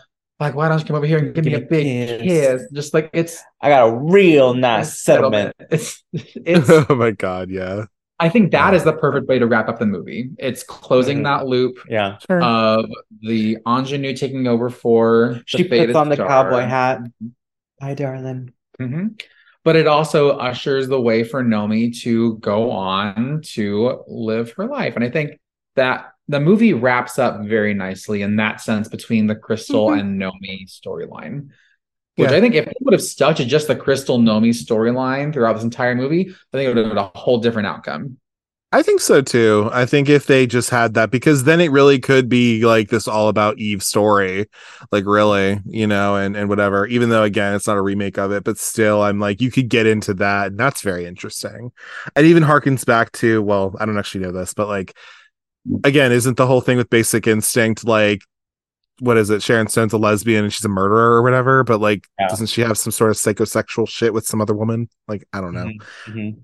[0.45, 1.85] like, why don't you come over here and give, Give me a me a big
[2.21, 2.23] kiss."
[2.63, 2.71] kiss?
[2.73, 5.55] Just like it's I got a real nice settlement.
[5.71, 7.87] It's it's oh my god, yeah.
[8.21, 10.31] I think that is the perfect way to wrap up the movie.
[10.39, 11.25] It's closing Mhm.
[11.25, 12.17] that loop Yeah.
[12.31, 12.87] of
[13.21, 16.29] the ingenue taking over for she the puts on the star.
[16.29, 17.01] cowboy hat.
[17.81, 18.53] Bye, darling.
[18.81, 19.21] Mhm.
[19.65, 24.95] But it also ushers the way for Nomi to go on to live her life.
[24.95, 25.41] And I think
[25.75, 30.01] that the movie wraps up very nicely in that sense between the Cristal Mhm.
[30.01, 31.49] and Nomi storyline.
[32.17, 32.37] Which Yeah.
[32.37, 35.65] I think if it would have stuck to just the Cristal Nomi storyline throughout this
[35.65, 38.19] entire movie, I think it would have been a whole different outcome.
[38.73, 39.69] I think so too.
[39.73, 43.07] I think if they just had that, because then it really could be like this
[43.07, 44.47] all about Eve story,
[44.91, 46.85] like really, you know, and and whatever.
[46.89, 49.69] Even though again, it's not a remake of it, but still, I'm like, you could
[49.69, 51.71] get into that, and that's very interesting.
[52.17, 54.97] It even harkens back to, well, I don't actually know this, but like,
[55.85, 58.21] again, isn't the whole thing with Basic Instinct like?
[59.01, 59.43] What is it?
[59.43, 62.29] Sharon Stone's a lesbian and she's a murderer or whatever, but like, Yeah.
[62.29, 64.89] doesn't she have some sort of psychosexual shit with some other woman?
[65.09, 65.69] Like, I don't know
[66.07, 66.37] Mhm.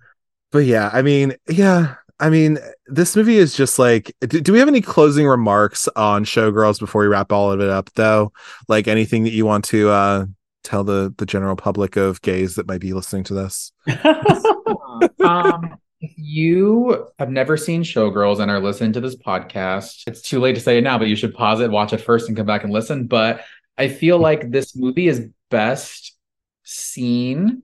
[0.50, 4.12] but yeah, I mean, yeah, I mean, this movie is just like.
[4.20, 7.70] Do, do we have any closing remarks on Showgirls before we wrap all of it
[7.70, 8.32] up, though?
[8.68, 10.26] Like anything that you want to uh,
[10.64, 13.72] tell the the general public of gays that might be listening to this?
[15.24, 20.40] um, if you have never seen Showgirls and are listening to this podcast, it's too
[20.40, 22.46] late to say it now, but you should pause it, watch it first, and come
[22.46, 23.06] back and listen.
[23.06, 23.42] But
[23.76, 26.16] I feel like this movie is best
[26.64, 27.62] seen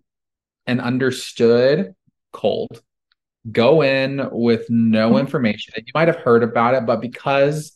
[0.66, 1.94] and understood
[2.32, 2.82] cold.
[3.50, 5.18] Go in with no mm-hmm.
[5.18, 5.74] information.
[5.78, 7.72] You might have heard about it, but because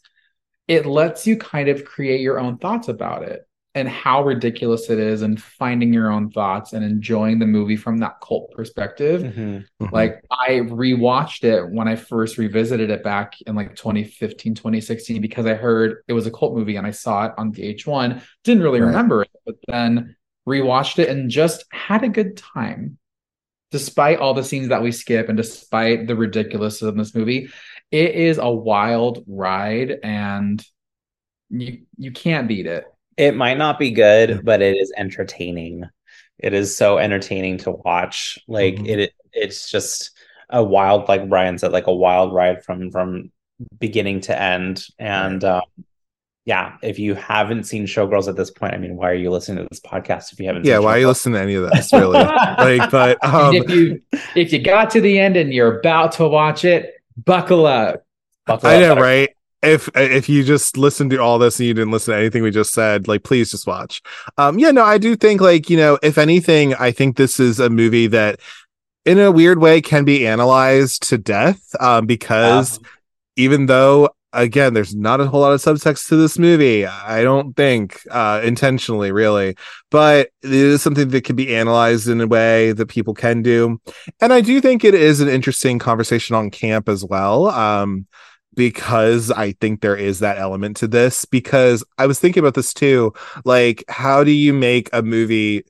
[0.69, 3.47] it lets you kind of create your own thoughts about it
[3.77, 7.99] and how ridiculous it is and finding your own thoughts and enjoying the movie from
[7.99, 9.23] that cult perspective.
[9.23, 9.65] Mhm.
[9.81, 9.93] Mhm.
[9.93, 15.47] Like I rewatched it when I first revisited it back in like 2015, 2016 because
[15.47, 18.21] I heard it was a cult movie and I saw it on VH1.
[18.43, 18.89] Didn't really Right.
[18.89, 20.17] remember it, but then
[20.49, 22.99] rewatched it and just had a good time.
[23.71, 27.51] Despite all the scenes that we skip and despite the ridiculousness of this movie,
[27.93, 30.61] it is a wild ride and
[31.51, 32.85] you you can't beat it.
[33.17, 35.85] It might not be good, but it is entertaining.
[36.39, 38.39] It is so entertaining to watch.
[38.49, 38.89] Like Mhm.
[38.89, 40.11] it, it's just
[40.49, 43.31] a wild, like Bryan said, like a wild ride from from
[43.79, 44.85] beginning to end.
[44.99, 45.63] And um,
[46.47, 49.63] yeah, if you haven't seen Showgirls at this point, I mean, why are you listening
[49.63, 50.65] to this podcast if you haven't?
[50.65, 51.93] Yeah, why are you listening to any of this?
[51.93, 52.19] Really?
[52.59, 54.03] like, but um, if you
[54.35, 58.05] if you got to the end and you're about to watch it, buckle up.
[58.47, 59.31] Buckle I up, know, better- right?
[59.63, 62.51] If if you just listened to all this and you didn't listen to anything we
[62.51, 64.01] just said, like please just watch.
[64.39, 67.61] Um, yeah, no, I do think like you know, if anything, I think this is
[67.61, 68.41] a movie that,
[69.05, 71.63] in a weird way, can be analyzed to death.
[71.79, 72.81] Um, because
[73.37, 77.55] even though again, there's not a whole lot of subtext to this movie, I don't
[77.57, 79.57] think uh intentionally, really,
[79.91, 83.81] but it is something that can be analyzed in a way that people can do,
[84.21, 87.49] and I do think it is an interesting conversation on camp as well.
[87.49, 88.07] Um
[88.55, 91.25] because I think there is that element to this.
[91.25, 93.13] Because I was thinking about this too.
[93.45, 95.65] Like, how do you make a movie?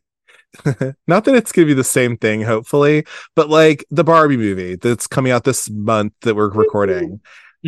[1.07, 3.05] Not that it's gonna be the same thing, hopefully,
[3.37, 7.21] but like the Barbie movie that's coming out this month that we're recording.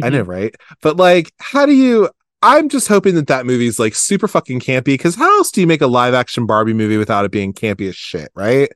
[0.03, 0.17] I mm-hmm.
[0.17, 0.55] know, right?
[0.81, 2.09] But like, how do you?
[2.45, 4.85] I'm just hoping that that movie's like super fucking campy.
[4.85, 7.89] Because how else do you make a live action Barbie movie without it being campy
[7.89, 8.71] as shit, right?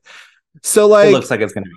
[0.63, 1.75] So like, it looks like it's gonna be.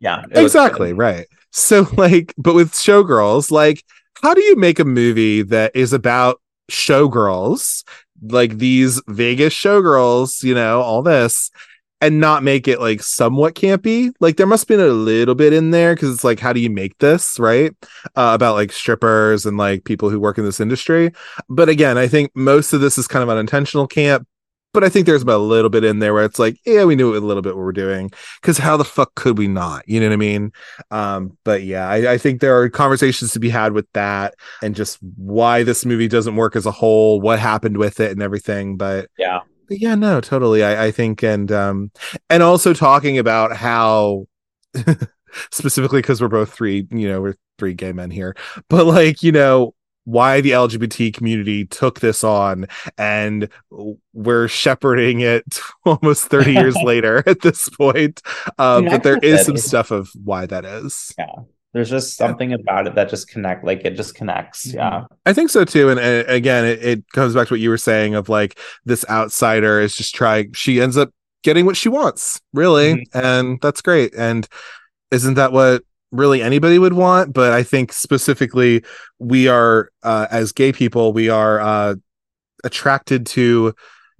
[0.00, 3.84] Yeah, exactly right so like but with showgirls like
[4.22, 6.40] how do you make a movie that is about
[6.70, 7.84] showgirls
[8.22, 11.50] like these vegas showgirls you know all this
[12.00, 14.12] and not make it like somewhat campy?
[14.20, 16.70] Like there must be a little bit in there because it's like how do you
[16.70, 17.74] make this right?
[18.16, 21.12] Uh, about like strippers and like people who work in this industry.
[21.48, 24.26] But again i think most of this is kind of unintentional camp
[24.74, 26.94] but I think there's about a little bit in there where it's like, yeah, we
[26.96, 29.82] knew a little bit what we're doing because how the fuck could we not?
[29.88, 30.52] You know what I mean?
[30.90, 34.74] Um, but yeah, I, I think there are conversations to be had with that and
[34.74, 38.76] just why this movie doesn't work as a whole, what happened with it, and everything.
[38.76, 39.40] But Yeah.
[39.68, 40.62] but yeah, no, totally.
[40.62, 41.90] I, I think, and um,
[42.28, 44.26] and also talking about how
[45.50, 48.36] specifically because we're both three, you know, we're three gay men here,
[48.68, 49.74] but like, you know,
[50.08, 52.66] why the LGBT community took this on
[52.96, 53.48] and
[54.14, 58.22] we're shepherding it almost 30 years later at this point.
[58.58, 61.14] Um, but there is some stuff of why that is.
[61.18, 61.26] Yeah
[61.74, 64.72] there's just something about it that just connect, like it just connects.
[64.72, 65.04] Yeah.
[65.26, 65.90] I think so too.
[65.90, 69.04] And uh, again, it, it comes back to what you were saying of like this
[69.10, 71.10] outsider is just trying, she ends up
[71.42, 73.06] getting what she wants, really.
[73.12, 74.14] And that's great.
[74.16, 74.48] And
[75.10, 75.82] isn't that what
[76.12, 77.32] really anybody would want?
[77.32, 78.82] But I think specifically,
[79.18, 81.94] we are, uh, as gay people, we are uh,
[82.64, 83.74] attracted to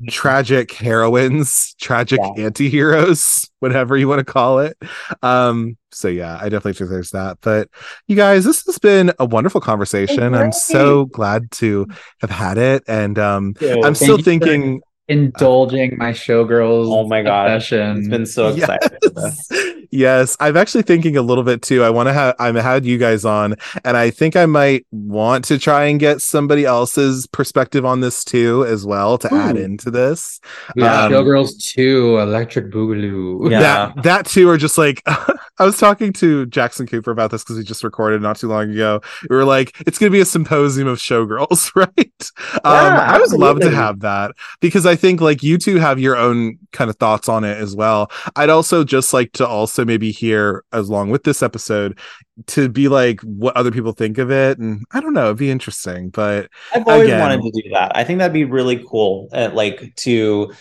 [0.09, 2.45] tragic heroines, tragic Yeah.
[2.45, 4.77] anti-heroes, whatever you want to call it.
[5.23, 7.39] Um, so yeah, I definitely think there's that.
[7.41, 7.69] But
[8.07, 10.35] you guys, this has been a wonderful conversation.
[10.35, 11.87] I'm so glad to
[12.21, 12.85] have had it.
[12.87, 16.87] And um I'm still thinking Indulging my showgirls.
[16.87, 17.51] Oh my God.
[17.51, 17.97] obsession.
[17.99, 18.99] It's been so exciting.
[19.17, 19.49] Yes.
[19.91, 21.83] yes, I'm actually thinking a little bit too.
[21.83, 25.45] I want to have I've had you guys on, and I think I might want
[25.47, 29.91] to try and get somebody else's perspective on this too, as well, to add into
[29.91, 30.41] this.
[30.77, 33.51] Yeah, Um, Showgirls 2, Electric Boogaloo.
[33.51, 33.61] Yeah.
[33.61, 37.57] That that too are just like I was talking to Jackson Cooper about this because
[37.57, 39.01] he just recorded not too long ago.
[39.29, 42.31] We were like, it's gonna be a symposium of showgirls, right?
[42.55, 46.17] um, I would love to have that because I think like you two have your
[46.17, 48.11] own kind of thoughts on it as well.
[48.37, 51.99] I'd also just like to also maybe hear as long with this episode
[52.47, 55.51] to be like what other people think of it, and I don't know, it'd be
[55.51, 56.11] interesting.
[56.11, 57.21] But I've always Again.
[57.21, 57.93] wanted to do that.
[57.95, 59.29] I think that'd be really cool.
[59.33, 60.53] uh, like to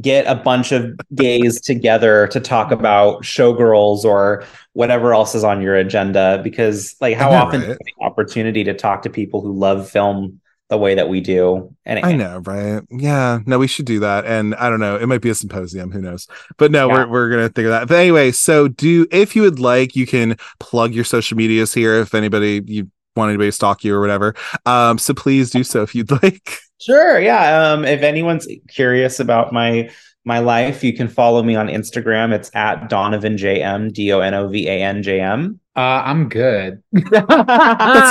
[0.00, 5.62] get a bunch of gays together to talk about showgirls or whatever else is on
[5.62, 6.40] your agenda.
[6.44, 7.78] Because like how know, often do you right?
[7.86, 11.74] have the opportunity to talk to people who love film the way that we do?
[11.86, 12.82] And I know, right?
[12.90, 14.26] Yeah, no, we should do that.
[14.26, 16.26] And I don't know, it might be a symposium, who knows?
[16.58, 16.94] But no, Yeah.
[16.94, 17.88] we're we're gonna think of that.
[17.88, 21.94] But anyway, so do if you would like, you can plug your social medias here
[22.00, 24.34] if anybody you want anybody to stalk you or whatever.
[24.66, 26.58] Um, so please do so if you'd like.
[26.80, 27.18] Sure.
[27.18, 27.72] Yeah.
[27.72, 29.90] Um, if anyone's curious about my
[30.28, 32.32] my life, you can follow me on Instagram.
[32.32, 35.58] It's at Donovan JM, D O N O V A N J M.
[35.74, 36.82] Uh, I'm good.
[36.92, 37.16] That's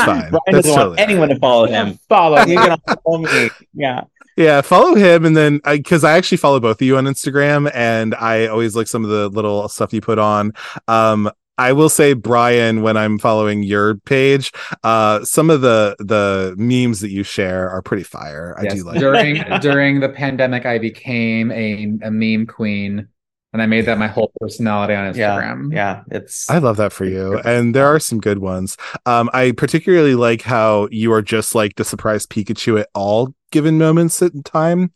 [0.04, 0.30] fine.
[0.30, 2.00] Bryan That's doesn't want totally anyone to follow him.
[2.10, 3.50] Follow You can follow me.
[3.74, 4.02] Yeah.
[4.36, 7.72] Yeah, follow him and then I because I actually follow both of you on Instagram
[7.74, 10.54] and I always like some of the little stuff you put on.
[10.88, 14.52] Um I will say Bryan when I'm following your page,
[14.84, 18.56] uh some of the the memes that you share are pretty fire.
[18.58, 23.08] I Yes, do like during during the pandemic, I became a, a meme queen,
[23.54, 25.38] and I made that my whole personality on Yeah.
[25.40, 25.74] Instagram.
[25.74, 26.04] Yeah.
[26.12, 27.40] It's I love that for you.
[27.40, 28.78] And there are some good ones.
[29.06, 33.78] Um, I particularly like how you are just like the surprise Pikachu at all given
[33.78, 34.92] moments in time.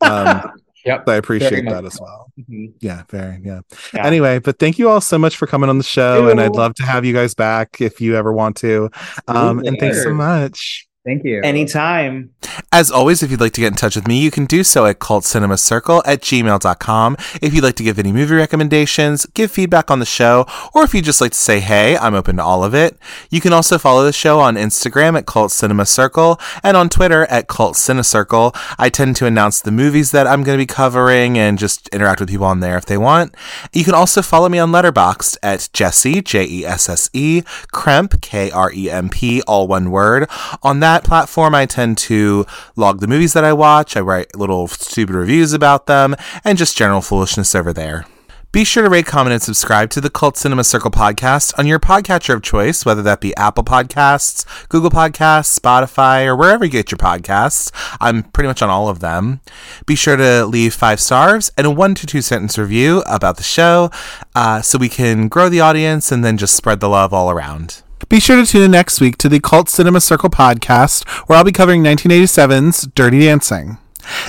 [0.00, 0.42] Um,
[0.84, 1.08] Yep.
[1.08, 2.32] I appreciate that as well.
[2.40, 2.72] Mhm.
[2.80, 3.60] Yeah, very, yeah.
[3.94, 4.06] Yeah.
[4.06, 6.28] Anyway, but thank you all so much for coming on the show.
[6.28, 8.90] And I'd love to have you guys back if you ever want to.
[9.28, 10.86] Um, and thanks so much.
[11.04, 11.40] Thank you.
[11.42, 12.32] Anytime.
[12.70, 14.86] As always, if you'd like to get in touch with me, you can do so
[14.86, 17.16] at cultcinemacircle at gmail.com.
[17.40, 20.94] If you'd like to give any movie recommendations, give feedback on the show, or if
[20.94, 22.96] you'd just like to say hey, I'm open to all of it.
[23.30, 27.24] You can also follow the show on Instagram at Cult Cinema Circle and on Twitter
[27.26, 28.56] at Cult Cinecircle.
[28.78, 32.20] I tend to announce the movies that I'm going to be covering and just interact
[32.20, 33.34] with people on there if they want.
[33.72, 37.42] You can also follow me on Letterboxd at Jesse, J E S S E,
[37.72, 40.28] Kremp, K R E M P, all one word.
[40.62, 42.44] On that platform, I tend to
[42.76, 43.96] log the movies that I watch.
[43.96, 46.14] I write little stupid reviews about them
[46.44, 48.04] and just general foolishness over there.
[48.52, 51.80] Be sure to rate, comment, and subscribe to the Cult Cinema Circle podcast on your
[51.80, 56.90] podcatcher of choice, whether that be Apple Podcasts, Google Podcasts, Spotify, or wherever you get
[56.90, 57.70] your podcasts.
[57.98, 59.40] I'm pretty much on all of them.
[59.86, 63.42] Be sure to leave five stars and a one to two sentence review about the
[63.42, 63.90] show
[64.34, 67.82] uh, so we can grow the audience and then just spread the love all around.
[68.08, 71.44] Be sure to tune in next week to the Cult Cinema Circle podcast, where I'll
[71.44, 73.78] be covering 1987's Dirty Dancing.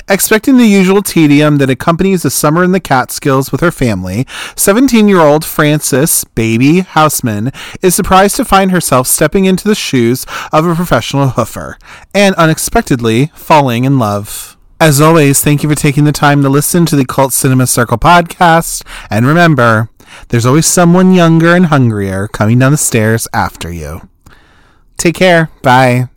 [0.08, 4.26] Expecting the usual tedium that accompanies a summer in the Catskills with her family,
[4.56, 7.50] 17 year old Frances Baby Houseman
[7.82, 11.74] is surprised to find herself stepping into the shoes of a professional hoofer
[12.14, 14.56] and unexpectedly falling in love.
[14.80, 17.98] As always, thank you for taking the time to listen to the Cult Cinema Circle
[17.98, 18.84] podcast.
[19.08, 19.88] And remember,
[20.28, 24.08] there's always someone younger and hungrier coming down the stairs after you.
[24.96, 25.50] Take care.
[25.62, 26.08] Bye.